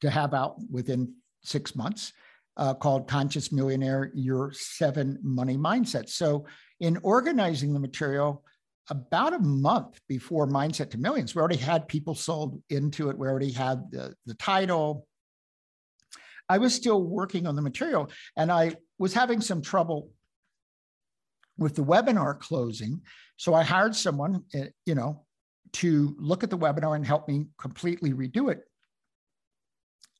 to 0.00 0.08
have 0.08 0.32
out 0.32 0.56
within 0.70 1.12
six 1.42 1.76
months. 1.76 2.14
Uh, 2.56 2.72
called 2.72 3.06
Conscious 3.06 3.52
Millionaire 3.52 4.10
Your 4.14 4.50
Seven 4.54 5.18
Money 5.22 5.58
Mindsets. 5.58 6.12
So, 6.12 6.46
in 6.80 6.96
organizing 7.02 7.74
the 7.74 7.80
material, 7.80 8.42
about 8.88 9.34
a 9.34 9.38
month 9.38 10.00
before 10.08 10.46
Mindset 10.46 10.90
to 10.90 10.98
Millions, 10.98 11.34
we 11.34 11.40
already 11.40 11.56
had 11.56 11.88
people 11.88 12.14
sold 12.14 12.62
into 12.70 13.10
it. 13.10 13.18
We 13.18 13.26
already 13.26 13.50
had 13.52 13.90
the, 13.90 14.14
the 14.26 14.34
title. 14.34 15.06
I 16.48 16.58
was 16.58 16.74
still 16.74 17.02
working 17.02 17.46
on 17.46 17.56
the 17.56 17.62
material 17.62 18.10
and 18.36 18.52
I 18.52 18.76
was 18.98 19.12
having 19.12 19.40
some 19.40 19.62
trouble 19.62 20.10
with 21.58 21.74
the 21.74 21.84
webinar 21.84 22.38
closing. 22.38 23.00
So 23.36 23.54
I 23.54 23.62
hired 23.62 23.96
someone, 23.96 24.44
eh, 24.54 24.68
you 24.84 24.94
know, 24.94 25.24
to 25.74 26.14
look 26.18 26.44
at 26.44 26.50
the 26.50 26.58
webinar 26.58 26.94
and 26.94 27.06
help 27.06 27.28
me 27.28 27.46
completely 27.58 28.12
redo 28.12 28.50
it. 28.50 28.60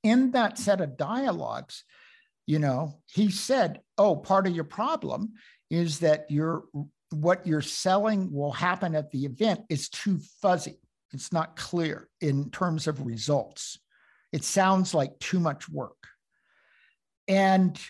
In 0.02 0.32
that 0.32 0.58
set 0.58 0.80
of 0.80 0.96
dialogues, 0.96 1.84
you 2.46 2.58
know, 2.58 3.00
he 3.06 3.30
said, 3.30 3.80
Oh, 3.98 4.16
part 4.16 4.46
of 4.46 4.54
your 4.54 4.64
problem 4.64 5.34
is 5.70 6.00
that 6.00 6.26
you're 6.28 6.64
what 7.10 7.46
you're 7.46 7.62
selling 7.62 8.32
will 8.32 8.52
happen 8.52 8.94
at 8.94 9.10
the 9.10 9.24
event 9.24 9.60
is 9.68 9.88
too 9.88 10.18
fuzzy. 10.42 10.80
It's 11.12 11.32
not 11.32 11.56
clear 11.56 12.08
in 12.20 12.50
terms 12.50 12.86
of 12.86 13.06
results. 13.06 13.78
It 14.32 14.44
sounds 14.44 14.92
like 14.92 15.18
too 15.18 15.40
much 15.40 15.68
work. 15.68 15.96
And 17.28 17.80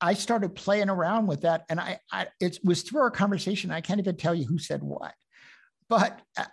I 0.00 0.14
started 0.14 0.54
playing 0.54 0.88
around 0.88 1.26
with 1.26 1.42
that. 1.42 1.64
And 1.68 1.78
I, 1.78 1.98
I 2.10 2.28
it 2.40 2.58
was 2.64 2.82
through 2.82 3.02
our 3.02 3.10
conversation. 3.10 3.70
I 3.70 3.80
can't 3.80 4.00
even 4.00 4.16
tell 4.16 4.34
you 4.34 4.46
who 4.46 4.58
said 4.58 4.82
what. 4.82 5.14
But 5.88 6.20
uh, 6.38 6.44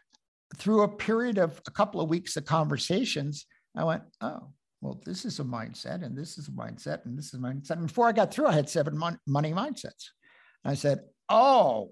through 0.58 0.82
a 0.82 0.90
period 0.90 1.38
of 1.38 1.62
a 1.68 1.72
couple 1.72 2.02
of 2.02 2.10
weeks 2.10 2.36
of 2.36 2.46
conversations, 2.46 3.46
I 3.76 3.84
went, 3.84 4.04
oh, 4.22 4.50
well, 4.82 5.02
this 5.06 5.26
is 5.26 5.40
a 5.40 5.44
mindset, 5.44 6.04
and 6.04 6.16
this 6.16 6.38
is 6.38 6.48
a 6.48 6.52
mindset, 6.52 7.06
and 7.06 7.18
this 7.18 7.28
is 7.28 7.36
a 7.36 7.38
mindset. 7.38 7.72
And 7.72 7.88
before 7.88 8.08
I 8.08 8.12
got 8.12 8.32
through, 8.34 8.48
I 8.48 8.54
had 8.54 8.70
seven 8.70 8.98
mon- 8.98 9.20
money 9.26 9.52
mindsets. 9.52 10.10
And 10.64 10.72
I 10.72 10.74
said, 10.76 11.02
oh, 11.30 11.92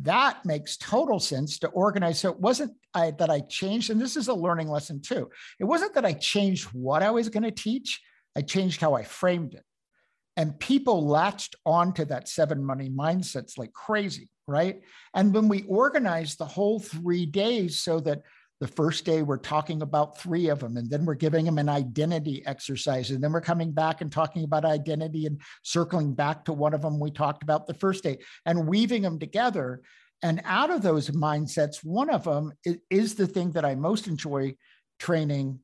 that 0.00 0.44
makes 0.44 0.76
total 0.76 1.20
sense 1.20 1.58
to 1.60 1.68
organize. 1.68 2.18
So 2.18 2.30
it 2.30 2.40
wasn't 2.40 2.72
I, 2.94 3.12
that 3.12 3.30
I 3.30 3.40
changed, 3.40 3.90
and 3.90 4.00
this 4.00 4.16
is 4.16 4.28
a 4.28 4.34
learning 4.34 4.68
lesson 4.68 5.00
too. 5.00 5.30
It 5.58 5.64
wasn't 5.64 5.94
that 5.94 6.04
I 6.04 6.12
changed 6.12 6.64
what 6.72 7.02
I 7.02 7.10
was 7.10 7.28
going 7.28 7.44
to 7.44 7.50
teach, 7.50 8.00
I 8.36 8.42
changed 8.42 8.80
how 8.80 8.94
I 8.94 9.04
framed 9.04 9.54
it. 9.54 9.64
And 10.36 10.58
people 10.58 11.06
latched 11.06 11.56
onto 11.66 12.06
that 12.06 12.28
seven 12.28 12.64
money 12.64 12.88
mindsets 12.88 13.58
like 13.58 13.72
crazy, 13.72 14.30
right? 14.46 14.80
And 15.14 15.34
when 15.34 15.48
we 15.48 15.62
organized 15.64 16.38
the 16.38 16.46
whole 16.46 16.80
three 16.80 17.26
days 17.26 17.78
so 17.78 18.00
that 18.00 18.22
the 18.62 18.68
first 18.68 19.04
day, 19.04 19.22
we're 19.22 19.38
talking 19.38 19.82
about 19.82 20.20
three 20.20 20.48
of 20.48 20.60
them, 20.60 20.76
and 20.76 20.88
then 20.88 21.04
we're 21.04 21.14
giving 21.14 21.44
them 21.44 21.58
an 21.58 21.68
identity 21.68 22.46
exercise. 22.46 23.10
And 23.10 23.20
then 23.20 23.32
we're 23.32 23.40
coming 23.40 23.72
back 23.72 24.00
and 24.00 24.12
talking 24.12 24.44
about 24.44 24.64
identity 24.64 25.26
and 25.26 25.40
circling 25.64 26.14
back 26.14 26.44
to 26.44 26.52
one 26.52 26.72
of 26.72 26.82
them 26.82 27.00
we 27.00 27.10
talked 27.10 27.42
about 27.42 27.66
the 27.66 27.74
first 27.74 28.04
day 28.04 28.18
and 28.46 28.68
weaving 28.68 29.02
them 29.02 29.18
together. 29.18 29.82
And 30.22 30.40
out 30.44 30.70
of 30.70 30.80
those 30.80 31.10
mindsets, 31.10 31.82
one 31.82 32.08
of 32.08 32.22
them 32.22 32.52
is 32.88 33.16
the 33.16 33.26
thing 33.26 33.50
that 33.50 33.64
I 33.64 33.74
most 33.74 34.06
enjoy 34.06 34.54
training. 35.00 35.58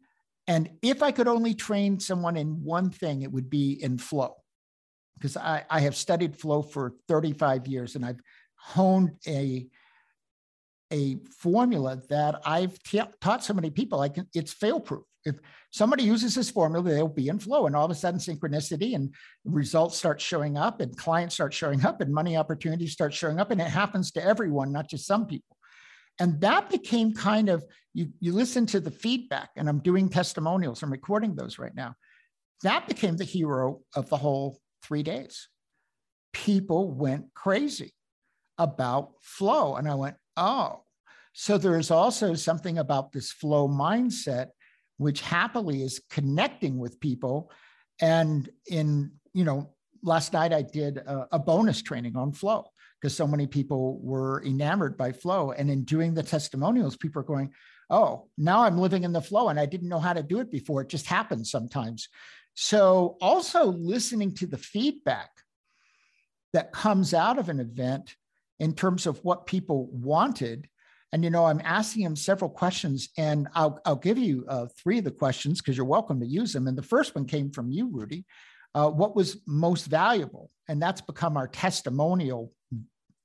And 0.49 0.69
if 0.83 1.01
I 1.01 1.13
could 1.13 1.29
only 1.29 1.55
train 1.55 2.01
someone 2.01 2.37
in 2.37 2.65
one 2.65 2.91
thing, 2.91 3.23
it 3.23 3.31
would 3.31 3.49
be 3.49 3.81
in 3.81 3.99
flow. 3.99 4.35
Because 5.15 5.37
I, 5.37 5.65
I 5.71 5.79
have 5.83 5.95
studied 5.95 6.37
flow 6.37 6.63
for 6.63 6.95
35 7.07 7.69
years 7.69 7.95
and 7.95 8.05
I've 8.05 8.21
honed 8.57 9.13
a 9.25 9.69
a 10.93 11.19
formula 11.39 12.01
that 12.09 12.41
I've 12.45 12.83
t- 12.83 13.03
taught 13.21 13.45
so 13.45 13.55
many 13.55 13.71
people. 13.71 14.01
I 14.01 14.09
can, 14.09 14.27
it's 14.35 14.53
fail 14.53 14.81
proof. 14.81 15.05
If 15.25 15.37
somebody 15.71 16.05
uses 16.05 16.35
this 16.35 16.51
formula, 16.51 16.89
they'll 16.89 17.09
be 17.09 17.29
in 17.29 17.39
flow, 17.39 17.67
and 17.67 17.77
all 17.77 17.85
of 17.85 17.91
a 17.91 17.95
sudden, 17.95 18.21
synchronicity 18.21 18.95
and 18.95 19.15
results 19.45 19.99
start 19.99 20.21
showing 20.21 20.57
up, 20.57 20.81
and 20.81 20.97
clients 20.97 21.35
start 21.35 21.53
showing 21.53 21.85
up, 21.85 22.01
and 22.01 22.13
money 22.13 22.37
opportunities 22.37 22.93
start 22.93 23.13
showing 23.13 23.39
up, 23.39 23.51
and 23.51 23.61
it 23.61 23.67
happens 23.69 24.11
to 24.13 24.25
everyone, 24.25 24.73
not 24.73 24.89
just 24.89 25.07
some 25.07 25.27
people. 25.27 25.57
And 26.21 26.41
that 26.41 26.71
became 26.71 27.13
kind 27.13 27.49
of 27.49 27.65
you. 27.95 28.09
You 28.21 28.33
listen 28.33 28.65
to 28.67 28.81
the 28.81 28.91
feedback, 28.91 29.51
and 29.57 29.69
I'm 29.69 29.81
doing 29.81 30.09
testimonials. 30.09 30.83
I'm 30.83 30.91
recording 30.91 31.35
those 31.35 31.59
right 31.59 31.75
now. 31.75 31.95
That 32.63 32.89
became 32.89 33.17
the 33.17 33.25
hero 33.25 33.81
of 33.95 34.09
the 34.09 34.17
whole 34.17 34.59
three 34.83 35.03
days. 35.03 35.49
People 36.33 36.91
went 36.91 37.35
crazy 37.35 37.93
about 38.57 39.13
flow, 39.21 39.77
and 39.77 39.89
I 39.89 39.95
went, 39.95 40.17
Oh, 40.39 40.85
so 41.33 41.59
there 41.59 41.79
is 41.79 41.91
also 41.91 42.35
something 42.35 42.79
about 42.79 43.13
this 43.13 43.33
flow 43.33 43.69
mindset, 43.69 44.49
which 44.97 45.21
happily 45.21 45.83
is 45.83 46.01
connecting 46.11 46.79
with 46.79 47.01
people. 47.01 47.51
And 48.01 48.49
in, 48.71 49.13
you 49.33 49.45
know, 49.45 49.75
last 50.03 50.33
night 50.33 50.53
I 50.53 50.63
did 50.63 50.99
a, 50.99 51.27
a 51.33 51.39
bonus 51.41 51.83
training 51.83 52.17
on 52.17 52.33
flow 52.33 52.67
because 53.01 53.17
so 53.17 53.27
many 53.27 53.49
people 53.49 53.99
were 54.01 54.45
enamored 54.45 54.97
by 54.97 55.11
flow. 55.11 55.51
And 55.51 55.71
in 55.71 55.85
doing 55.85 56.15
the 56.15 56.23
testimonials, 56.23 56.97
people 56.97 57.21
are 57.21 57.25
going, 57.25 57.53
oh, 57.91 58.29
now 58.39 58.63
I'm 58.63 58.79
living 58.79 59.03
in 59.03 59.13
the 59.13 59.21
flow 59.21 59.49
and 59.49 59.59
I 59.59 59.67
didn't 59.67 59.89
know 59.89 60.01
how 60.01 60.13
to 60.13 60.23
do 60.23 60.39
it 60.39 60.53
before. 60.53 60.83
It 60.83 60.89
just 60.89 61.07
happens 61.07 61.51
sometimes. 61.51 62.09
So 62.55 63.17
also 63.21 63.67
listening 63.67 64.35
to 64.37 64.47
the 64.47 64.59
feedback 64.59 65.31
that 66.53 66.73
comes 66.73 67.13
out 67.13 67.39
of 67.39 67.49
an 67.49 67.59
event 67.59 68.15
in 68.61 68.75
terms 68.75 69.07
of 69.07 69.19
what 69.25 69.47
people 69.47 69.89
wanted. 69.93 70.69
And 71.13 71.25
you 71.25 71.31
know, 71.31 71.47
I'm 71.47 71.63
asking 71.65 72.03
him 72.03 72.17
several 72.17 72.51
questions, 72.51 73.09
and 73.17 73.49
I'll 73.55 73.81
I'll 73.87 73.97
give 73.97 74.19
you 74.19 74.45
uh, 74.49 74.67
three 74.83 74.99
of 74.99 75.05
the 75.05 75.11
questions 75.11 75.61
because 75.61 75.77
you're 75.77 75.87
welcome 75.87 76.21
to 76.21 76.27
use 76.27 76.53
them. 76.53 76.67
And 76.67 76.77
the 76.77 76.83
first 76.83 77.15
one 77.15 77.25
came 77.25 77.51
from 77.51 77.71
you, 77.71 77.89
Rudy. 77.91 78.25
Uh, 78.75 78.91
what 78.91 79.17
was 79.17 79.41
most 79.47 79.87
valuable? 79.87 80.51
And 80.69 80.83
that's 80.83 81.01
become 81.01 81.37
our 81.37 81.49
testimonial. 81.49 82.53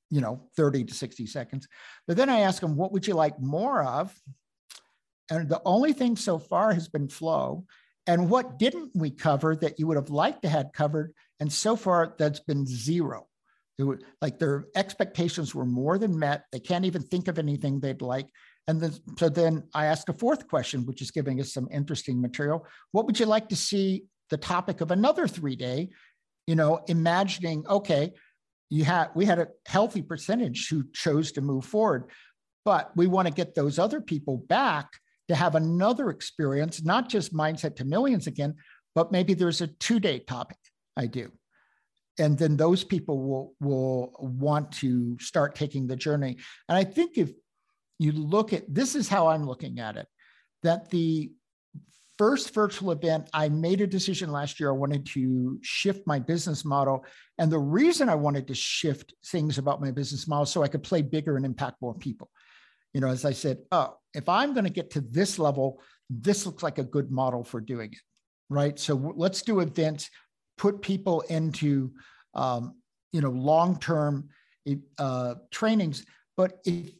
You 0.09 0.21
know, 0.21 0.47
30 0.57 0.85
to 0.85 0.93
60 0.93 1.25
seconds. 1.25 1.67
But 2.07 2.17
then 2.17 2.29
I 2.29 2.41
ask 2.41 2.61
him, 2.61 2.75
what 2.75 2.91
would 2.91 3.07
you 3.07 3.15
like 3.15 3.39
more 3.41 3.83
of? 3.83 4.15
And 5.31 5.49
the 5.49 5.61
only 5.65 5.91
thing 5.91 6.15
so 6.15 6.37
far 6.37 6.71
has 6.71 6.87
been 6.87 7.07
flow. 7.07 7.65
And 8.05 8.29
what 8.29 8.59
didn't 8.59 8.91
we 8.93 9.09
cover 9.09 9.55
that 9.55 9.79
you 9.79 9.87
would 9.87 9.97
have 9.97 10.09
liked 10.09 10.43
to 10.43 10.49
had 10.49 10.73
covered? 10.73 11.13
And 11.39 11.51
so 11.51 11.75
far, 11.75 12.13
that's 12.17 12.39
been 12.39 12.65
zero. 12.65 13.27
Would, 13.79 14.03
like 14.21 14.37
their 14.37 14.65
expectations 14.75 15.55
were 15.55 15.65
more 15.65 15.97
than 15.97 16.17
met. 16.17 16.45
They 16.51 16.59
can't 16.59 16.85
even 16.85 17.01
think 17.01 17.27
of 17.27 17.39
anything 17.39 17.79
they'd 17.79 18.01
like. 18.01 18.27
And 18.67 18.79
then, 18.79 18.93
so 19.17 19.29
then 19.29 19.63
I 19.73 19.87
asked 19.87 20.09
a 20.09 20.13
fourth 20.13 20.47
question, 20.47 20.85
which 20.85 21.01
is 21.01 21.11
giving 21.11 21.41
us 21.41 21.53
some 21.53 21.67
interesting 21.71 22.21
material. 22.21 22.65
What 22.91 23.05
would 23.07 23.19
you 23.19 23.25
like 23.25 23.49
to 23.49 23.55
see 23.55 24.05
the 24.29 24.37
topic 24.37 24.81
of 24.81 24.91
another 24.91 25.27
three 25.27 25.55
day? 25.55 25.89
You 26.47 26.55
know, 26.55 26.81
imagining, 26.87 27.65
okay, 27.67 28.13
you 28.69 28.83
had 28.85 29.09
we 29.15 29.25
had 29.25 29.39
a 29.39 29.47
healthy 29.65 30.01
percentage 30.01 30.69
who 30.69 30.83
chose 30.93 31.31
to 31.33 31.41
move 31.41 31.65
forward, 31.65 32.09
but 32.65 32.91
we 32.95 33.07
want 33.07 33.27
to 33.27 33.33
get 33.33 33.55
those 33.55 33.79
other 33.79 34.01
people 34.01 34.37
back 34.37 34.87
to 35.29 35.35
have 35.35 35.55
another 35.55 36.09
experience, 36.09 36.83
not 36.83 37.09
just 37.09 37.33
mindset 37.33 37.75
to 37.77 37.85
millions 37.85 38.27
again, 38.27 38.55
but 38.95 39.11
maybe 39.11 39.33
there's 39.33 39.61
a 39.61 39.67
two 39.67 39.99
day 39.99 40.19
topic 40.19 40.57
I 40.95 41.07
do 41.07 41.31
and 42.19 42.37
then 42.37 42.57
those 42.57 42.83
people 42.83 43.19
will 43.19 43.53
will 43.59 44.13
want 44.19 44.71
to 44.71 45.17
start 45.19 45.55
taking 45.55 45.87
the 45.87 45.95
journey. 45.95 46.37
And 46.69 46.77
i 46.77 46.83
think 46.83 47.17
if 47.17 47.31
you 47.99 48.11
look 48.11 48.53
at 48.53 48.71
this 48.73 48.95
is 48.95 49.07
how 49.07 49.27
i'm 49.27 49.45
looking 49.45 49.79
at 49.79 49.97
it 49.97 50.07
that 50.63 50.89
the 50.89 51.31
first 52.17 52.53
virtual 52.53 52.91
event 52.91 53.29
i 53.33 53.49
made 53.49 53.81
a 53.81 53.87
decision 53.87 54.31
last 54.31 54.59
year 54.59 54.69
i 54.69 54.73
wanted 54.73 55.05
to 55.05 55.59
shift 55.61 56.05
my 56.05 56.19
business 56.19 56.63
model. 56.63 57.05
And 57.37 57.51
the 57.51 57.59
reason 57.59 58.09
i 58.09 58.15
wanted 58.15 58.47
to 58.47 58.55
shift 58.55 59.13
things 59.27 59.57
about 59.57 59.81
my 59.81 59.91
business 59.91 60.27
model 60.27 60.45
so 60.45 60.63
i 60.63 60.67
could 60.67 60.83
play 60.83 61.01
bigger 61.01 61.37
and 61.37 61.45
impact 61.45 61.81
more 61.81 61.95
people. 61.95 62.29
You 62.93 63.01
know 63.01 63.07
as 63.07 63.25
i 63.25 63.31
said 63.31 63.57
oh 63.71 63.97
if 64.13 64.29
i'm 64.29 64.53
going 64.53 64.65
to 64.65 64.69
get 64.69 64.91
to 64.91 65.01
this 65.01 65.39
level 65.39 65.81
this 66.09 66.45
looks 66.45 66.61
like 66.61 66.77
a 66.77 66.83
good 66.83 67.09
model 67.09 67.43
for 67.43 67.59
doing 67.59 67.91
it 67.91 67.99
right? 68.53 68.77
So 68.79 69.13
let's 69.15 69.41
do 69.41 69.59
events 69.59 70.09
put 70.57 70.81
people 70.81 71.21
into 71.21 71.91
um, 72.33 72.75
you 73.11 73.21
know 73.21 73.31
long-term 73.31 74.29
uh, 74.97 75.35
trainings. 75.51 76.05
But 76.37 76.59
if 76.65 76.91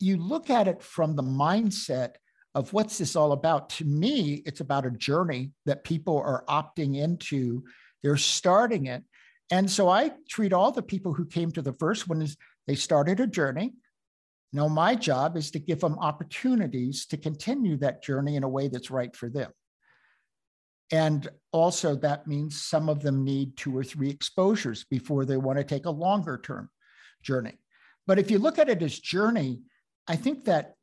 you 0.00 0.16
look 0.16 0.50
at 0.50 0.68
it 0.68 0.82
from 0.82 1.16
the 1.16 1.22
mindset 1.22 2.14
of 2.54 2.72
what's 2.72 2.98
this 2.98 3.16
all 3.16 3.32
about, 3.32 3.68
to 3.70 3.84
me, 3.84 4.42
it's 4.46 4.60
about 4.60 4.86
a 4.86 4.90
journey 4.90 5.52
that 5.66 5.84
people 5.84 6.18
are 6.18 6.44
opting 6.48 6.96
into. 6.96 7.64
They're 8.02 8.16
starting 8.16 8.86
it. 8.86 9.02
And 9.50 9.70
so 9.70 9.88
I 9.88 10.12
treat 10.28 10.52
all 10.52 10.70
the 10.70 10.82
people 10.82 11.12
who 11.12 11.26
came 11.26 11.50
to 11.52 11.62
the 11.62 11.72
first 11.72 12.08
one 12.08 12.22
as 12.22 12.36
they 12.66 12.74
started 12.74 13.20
a 13.20 13.26
journey. 13.26 13.74
Now, 14.52 14.68
my 14.68 14.94
job 14.94 15.36
is 15.36 15.50
to 15.50 15.58
give 15.58 15.80
them 15.80 15.98
opportunities 15.98 17.06
to 17.06 17.16
continue 17.16 17.76
that 17.78 18.02
journey 18.02 18.36
in 18.36 18.44
a 18.44 18.48
way 18.48 18.68
that's 18.68 18.90
right 18.90 19.14
for 19.14 19.28
them. 19.28 19.50
And 20.94 21.28
also, 21.50 21.96
that 21.96 22.28
means 22.28 22.62
some 22.62 22.88
of 22.88 23.02
them 23.02 23.24
need 23.24 23.56
two 23.56 23.76
or 23.76 23.82
three 23.82 24.10
exposures 24.10 24.84
before 24.84 25.24
they 25.24 25.36
want 25.36 25.58
to 25.58 25.64
take 25.64 25.86
a 25.86 25.90
longer 25.90 26.38
term 26.38 26.70
journey. 27.20 27.58
But 28.06 28.20
if 28.20 28.30
you 28.30 28.38
look 28.38 28.60
at 28.60 28.68
it 28.68 28.80
as 28.80 28.96
journey, 28.96 29.62
I 30.06 30.14
think 30.14 30.44
that 30.44 30.74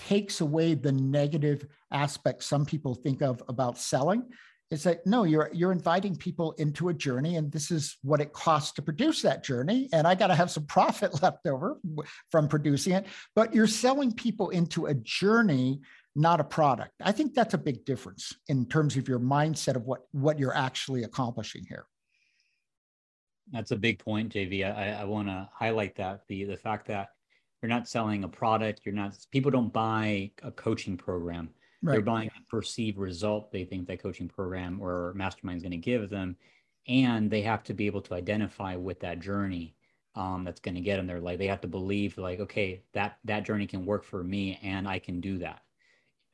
takes 0.00 0.40
away 0.40 0.74
the 0.74 0.90
negative 0.90 1.68
aspects 1.92 2.46
some 2.46 2.66
people 2.66 2.96
think 2.96 3.22
of 3.22 3.44
about 3.48 3.78
selling. 3.78 4.24
It's 4.72 4.86
like, 4.86 5.06
no, 5.06 5.22
you're 5.22 5.50
you're 5.52 5.70
inviting 5.70 6.16
people 6.16 6.50
into 6.58 6.88
a 6.88 6.94
journey, 6.94 7.36
and 7.36 7.52
this 7.52 7.70
is 7.70 7.96
what 8.02 8.20
it 8.20 8.32
costs 8.32 8.72
to 8.72 8.82
produce 8.82 9.22
that 9.22 9.44
journey. 9.44 9.88
And 9.92 10.04
I 10.04 10.16
got 10.16 10.28
to 10.28 10.34
have 10.34 10.50
some 10.50 10.66
profit 10.76 11.22
left 11.22 11.46
over 11.46 11.78
from 12.32 12.48
producing 12.48 12.94
it. 12.94 13.06
But 13.36 13.54
you're 13.54 13.68
selling 13.68 14.12
people 14.14 14.50
into 14.50 14.86
a 14.86 14.94
journey 14.94 15.82
not 16.16 16.40
a 16.40 16.44
product. 16.44 16.92
I 17.02 17.12
think 17.12 17.34
that's 17.34 17.54
a 17.54 17.58
big 17.58 17.84
difference 17.84 18.34
in 18.48 18.66
terms 18.66 18.96
of 18.96 19.08
your 19.08 19.20
mindset 19.20 19.76
of 19.76 19.84
what, 19.84 20.02
what 20.12 20.38
you're 20.38 20.56
actually 20.56 21.04
accomplishing 21.04 21.64
here. 21.68 21.86
That's 23.52 23.70
a 23.70 23.76
big 23.76 23.98
point, 23.98 24.32
JV. 24.32 24.64
I, 24.64 25.00
I 25.00 25.04
want 25.04 25.28
to 25.28 25.48
highlight 25.52 25.96
that 25.96 26.22
the 26.28 26.44
the 26.44 26.56
fact 26.56 26.86
that 26.86 27.08
you're 27.60 27.68
not 27.68 27.88
selling 27.88 28.22
a 28.24 28.28
product, 28.28 28.82
you're 28.84 28.94
not 28.94 29.16
people 29.32 29.50
don't 29.50 29.72
buy 29.72 30.30
a 30.42 30.52
coaching 30.52 30.96
program. 30.96 31.50
Right. 31.82 31.94
They're 31.94 32.02
buying 32.02 32.28
a 32.28 32.50
perceived 32.50 32.98
result 32.98 33.50
they 33.50 33.64
think 33.64 33.88
that 33.88 34.02
coaching 34.02 34.28
program 34.28 34.80
or 34.80 35.14
mastermind 35.14 35.56
is 35.56 35.62
going 35.62 35.72
to 35.72 35.78
give 35.78 36.10
them, 36.10 36.36
and 36.86 37.30
they 37.30 37.42
have 37.42 37.64
to 37.64 37.74
be 37.74 37.86
able 37.86 38.02
to 38.02 38.14
identify 38.14 38.76
with 38.76 39.00
that 39.00 39.18
journey 39.18 39.74
um, 40.14 40.44
that's 40.44 40.60
going 40.60 40.74
to 40.74 40.80
get 40.80 40.96
them 40.96 41.06
there. 41.06 41.20
Like 41.20 41.38
they 41.38 41.46
have 41.48 41.62
to 41.62 41.68
believe, 41.68 42.18
like, 42.18 42.38
okay, 42.38 42.82
that 42.92 43.18
that 43.24 43.44
journey 43.44 43.66
can 43.66 43.84
work 43.84 44.04
for 44.04 44.22
me, 44.22 44.60
and 44.62 44.86
I 44.86 45.00
can 45.00 45.20
do 45.20 45.38
that 45.38 45.62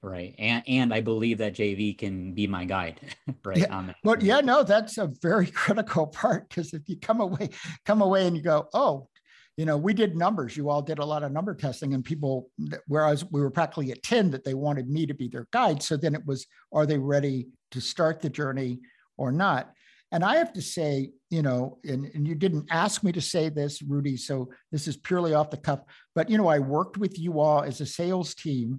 right 0.06 0.34
and 0.38 0.62
and 0.68 0.94
i 0.94 1.00
believe 1.00 1.38
that 1.38 1.54
jv 1.54 1.98
can 1.98 2.32
be 2.32 2.46
my 2.46 2.64
guide 2.64 3.00
right 3.44 3.58
yeah. 3.58 3.92
but 4.04 4.22
yeah 4.22 4.40
no 4.40 4.62
that's 4.62 4.98
a 4.98 5.10
very 5.20 5.46
critical 5.62 6.06
part 6.06 6.48
because 6.48 6.72
if 6.72 6.88
you 6.88 6.96
come 6.98 7.20
away 7.20 7.50
come 7.84 8.00
away 8.00 8.26
and 8.26 8.36
you 8.36 8.42
go 8.42 8.68
oh 8.72 9.08
you 9.56 9.64
know 9.64 9.76
we 9.76 9.92
did 9.92 10.16
numbers 10.16 10.56
you 10.56 10.70
all 10.70 10.80
did 10.80 11.00
a 11.00 11.04
lot 11.04 11.24
of 11.24 11.32
number 11.32 11.54
testing 11.54 11.92
and 11.92 12.04
people 12.04 12.48
whereas 12.86 13.24
we 13.30 13.40
were 13.40 13.50
practically 13.50 13.90
at 13.90 14.02
10 14.02 14.30
that 14.30 14.44
they 14.44 14.54
wanted 14.54 14.88
me 14.88 15.06
to 15.06 15.14
be 15.14 15.28
their 15.28 15.48
guide 15.52 15.82
so 15.82 15.96
then 15.96 16.14
it 16.14 16.24
was 16.24 16.46
are 16.72 16.86
they 16.86 16.98
ready 16.98 17.48
to 17.72 17.80
start 17.80 18.20
the 18.20 18.30
journey 18.30 18.78
or 19.16 19.32
not 19.32 19.72
and 20.12 20.22
i 20.22 20.36
have 20.36 20.52
to 20.52 20.62
say 20.62 21.10
you 21.30 21.42
know 21.42 21.78
and, 21.84 22.04
and 22.14 22.28
you 22.28 22.34
didn't 22.34 22.66
ask 22.70 23.02
me 23.02 23.10
to 23.10 23.20
say 23.20 23.48
this 23.48 23.82
rudy 23.82 24.16
so 24.16 24.48
this 24.70 24.86
is 24.86 24.96
purely 24.96 25.34
off 25.34 25.50
the 25.50 25.56
cuff 25.56 25.80
but 26.14 26.30
you 26.30 26.38
know 26.38 26.46
i 26.46 26.58
worked 26.58 26.96
with 26.96 27.18
you 27.18 27.40
all 27.40 27.62
as 27.62 27.80
a 27.80 27.86
sales 27.86 28.34
team 28.34 28.78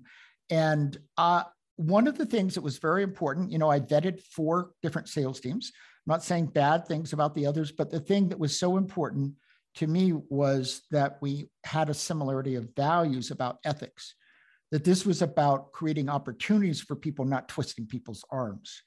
and 0.49 0.97
uh, 1.17 1.43
one 1.75 2.07
of 2.07 2.17
the 2.17 2.25
things 2.25 2.55
that 2.55 2.61
was 2.61 2.79
very 2.79 3.03
important, 3.03 3.51
you 3.51 3.59
know, 3.59 3.69
I 3.69 3.79
vetted 3.79 4.21
four 4.21 4.71
different 4.81 5.09
sales 5.09 5.39
teams. 5.39 5.71
I'm 5.75 6.11
not 6.13 6.23
saying 6.23 6.47
bad 6.47 6.87
things 6.87 7.13
about 7.13 7.35
the 7.35 7.45
others, 7.45 7.71
but 7.71 7.91
the 7.91 7.99
thing 7.99 8.29
that 8.29 8.39
was 8.39 8.59
so 8.59 8.77
important 8.77 9.33
to 9.75 9.87
me 9.87 10.13
was 10.29 10.81
that 10.89 11.17
we 11.21 11.49
had 11.63 11.89
a 11.89 11.93
similarity 11.93 12.55
of 12.55 12.69
values 12.75 13.29
about 13.29 13.59
ethics, 13.63 14.15
that 14.71 14.83
this 14.83 15.05
was 15.05 15.21
about 15.21 15.71
creating 15.71 16.09
opportunities 16.09 16.81
for 16.81 16.95
people, 16.95 17.25
not 17.25 17.47
twisting 17.47 17.85
people's 17.85 18.25
arms. 18.31 18.81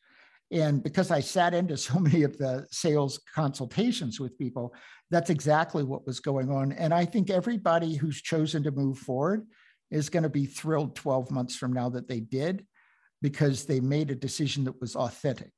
And 0.51 0.83
because 0.83 1.13
I 1.13 1.21
sat 1.21 1.55
into 1.55 1.77
so 1.77 2.01
many 2.01 2.25
of 2.25 2.37
the 2.39 2.67
sales 2.73 3.21
consultations 3.33 4.19
with 4.19 4.37
people, 4.37 4.75
that's 5.11 5.31
exactly 5.31 5.85
what 5.85 6.07
was 6.07 6.19
going 6.19 6.51
on. 6.51 6.73
And 6.73 6.93
I 6.93 7.05
think 7.05 7.31
everybody 7.31 7.95
who's 7.95 8.21
chosen 8.21 8.65
to 8.65 8.73
move 8.73 8.99
forward 8.99 9.47
is 9.91 10.09
going 10.09 10.23
to 10.23 10.29
be 10.29 10.47
thrilled 10.47 10.95
12 10.95 11.31
months 11.31 11.57
from 11.57 11.73
now 11.73 11.89
that 11.91 12.09
they 12.09 12.21
did 12.21 12.67
because 13.23 13.65
they 13.65 13.81
made 13.81 14.11
a 14.11 14.15
decision 14.15 14.65
that 14.65 14.81
was 14.81 14.97
authentic. 14.97 15.53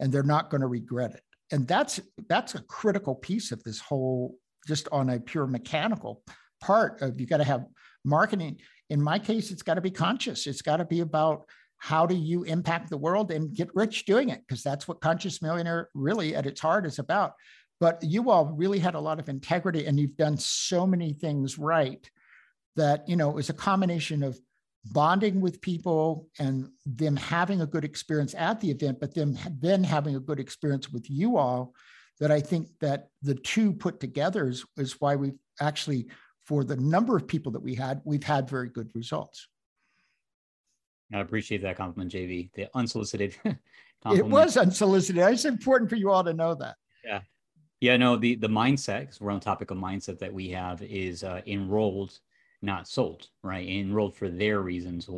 And 0.00 0.12
they're 0.12 0.22
not 0.22 0.50
going 0.50 0.60
to 0.60 0.66
regret 0.66 1.14
it. 1.14 1.22
And 1.50 1.66
that's 1.66 1.98
that's 2.28 2.54
a 2.54 2.62
critical 2.62 3.14
piece 3.14 3.52
of 3.52 3.62
this 3.64 3.80
whole 3.80 4.36
just 4.66 4.88
on 4.92 5.10
a 5.10 5.18
pure 5.18 5.46
mechanical 5.46 6.22
part 6.60 7.00
of 7.00 7.18
you 7.18 7.26
got 7.26 7.38
to 7.38 7.44
have 7.44 7.64
marketing. 8.04 8.60
In 8.90 9.02
my 9.02 9.18
case 9.18 9.50
it's 9.50 9.62
got 9.62 9.74
to 9.74 9.80
be 9.80 9.90
conscious. 9.90 10.46
It's 10.46 10.62
got 10.62 10.76
to 10.76 10.84
be 10.84 11.00
about 11.00 11.46
how 11.78 12.06
do 12.06 12.14
you 12.14 12.42
impact 12.42 12.90
the 12.90 12.96
world 12.96 13.30
and 13.30 13.54
get 13.54 13.74
rich 13.74 14.04
doing 14.04 14.28
it 14.28 14.40
because 14.46 14.62
that's 14.62 14.86
what 14.86 15.00
conscious 15.00 15.40
millionaire 15.40 15.88
really 15.94 16.34
at 16.34 16.46
its 16.46 16.60
heart 16.60 16.84
is 16.84 16.98
about. 16.98 17.32
But 17.80 18.02
you 18.02 18.30
all 18.30 18.46
really 18.46 18.80
had 18.80 18.94
a 18.94 19.00
lot 19.00 19.20
of 19.20 19.28
integrity 19.28 19.86
and 19.86 19.98
you've 19.98 20.16
done 20.16 20.36
so 20.36 20.86
many 20.86 21.12
things 21.12 21.58
right 21.58 22.08
that 22.78 23.08
you 23.08 23.16
know 23.16 23.30
it 23.30 23.34
was 23.34 23.50
a 23.50 23.54
combination 23.54 24.22
of 24.22 24.38
bonding 24.92 25.40
with 25.40 25.60
people 25.60 26.28
and 26.38 26.70
them 26.86 27.16
having 27.16 27.60
a 27.60 27.66
good 27.66 27.84
experience 27.84 28.34
at 28.36 28.60
the 28.60 28.70
event 28.70 28.98
but 29.00 29.14
them 29.14 29.36
then 29.60 29.84
having 29.84 30.16
a 30.16 30.20
good 30.20 30.40
experience 30.40 30.90
with 30.90 31.10
you 31.10 31.36
all 31.36 31.74
that 32.20 32.32
i 32.32 32.40
think 32.40 32.68
that 32.80 33.08
the 33.22 33.34
two 33.34 33.72
put 33.72 34.00
together 34.00 34.48
is, 34.48 34.64
is 34.76 35.00
why 35.00 35.14
we've 35.14 35.38
actually 35.60 36.08
for 36.48 36.64
the 36.64 36.76
number 36.76 37.14
of 37.14 37.28
people 37.28 37.52
that 37.52 37.60
we 37.60 37.74
had 37.74 38.00
we've 38.04 38.24
had 38.24 38.48
very 38.48 38.70
good 38.70 38.90
results. 38.94 39.48
I 41.12 41.20
appreciate 41.20 41.60
that 41.62 41.76
compliment 41.76 42.10
jv 42.10 42.50
the 42.54 42.68
unsolicited 42.74 43.36
it 44.14 44.24
was 44.24 44.56
unsolicited. 44.56 45.22
It's 45.22 45.44
important 45.44 45.90
for 45.90 45.96
you 45.96 46.10
all 46.10 46.22
to 46.22 46.32
know 46.32 46.54
that. 46.54 46.76
Yeah. 47.04 47.20
Yeah 47.80 47.96
no 47.98 48.16
the 48.16 48.36
the 48.36 48.48
mindset 48.48 49.00
because 49.00 49.20
we're 49.20 49.30
on 49.30 49.40
the 49.40 49.44
topic 49.44 49.70
of 49.70 49.76
mindset 49.76 50.18
that 50.20 50.32
we 50.32 50.48
have 50.50 50.82
is 50.82 51.22
uh, 51.22 51.42
enrolled 51.46 52.18
not 52.62 52.88
sold, 52.88 53.28
right? 53.42 53.68
Enrolled 53.68 54.16
for 54.16 54.28
their 54.28 54.60
reasons. 54.60 55.08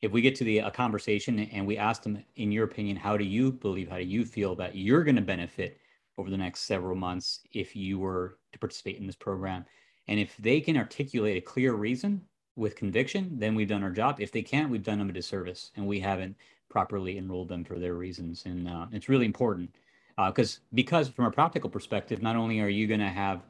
If 0.00 0.10
we 0.10 0.20
get 0.20 0.34
to 0.36 0.44
the 0.44 0.58
a 0.58 0.70
conversation 0.70 1.38
and 1.38 1.66
we 1.66 1.78
ask 1.78 2.02
them, 2.02 2.24
in 2.36 2.50
your 2.50 2.64
opinion, 2.64 2.96
how 2.96 3.16
do 3.16 3.24
you 3.24 3.52
believe, 3.52 3.88
how 3.88 3.98
do 3.98 4.04
you 4.04 4.24
feel 4.24 4.54
that 4.56 4.74
you're 4.74 5.04
going 5.04 5.16
to 5.16 5.22
benefit 5.22 5.78
over 6.18 6.28
the 6.28 6.36
next 6.36 6.62
several 6.62 6.96
months 6.96 7.40
if 7.52 7.76
you 7.76 7.98
were 7.98 8.38
to 8.52 8.58
participate 8.58 8.98
in 8.98 9.06
this 9.06 9.16
program? 9.16 9.64
And 10.08 10.18
if 10.18 10.36
they 10.38 10.60
can 10.60 10.76
articulate 10.76 11.36
a 11.36 11.40
clear 11.40 11.74
reason 11.74 12.22
with 12.56 12.76
conviction, 12.76 13.38
then 13.38 13.54
we've 13.54 13.68
done 13.68 13.84
our 13.84 13.90
job. 13.90 14.20
If 14.20 14.32
they 14.32 14.42
can't, 14.42 14.70
we've 14.70 14.82
done 14.82 14.98
them 14.98 15.08
a 15.08 15.12
disservice 15.12 15.70
and 15.76 15.86
we 15.86 16.00
haven't 16.00 16.36
properly 16.68 17.18
enrolled 17.18 17.48
them 17.48 17.64
for 17.64 17.78
their 17.78 17.94
reasons. 17.94 18.44
And 18.44 18.68
uh, 18.68 18.86
it's 18.90 19.08
really 19.08 19.26
important 19.26 19.70
because 20.16 20.56
uh, 20.56 20.60
because 20.74 21.08
from 21.08 21.26
a 21.26 21.30
practical 21.30 21.70
perspective, 21.70 22.22
not 22.22 22.36
only 22.36 22.60
are 22.60 22.68
you 22.68 22.86
going 22.86 23.00
to 23.00 23.08
have 23.08 23.42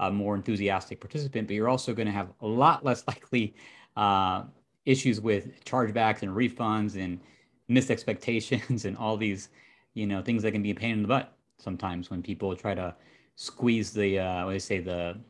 a 0.00 0.10
more 0.10 0.34
enthusiastic 0.34 0.98
participant, 0.98 1.46
but 1.46 1.54
you're 1.54 1.68
also 1.68 1.94
going 1.94 2.06
to 2.06 2.12
have 2.12 2.32
a 2.40 2.46
lot 2.46 2.84
less 2.84 3.06
likely 3.06 3.54
uh, 3.96 4.44
issues 4.86 5.20
with 5.20 5.62
chargebacks 5.64 6.22
and 6.22 6.32
refunds 6.32 6.96
and 6.96 7.20
missed 7.68 7.90
expectations 7.90 8.84
and 8.86 8.96
all 8.96 9.16
these, 9.16 9.50
you 9.94 10.06
know, 10.06 10.22
things 10.22 10.42
that 10.42 10.52
can 10.52 10.62
be 10.62 10.70
a 10.70 10.74
pain 10.74 10.92
in 10.92 11.02
the 11.02 11.08
butt 11.08 11.36
sometimes 11.58 12.10
when 12.10 12.22
people 12.22 12.56
try 12.56 12.74
to 12.74 12.94
squeeze 13.36 13.92
the, 13.92 14.18
uh, 14.18 14.44
what 14.44 14.50
do 14.50 14.54
you 14.54 14.60
say, 14.60 14.80
the, 14.80 15.20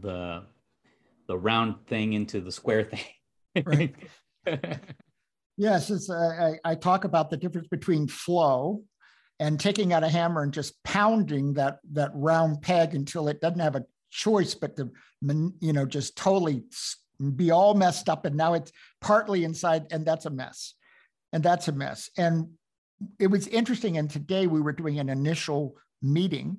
the, 0.00 0.42
the 1.28 1.38
round 1.38 1.76
thing 1.86 2.14
into 2.14 2.40
the 2.40 2.50
square 2.50 2.82
thing. 2.82 3.64
right. 3.64 3.94
yes, 5.56 5.90
it's, 5.90 6.10
uh, 6.10 6.56
I, 6.64 6.72
I 6.72 6.74
talk 6.74 7.04
about 7.04 7.30
the 7.30 7.36
difference 7.36 7.68
between 7.68 8.08
flow 8.08 8.82
and 9.40 9.58
taking 9.58 9.92
out 9.92 10.04
a 10.04 10.08
hammer 10.08 10.42
and 10.42 10.52
just 10.52 10.82
pounding 10.84 11.54
that 11.54 11.78
that 11.92 12.10
round 12.14 12.62
peg 12.62 12.94
until 12.94 13.28
it 13.28 13.40
doesn't 13.40 13.60
have 13.60 13.76
a 13.76 13.84
choice 14.10 14.54
but 14.54 14.76
to 14.76 14.90
you 15.60 15.72
know 15.72 15.84
just 15.84 16.16
totally 16.16 16.62
be 17.36 17.50
all 17.50 17.74
messed 17.74 18.08
up 18.08 18.24
and 18.24 18.36
now 18.36 18.54
it's 18.54 18.72
partly 19.00 19.44
inside 19.44 19.86
and 19.90 20.04
that's 20.04 20.26
a 20.26 20.30
mess. 20.30 20.74
And 21.32 21.42
that's 21.42 21.68
a 21.68 21.72
mess. 21.72 22.10
And 22.16 22.48
it 23.18 23.26
was 23.26 23.48
interesting 23.48 23.98
and 23.98 24.08
today 24.08 24.46
we 24.46 24.60
were 24.60 24.72
doing 24.72 24.98
an 24.98 25.08
initial 25.08 25.76
meeting 26.00 26.58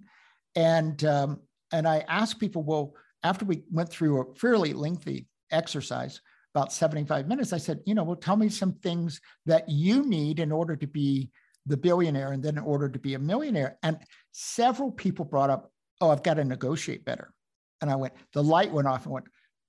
and 0.55 1.03
um, 1.05 1.39
and 1.71 1.87
i 1.87 2.03
asked 2.07 2.39
people 2.39 2.61
well 2.61 2.93
after 3.23 3.45
we 3.45 3.63
went 3.71 3.89
through 3.89 4.21
a 4.21 4.35
fairly 4.35 4.73
lengthy 4.73 5.27
exercise 5.51 6.21
about 6.53 6.73
75 6.73 7.27
minutes 7.27 7.53
i 7.53 7.57
said 7.57 7.79
you 7.85 7.95
know 7.95 8.03
well 8.03 8.17
tell 8.17 8.35
me 8.35 8.49
some 8.49 8.73
things 8.73 9.21
that 9.45 9.67
you 9.69 10.05
need 10.05 10.39
in 10.39 10.51
order 10.51 10.75
to 10.75 10.87
be 10.87 11.29
the 11.65 11.77
billionaire 11.77 12.31
and 12.31 12.43
then 12.43 12.57
in 12.57 12.63
order 12.63 12.89
to 12.89 12.99
be 12.99 13.13
a 13.13 13.19
millionaire. 13.19 13.77
And 13.83 13.97
several 14.31 14.91
people 14.91 15.25
brought 15.25 15.49
up, 15.49 15.71
oh, 16.01 16.09
I've 16.09 16.23
got 16.23 16.35
to 16.35 16.43
negotiate 16.43 17.05
better. 17.05 17.33
And 17.81 17.89
I 17.89 17.95
went, 17.95 18.13
the 18.33 18.43
light 18.43 18.71
went 18.71 18.87
off 18.87 19.05
and 19.05 19.13
went, 19.13 19.25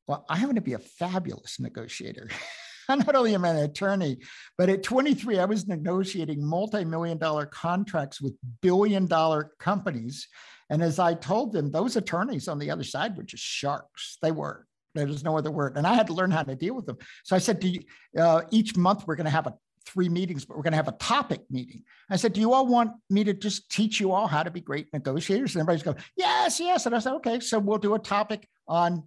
well, 0.06 0.24
I 0.28 0.36
happen 0.36 0.54
to 0.54 0.60
be 0.60 0.74
a 0.74 0.78
fabulous 0.78 1.58
negotiator. 1.58 2.28
Not 2.88 3.16
only 3.16 3.34
am 3.34 3.44
I 3.44 3.50
an 3.50 3.56
attorney, 3.64 4.18
but 4.56 4.68
at 4.68 4.84
23, 4.84 5.40
I 5.40 5.44
was 5.44 5.66
negotiating 5.66 6.44
multi-million 6.44 7.18
dollar 7.18 7.46
contracts 7.46 8.20
with 8.20 8.34
billion 8.62 9.06
dollar 9.06 9.50
companies. 9.58 10.28
And 10.70 10.82
as 10.82 10.98
I 10.98 11.14
told 11.14 11.52
them, 11.52 11.70
those 11.70 11.96
attorneys 11.96 12.46
on 12.46 12.58
the 12.58 12.70
other 12.70 12.84
side 12.84 13.16
were 13.16 13.24
just 13.24 13.42
sharks. 13.42 14.18
They 14.22 14.30
were 14.30 14.66
There's 14.94 15.24
no 15.24 15.36
other 15.36 15.50
word. 15.50 15.76
And 15.76 15.86
I 15.86 15.94
had 15.94 16.06
to 16.08 16.14
learn 16.14 16.30
how 16.30 16.44
to 16.44 16.54
deal 16.54 16.74
with 16.74 16.86
them. 16.86 16.98
So 17.24 17.34
I 17.34 17.40
said, 17.40 17.62
you, 17.62 17.80
uh, 18.18 18.42
each 18.50 18.76
month 18.76 19.04
we're 19.06 19.16
going 19.16 19.26
to 19.26 19.30
have 19.30 19.48
a 19.48 19.54
three 19.86 20.08
meetings, 20.08 20.44
but 20.44 20.56
we're 20.56 20.62
going 20.62 20.72
to 20.72 20.78
have 20.78 20.88
a 20.88 20.92
topic 20.92 21.42
meeting. 21.50 21.82
I 22.10 22.16
said, 22.16 22.32
do 22.32 22.40
you 22.40 22.52
all 22.52 22.66
want 22.66 22.92
me 23.08 23.24
to 23.24 23.32
just 23.32 23.70
teach 23.70 24.00
you 24.00 24.12
all 24.12 24.26
how 24.26 24.42
to 24.42 24.50
be 24.50 24.60
great 24.60 24.92
negotiators? 24.92 25.54
And 25.54 25.60
everybody's 25.60 25.82
going, 25.82 25.98
yes, 26.16 26.60
yes. 26.60 26.86
And 26.86 26.94
I 26.94 26.98
said, 26.98 27.14
okay, 27.14 27.40
so 27.40 27.58
we'll 27.58 27.78
do 27.78 27.94
a 27.94 27.98
topic 27.98 28.48
on 28.66 29.04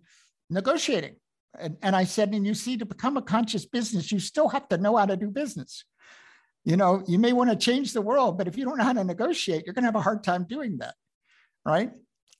negotiating. 0.49 1.15
And, 1.59 1.77
and 1.81 1.95
I 1.95 2.05
said, 2.05 2.33
and 2.33 2.45
you 2.45 2.53
see, 2.53 2.77
to 2.77 2.85
become 2.85 3.17
a 3.17 3.21
conscious 3.21 3.65
business, 3.65 4.11
you 4.11 4.19
still 4.19 4.47
have 4.47 4.67
to 4.69 4.77
know 4.77 4.95
how 4.95 5.05
to 5.05 5.17
do 5.17 5.29
business. 5.29 5.83
You 6.63 6.77
know, 6.77 7.03
you 7.07 7.19
may 7.19 7.33
want 7.33 7.49
to 7.49 7.55
change 7.55 7.93
the 7.93 8.01
world, 8.01 8.37
but 8.37 8.47
if 8.47 8.57
you 8.57 8.65
don't 8.65 8.77
know 8.77 8.83
how 8.83 8.93
to 8.93 9.03
negotiate, 9.03 9.65
you're 9.65 9.73
going 9.73 9.83
to 9.83 9.87
have 9.87 9.95
a 9.95 10.01
hard 10.01 10.23
time 10.23 10.45
doing 10.47 10.77
that. 10.77 10.95
Right. 11.65 11.91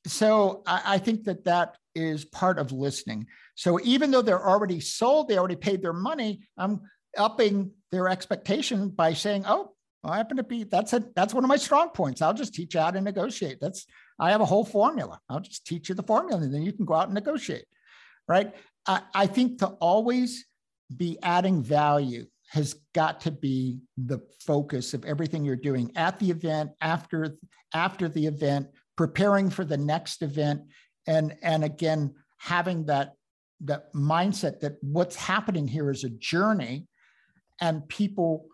So 0.05 0.63
I, 0.65 0.81
I 0.85 0.97
think 0.97 1.25
that 1.25 1.45
that 1.45 1.75
is 1.95 2.23
part 2.23 2.59
of 2.59 2.71
listening. 2.71 3.27
So 3.55 3.79
even 3.83 4.11
though 4.11 4.21
they're 4.21 4.47
already 4.47 4.79
sold, 4.79 5.27
they 5.27 5.37
already 5.37 5.57
paid 5.57 5.81
their 5.81 5.93
money, 5.93 6.41
I'm 6.57 6.81
upping 7.17 7.71
their 7.91 8.09
expectation 8.09 8.89
by 8.89 9.13
saying, 9.13 9.43
oh, 9.47 9.71
I 10.03 10.17
happen 10.17 10.37
to 10.37 10.43
be 10.43 10.63
that's 10.63 10.93
a 10.93 11.03
that's 11.15 11.33
one 11.33 11.43
of 11.43 11.49
my 11.49 11.57
strong 11.57 11.89
points. 11.89 12.21
I'll 12.21 12.33
just 12.33 12.53
teach 12.53 12.73
you 12.73 12.79
how 12.79 12.91
to 12.91 13.01
negotiate. 13.01 13.57
That's 13.59 13.85
I 14.19 14.31
have 14.31 14.41
a 14.41 14.45
whole 14.45 14.63
formula. 14.63 15.19
I'll 15.29 15.41
just 15.41 15.65
teach 15.65 15.89
you 15.89 15.95
the 15.95 16.03
formula, 16.03 16.41
and 16.41 16.53
then 16.53 16.61
you 16.61 16.71
can 16.71 16.85
go 16.85 16.93
out 16.93 17.05
and 17.05 17.13
negotiate. 17.13 17.65
Right. 18.27 18.53
I, 18.87 19.01
I 19.13 19.27
think 19.27 19.59
to 19.59 19.67
always 19.67 20.45
be 20.95 21.17
adding 21.21 21.61
value 21.63 22.25
has 22.51 22.75
got 22.95 23.21
to 23.21 23.31
be 23.31 23.79
the 23.97 24.19
focus 24.39 24.93
of 24.93 25.05
everything 25.05 25.43
you're 25.43 25.55
doing 25.55 25.91
at 25.95 26.17
the 26.19 26.31
event, 26.31 26.71
after 26.79 27.35
after 27.73 28.07
the 28.07 28.25
event, 28.25 28.67
preparing 28.95 29.49
for 29.49 29.65
the 29.65 29.77
next 29.77 30.21
event, 30.21 30.61
and 31.07 31.35
and 31.43 31.63
again 31.63 32.13
having 32.37 32.85
that 32.85 33.15
that 33.61 33.93
mindset 33.93 34.61
that 34.61 34.77
what's 34.81 35.15
happening 35.17 35.67
here 35.67 35.91
is 35.91 36.05
a 36.05 36.09
journey 36.09 36.87
and 37.61 37.87
people 37.87 38.47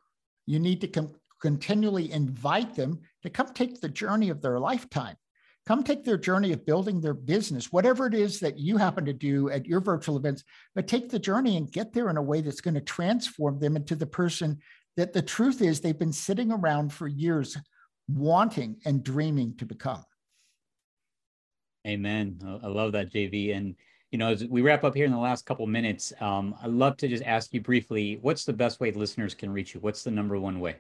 you 0.46 0.60
need 0.60 0.82
to 0.82 0.88
com- 0.88 1.16
continually 1.42 2.12
invite 2.12 2.76
them 2.76 3.00
to 3.24 3.30
come 3.30 3.48
take 3.54 3.82
the 3.82 3.90
journey 3.90 4.30
of 4.30 4.42
their 4.42 4.60
lifetime. 4.60 5.16
Come 5.66 5.84
take 5.84 6.04
their 6.04 6.18
journey 6.18 6.54
of 6.54 6.66
building 6.66 7.02
their 7.02 7.16
business 7.16 7.72
whatever 7.72 8.06
it 8.06 8.14
is 8.14 8.40
that 8.40 8.60
you 8.60 8.78
happen 8.78 9.04
to 9.06 9.14
do 9.14 9.50
at 9.50 9.66
your 9.66 9.82
virtual 9.82 10.16
events 10.16 10.44
but 10.76 10.88
take 10.88 11.10
the 11.10 11.18
journey 11.18 11.58
and 11.58 11.72
get 11.72 11.92
there 11.92 12.10
in 12.12 12.18
a 12.18 12.22
way 12.22 12.42
that's 12.42 12.62
going 12.62 12.76
to 12.76 12.82
transform 12.82 13.60
them 13.60 13.76
into 13.76 13.96
the 13.96 14.06
person 14.06 14.60
that 14.96 15.12
the 15.12 15.24
truth 15.24 15.64
is 15.64 15.82
they've 15.82 15.98
been 15.98 16.14
sitting 16.14 16.52
around 16.52 16.94
for 16.94 17.08
years 17.08 17.58
wanting 18.08 18.78
and 18.86 19.04
dreaming 19.04 19.56
to 19.58 19.66
become. 19.66 20.04
Amen. 21.88 22.40
I 22.64 22.68
love 22.68 22.94
that 22.94 23.12
jv 23.12 23.56
and 23.56 23.76
you 24.16 24.20
know, 24.20 24.30
as 24.30 24.46
we 24.46 24.62
wrap 24.62 24.86
up 24.86 24.96
here 24.96 25.04
in 25.04 25.12
the 25.12 25.18
last 25.18 25.46
couple 25.46 25.68
minutes, 25.68 26.14
um, 26.22 26.56
I'd 26.64 26.70
love 26.70 26.96
to 26.98 27.08
just 27.10 27.22
ask 27.26 27.54
you 27.54 27.60
briefly, 27.60 28.18
what's 28.22 28.46
the 28.46 28.54
best 28.54 28.80
way 28.80 28.90
listeners 28.94 29.34
can 29.34 29.52
reach 29.52 29.74
you? 29.74 29.82
What's 29.82 30.04
the 30.04 30.12
number 30.12 30.40
one 30.40 30.62
way? 30.62 30.78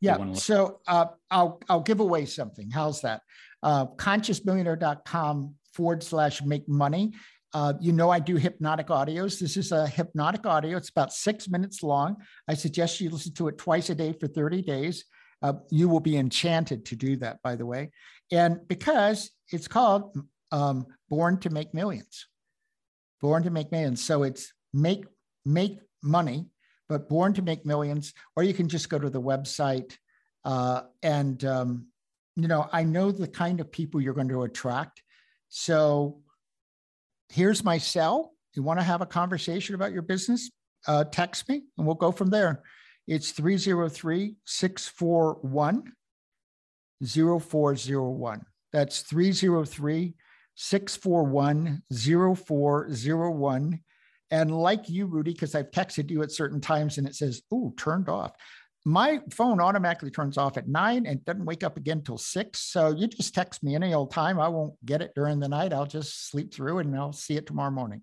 Yeah. 0.00 0.32
So 0.32 0.80
uh, 0.88 1.06
I'll 1.30 1.60
I'll 1.68 1.82
give 1.82 2.00
away 2.00 2.24
something. 2.24 2.72
How's 2.72 3.00
that? 3.02 3.22
Uh, 3.62 3.86
consciousmillionaire.com 3.86 5.54
forward 5.72 6.02
slash 6.02 6.42
make 6.42 6.68
money. 6.68 7.12
Uh, 7.54 7.74
you 7.80 7.92
know, 7.92 8.10
I 8.10 8.18
do 8.18 8.34
hypnotic 8.34 8.88
audios. 8.88 9.38
This 9.38 9.56
is 9.56 9.70
a 9.70 9.86
hypnotic 9.86 10.44
audio. 10.44 10.76
It's 10.76 10.90
about 10.90 11.12
six 11.12 11.48
minutes 11.48 11.84
long. 11.84 12.16
I 12.48 12.54
suggest 12.54 13.00
you 13.00 13.10
listen 13.10 13.32
to 13.34 13.46
it 13.46 13.58
twice 13.58 13.90
a 13.90 13.94
day 13.94 14.12
for 14.12 14.26
30 14.26 14.60
days. 14.62 15.04
Uh, 15.40 15.52
you 15.70 15.88
will 15.88 16.00
be 16.00 16.16
enchanted 16.16 16.84
to 16.86 16.96
do 16.96 17.16
that, 17.18 17.40
by 17.44 17.54
the 17.54 17.64
way. 17.64 17.92
And 18.32 18.58
because 18.66 19.30
it's 19.52 19.68
called 19.68 20.18
um, 20.50 20.86
Born 21.08 21.38
to 21.38 21.50
Make 21.50 21.72
Millions 21.74 22.26
born 23.22 23.44
to 23.44 23.50
make 23.50 23.72
millions. 23.72 24.04
So 24.04 24.24
it's 24.24 24.52
make 24.74 25.06
make 25.46 25.78
money, 26.02 26.46
but 26.88 27.08
born 27.08 27.32
to 27.34 27.42
make 27.42 27.64
millions. 27.64 28.12
Or 28.36 28.42
you 28.42 28.52
can 28.52 28.68
just 28.68 28.90
go 28.90 28.98
to 28.98 29.08
the 29.08 29.22
website 29.22 29.96
uh, 30.44 30.82
and 31.02 31.42
um, 31.44 31.86
you 32.36 32.48
know 32.48 32.68
I 32.72 32.82
know 32.82 33.10
the 33.12 33.28
kind 33.28 33.60
of 33.60 33.72
people 33.72 34.00
you're 34.00 34.12
going 34.12 34.28
to 34.28 34.42
attract. 34.42 35.02
So 35.48 36.20
here's 37.30 37.64
my 37.64 37.78
cell. 37.78 38.32
You 38.54 38.62
want 38.62 38.80
to 38.80 38.84
have 38.84 39.00
a 39.00 39.06
conversation 39.06 39.74
about 39.74 39.92
your 39.92 40.02
business? 40.02 40.50
Uh, 40.86 41.04
text 41.04 41.48
me 41.48 41.62
and 41.78 41.86
we'll 41.86 41.94
go 41.94 42.10
from 42.10 42.28
there. 42.28 42.62
It's 43.06 43.30
303 43.30 44.34
641 44.44 45.92
0401. 47.04 48.46
That's 48.72 49.00
303 49.02 50.14
641 50.54 51.82
0401. 51.92 53.80
And 54.30 54.50
like 54.50 54.88
you, 54.88 55.06
Rudy, 55.06 55.32
because 55.32 55.54
I've 55.54 55.70
texted 55.70 56.10
you 56.10 56.22
at 56.22 56.32
certain 56.32 56.60
times 56.60 56.98
and 56.98 57.06
it 57.06 57.14
says, 57.14 57.42
oh, 57.52 57.74
turned 57.76 58.08
off. 58.08 58.32
My 58.84 59.20
phone 59.30 59.60
automatically 59.60 60.10
turns 60.10 60.36
off 60.38 60.56
at 60.56 60.66
nine 60.66 61.06
and 61.06 61.24
doesn't 61.24 61.44
wake 61.44 61.62
up 61.62 61.76
again 61.76 61.98
until 61.98 62.18
six. 62.18 62.60
So 62.60 62.90
you 62.90 63.06
just 63.06 63.34
text 63.34 63.62
me 63.62 63.74
any 63.74 63.94
old 63.94 64.10
time. 64.10 64.40
I 64.40 64.48
won't 64.48 64.74
get 64.84 65.02
it 65.02 65.12
during 65.14 65.38
the 65.38 65.48
night. 65.48 65.72
I'll 65.72 65.86
just 65.86 66.30
sleep 66.30 66.52
through 66.52 66.78
and 66.78 66.96
I'll 66.96 67.12
see 67.12 67.36
it 67.36 67.46
tomorrow 67.46 67.70
morning. 67.70 68.02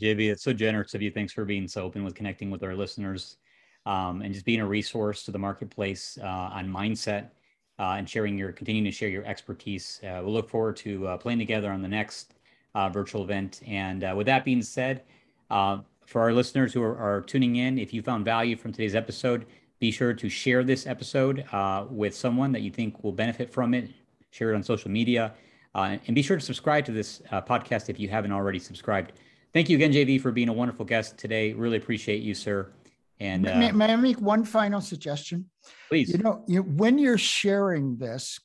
JV, 0.00 0.30
it's 0.30 0.44
so 0.44 0.52
generous 0.52 0.94
of 0.94 1.02
you. 1.02 1.10
Thanks 1.10 1.32
for 1.32 1.44
being 1.44 1.66
so 1.66 1.82
open 1.82 2.04
with 2.04 2.14
connecting 2.14 2.50
with 2.50 2.62
our 2.62 2.76
listeners 2.76 3.38
um, 3.86 4.22
and 4.22 4.32
just 4.32 4.46
being 4.46 4.60
a 4.60 4.66
resource 4.66 5.24
to 5.24 5.30
the 5.30 5.38
marketplace 5.38 6.18
uh, 6.22 6.26
on 6.26 6.68
mindset 6.68 7.30
uh, 7.78 7.94
and 7.98 8.08
sharing 8.08 8.36
your 8.36 8.52
continuing 8.52 8.84
to 8.84 8.90
share 8.90 9.08
your 9.08 9.24
expertise. 9.24 10.00
Uh, 10.02 10.20
we'll 10.22 10.32
look 10.32 10.48
forward 10.48 10.76
to 10.76 11.06
uh, 11.06 11.16
playing 11.16 11.38
together 11.38 11.70
on 11.70 11.82
the 11.82 11.88
next 11.88 12.34
uh, 12.74 12.88
virtual 12.88 13.22
event. 13.22 13.60
And 13.66 14.04
uh, 14.04 14.14
with 14.16 14.26
that 14.26 14.44
being 14.44 14.62
said, 14.62 15.02
uh, 15.50 15.78
for 16.04 16.20
our 16.22 16.32
listeners 16.32 16.72
who 16.72 16.82
are, 16.82 16.96
are, 16.96 17.20
tuning 17.22 17.56
in, 17.56 17.78
if 17.78 17.92
you 17.92 18.02
found 18.02 18.24
value 18.24 18.56
from 18.56 18.72
today's 18.72 18.94
episode, 18.94 19.46
be 19.78 19.90
sure 19.90 20.12
to 20.12 20.28
share 20.28 20.64
this 20.64 20.86
episode 20.86 21.44
with 21.90 22.14
someone 22.14 22.50
that 22.52 22.62
you 22.62 22.70
think 22.70 23.04
will 23.04 23.12
benefit 23.12 23.50
from 23.50 23.74
it. 23.74 23.90
Share 24.30 24.52
it 24.52 24.56
on 24.56 24.62
social 24.62 24.90
media, 24.90 25.34
and 25.74 26.14
be 26.14 26.22
sure 26.22 26.36
to 26.36 26.44
subscribe 26.44 26.84
to 26.86 26.92
this 26.92 27.22
podcast 27.30 27.88
if 27.88 28.00
you 28.00 28.08
haven't 28.08 28.32
already 28.32 28.58
subscribed. 28.58 29.12
Thank 29.52 29.68
you 29.68 29.76
again, 29.76 29.92
JV, 29.92 30.20
for 30.20 30.32
being 30.32 30.48
a 30.48 30.52
wonderful 30.52 30.84
guest 30.84 31.16
today. 31.16 31.52
Really 31.52 31.76
appreciate 31.76 32.22
you, 32.22 32.34
sir. 32.34 32.72
And 33.20 33.42
may, 33.42 33.70
uh, 33.70 33.72
may 33.72 33.92
I 33.92 33.96
make 33.96 34.20
one 34.20 34.44
final 34.44 34.80
suggestion? 34.80 35.46
Please. 35.88 36.10
You 36.10 36.18
know, 36.18 36.44
you, 36.46 36.62
when 36.62 36.98
you're 36.98 37.18
sharing 37.18 37.96
this, 37.98 38.38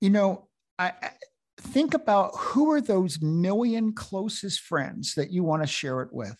you 0.00 0.10
know, 0.10 0.48
I, 0.78 0.92
I 1.02 1.10
think 1.60 1.94
about 1.94 2.36
who 2.36 2.70
are 2.70 2.80
those 2.80 3.20
million 3.20 3.92
closest 3.92 4.60
friends 4.60 5.14
that 5.14 5.30
you 5.30 5.42
want 5.42 5.62
to 5.62 5.66
share 5.66 6.02
it 6.02 6.12
with. 6.12 6.36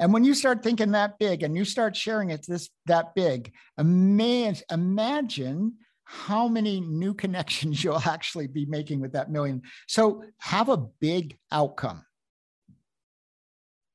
And 0.00 0.12
when 0.12 0.24
you 0.24 0.34
start 0.34 0.62
thinking 0.62 0.92
that 0.92 1.18
big 1.18 1.42
and 1.42 1.56
you 1.56 1.64
start 1.64 1.96
sharing 1.96 2.30
it 2.30 2.46
this 2.46 2.70
that 2.86 3.14
big, 3.14 3.52
imagine, 3.78 4.64
imagine 4.70 5.74
how 6.04 6.48
many 6.48 6.80
new 6.80 7.14
connections 7.14 7.82
you'll 7.84 8.00
actually 8.08 8.46
be 8.46 8.64
making 8.66 9.00
with 9.00 9.12
that 9.12 9.30
million. 9.30 9.62
So 9.86 10.24
have 10.38 10.68
a 10.68 10.86
big 11.00 11.36
outcome. 11.52 12.04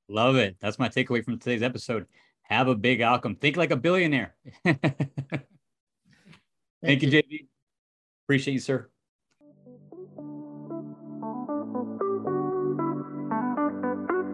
Love 0.07 0.35
it. 0.35 0.57
That's 0.59 0.79
my 0.79 0.89
takeaway 0.89 1.23
from 1.23 1.39
today's 1.39 1.63
episode. 1.63 2.07
Have 2.43 2.67
a 2.67 2.75
big 2.75 3.01
outcome. 3.01 3.35
Think 3.35 3.57
like 3.57 3.71
a 3.71 3.77
billionaire. 3.77 4.35
Thank, 4.63 4.81
Thank 6.83 7.01
you, 7.03 7.09
you, 7.09 7.23
JV. 7.23 7.47
Appreciate 8.25 8.53
you, 8.53 8.59
sir. 8.59 8.89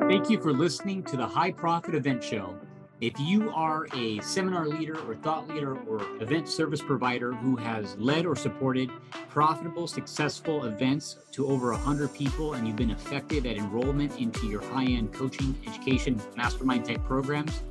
Thank 0.09 0.29
you 0.29 0.41
for 0.41 0.51
listening 0.51 1.03
to 1.03 1.17
the 1.17 1.27
High 1.27 1.51
Profit 1.51 1.93
Event 1.93 2.23
Show. 2.23 2.59
If 3.01 3.17
you 3.17 3.49
are 3.51 3.87
a 3.95 4.19
seminar 4.19 4.67
leader 4.67 4.99
or 5.07 5.15
thought 5.15 5.47
leader 5.47 5.77
or 5.87 6.01
event 6.21 6.49
service 6.49 6.81
provider 6.81 7.31
who 7.31 7.55
has 7.55 7.95
led 7.97 8.25
or 8.25 8.35
supported 8.35 8.89
profitable, 9.29 9.87
successful 9.87 10.65
events 10.65 11.15
to 11.31 11.47
over 11.47 11.71
100 11.71 12.13
people 12.13 12.55
and 12.55 12.67
you've 12.67 12.75
been 12.75 12.91
effective 12.91 13.45
at 13.45 13.55
enrollment 13.55 14.19
into 14.19 14.47
your 14.47 14.61
high 14.61 14.83
end 14.83 15.13
coaching, 15.13 15.55
education, 15.65 16.21
mastermind 16.35 16.83
type 16.83 17.01
programs, 17.05 17.63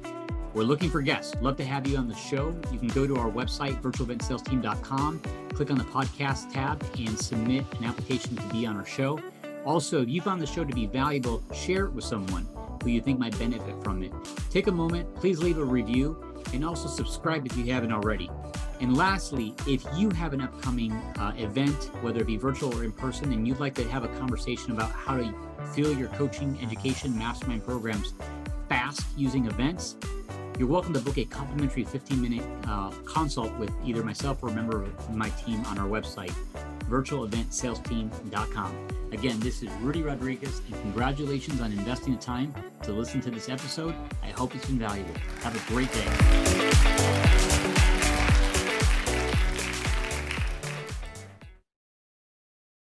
we're 0.55 0.62
looking 0.62 0.88
for 0.88 1.03
guests. 1.03 1.34
Love 1.42 1.59
to 1.59 1.64
have 1.64 1.86
you 1.86 1.98
on 1.98 2.09
the 2.09 2.16
show. 2.16 2.59
You 2.72 2.78
can 2.78 2.88
go 2.88 3.07
to 3.07 3.16
our 3.18 3.30
website, 3.30 3.82
virtualeventsalesteam.com, 3.82 5.20
click 5.53 5.70
on 5.70 5.76
the 5.76 5.84
podcast 5.84 6.50
tab, 6.55 6.82
and 6.98 7.18
submit 7.18 7.66
an 7.78 7.84
application 7.84 8.34
to 8.34 8.42
be 8.48 8.64
on 8.64 8.78
our 8.78 8.86
show. 8.86 9.20
Also, 9.66 10.00
if 10.00 10.09
you 10.09 10.22
found 10.22 10.40
the 10.40 10.46
show 10.46 10.64
to 10.64 10.74
be 10.74 10.86
valuable, 10.86 11.42
share 11.53 11.84
it 11.84 11.92
with 11.92 12.05
someone 12.05 12.48
who 12.83 12.91
you 12.91 13.01
think 13.01 13.18
might 13.18 13.39
benefit 13.39 13.83
from 13.83 14.03
it. 14.03 14.12
Take 14.51 14.66
a 14.66 14.72
moment, 14.72 15.14
please 15.16 15.43
leave 15.43 15.59
a 15.59 15.64
review, 15.64 16.22
and 16.53 16.64
also 16.64 16.89
subscribe 16.89 17.47
if 17.47 17.57
you 17.57 17.72
haven't 17.72 17.93
already. 17.93 18.31
And 18.81 18.97
lastly, 18.97 19.55
if 19.66 19.85
you 19.97 20.11
have 20.11 20.33
an 20.33 20.41
upcoming 20.41 20.93
uh, 20.93 21.33
event, 21.37 21.91
whether 22.01 22.20
it 22.20 22.26
be 22.26 22.37
virtual 22.37 22.74
or 22.79 22.85
in 22.85 22.93
person, 22.93 23.33
and 23.33 23.47
you'd 23.47 23.59
like 23.59 23.74
to 23.74 23.89
have 23.89 24.05
a 24.05 24.09
conversation 24.18 24.72
about 24.72 24.93
how 24.93 25.16
to 25.16 25.35
fill 25.74 25.93
your 25.93 26.09
coaching, 26.09 26.59
education, 26.62 27.18
mastermind 27.18 27.64
programs 27.64 28.14
fast 28.68 29.05
using 29.16 29.47
events, 29.47 29.97
you're 30.59 30.68
welcome 30.68 30.93
to 30.93 31.01
book 31.01 31.18
a 31.18 31.24
complimentary 31.24 31.85
15 31.85 32.20
minute 32.20 32.45
uh, 32.66 32.91
consult 33.05 33.53
with 33.59 33.72
either 33.85 34.03
myself 34.03 34.43
or 34.43 34.49
a 34.49 34.53
member 34.53 34.83
of 34.83 35.16
my 35.16 35.29
team 35.31 35.64
on 35.66 35.79
our 35.79 35.89
website. 35.89 36.35
virtualeventsalesteam.com. 36.89 38.89
Again, 39.12 39.41
this 39.41 39.62
is 39.62 39.70
Rudy 39.80 40.03
Rodriguez, 40.03 40.61
and 40.66 40.74
congratulations 40.82 41.61
on 41.61 41.72
investing 41.72 42.14
the 42.14 42.20
time 42.20 42.55
to 42.82 42.93
listen 42.93 43.20
to 43.22 43.30
this 43.30 43.49
episode. 43.49 43.95
I 44.22 44.28
hope 44.28 44.55
it's 44.55 44.66
been 44.66 44.78
valuable. 44.78 45.14
Have 45.43 45.57
a 45.57 45.72
great 45.72 45.91
day. 45.93 47.67